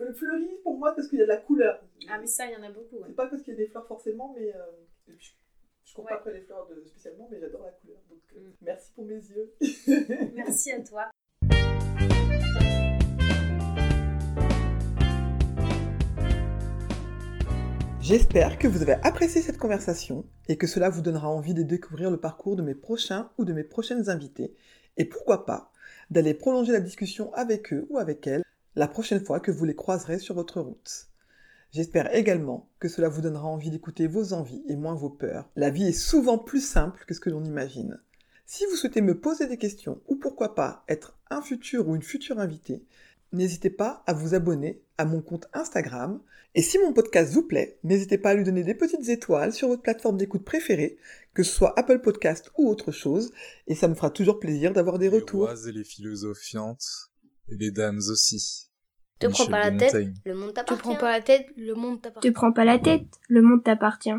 [0.00, 1.82] Fle- fleuri pour moi parce qu'il y a de la couleur.
[2.08, 2.96] Ah, mais ça, il y en a beaucoup.
[2.96, 3.04] ouais.
[3.08, 4.60] C'est pas parce qu'il y a des fleurs forcément, mais euh,
[5.08, 5.36] et puis,
[5.84, 6.12] je cours Ouais.
[6.22, 7.98] pas les fleurs de- spécialement, mais j'adore la couleur.
[8.08, 8.52] Donc, euh, Mm.
[8.62, 9.52] merci pour mes yeux.
[10.34, 11.10] Merci à toi.
[18.00, 22.10] J'espère que vous avez apprécié cette conversation et que cela vous donnera envie de découvrir
[22.10, 24.54] le parcours de mes prochains ou de mes prochaines invités
[24.96, 25.70] et pourquoi pas
[26.10, 28.42] d'aller prolonger la discussion avec eux ou avec elles
[28.80, 31.08] la prochaine fois que vous les croiserez sur votre route.
[31.70, 35.50] J'espère également que cela vous donnera envie d'écouter vos envies et moins vos peurs.
[35.54, 38.00] La vie est souvent plus simple que ce que l'on imagine.
[38.46, 42.00] Si vous souhaitez me poser des questions ou pourquoi pas être un futur ou une
[42.00, 42.82] future invitée,
[43.32, 46.22] n'hésitez pas à vous abonner à mon compte Instagram.
[46.54, 49.68] Et si mon podcast vous plaît, n'hésitez pas à lui donner des petites étoiles sur
[49.68, 50.96] votre plateforme d'écoute préférée,
[51.34, 53.30] que ce soit Apple Podcast ou autre chose,
[53.66, 55.48] et ça me fera toujours plaisir d'avoir des Les retours.
[55.48, 57.10] rois et les philosophiantes,
[57.50, 58.69] et les dames aussi.
[59.20, 59.94] Te prends pas la tête,
[60.24, 60.82] le monde Te t'appartient.
[60.82, 62.30] prends pas la tête, le monde Te t'appartient.
[62.32, 64.10] prends pas la tête, le monde t'appartient.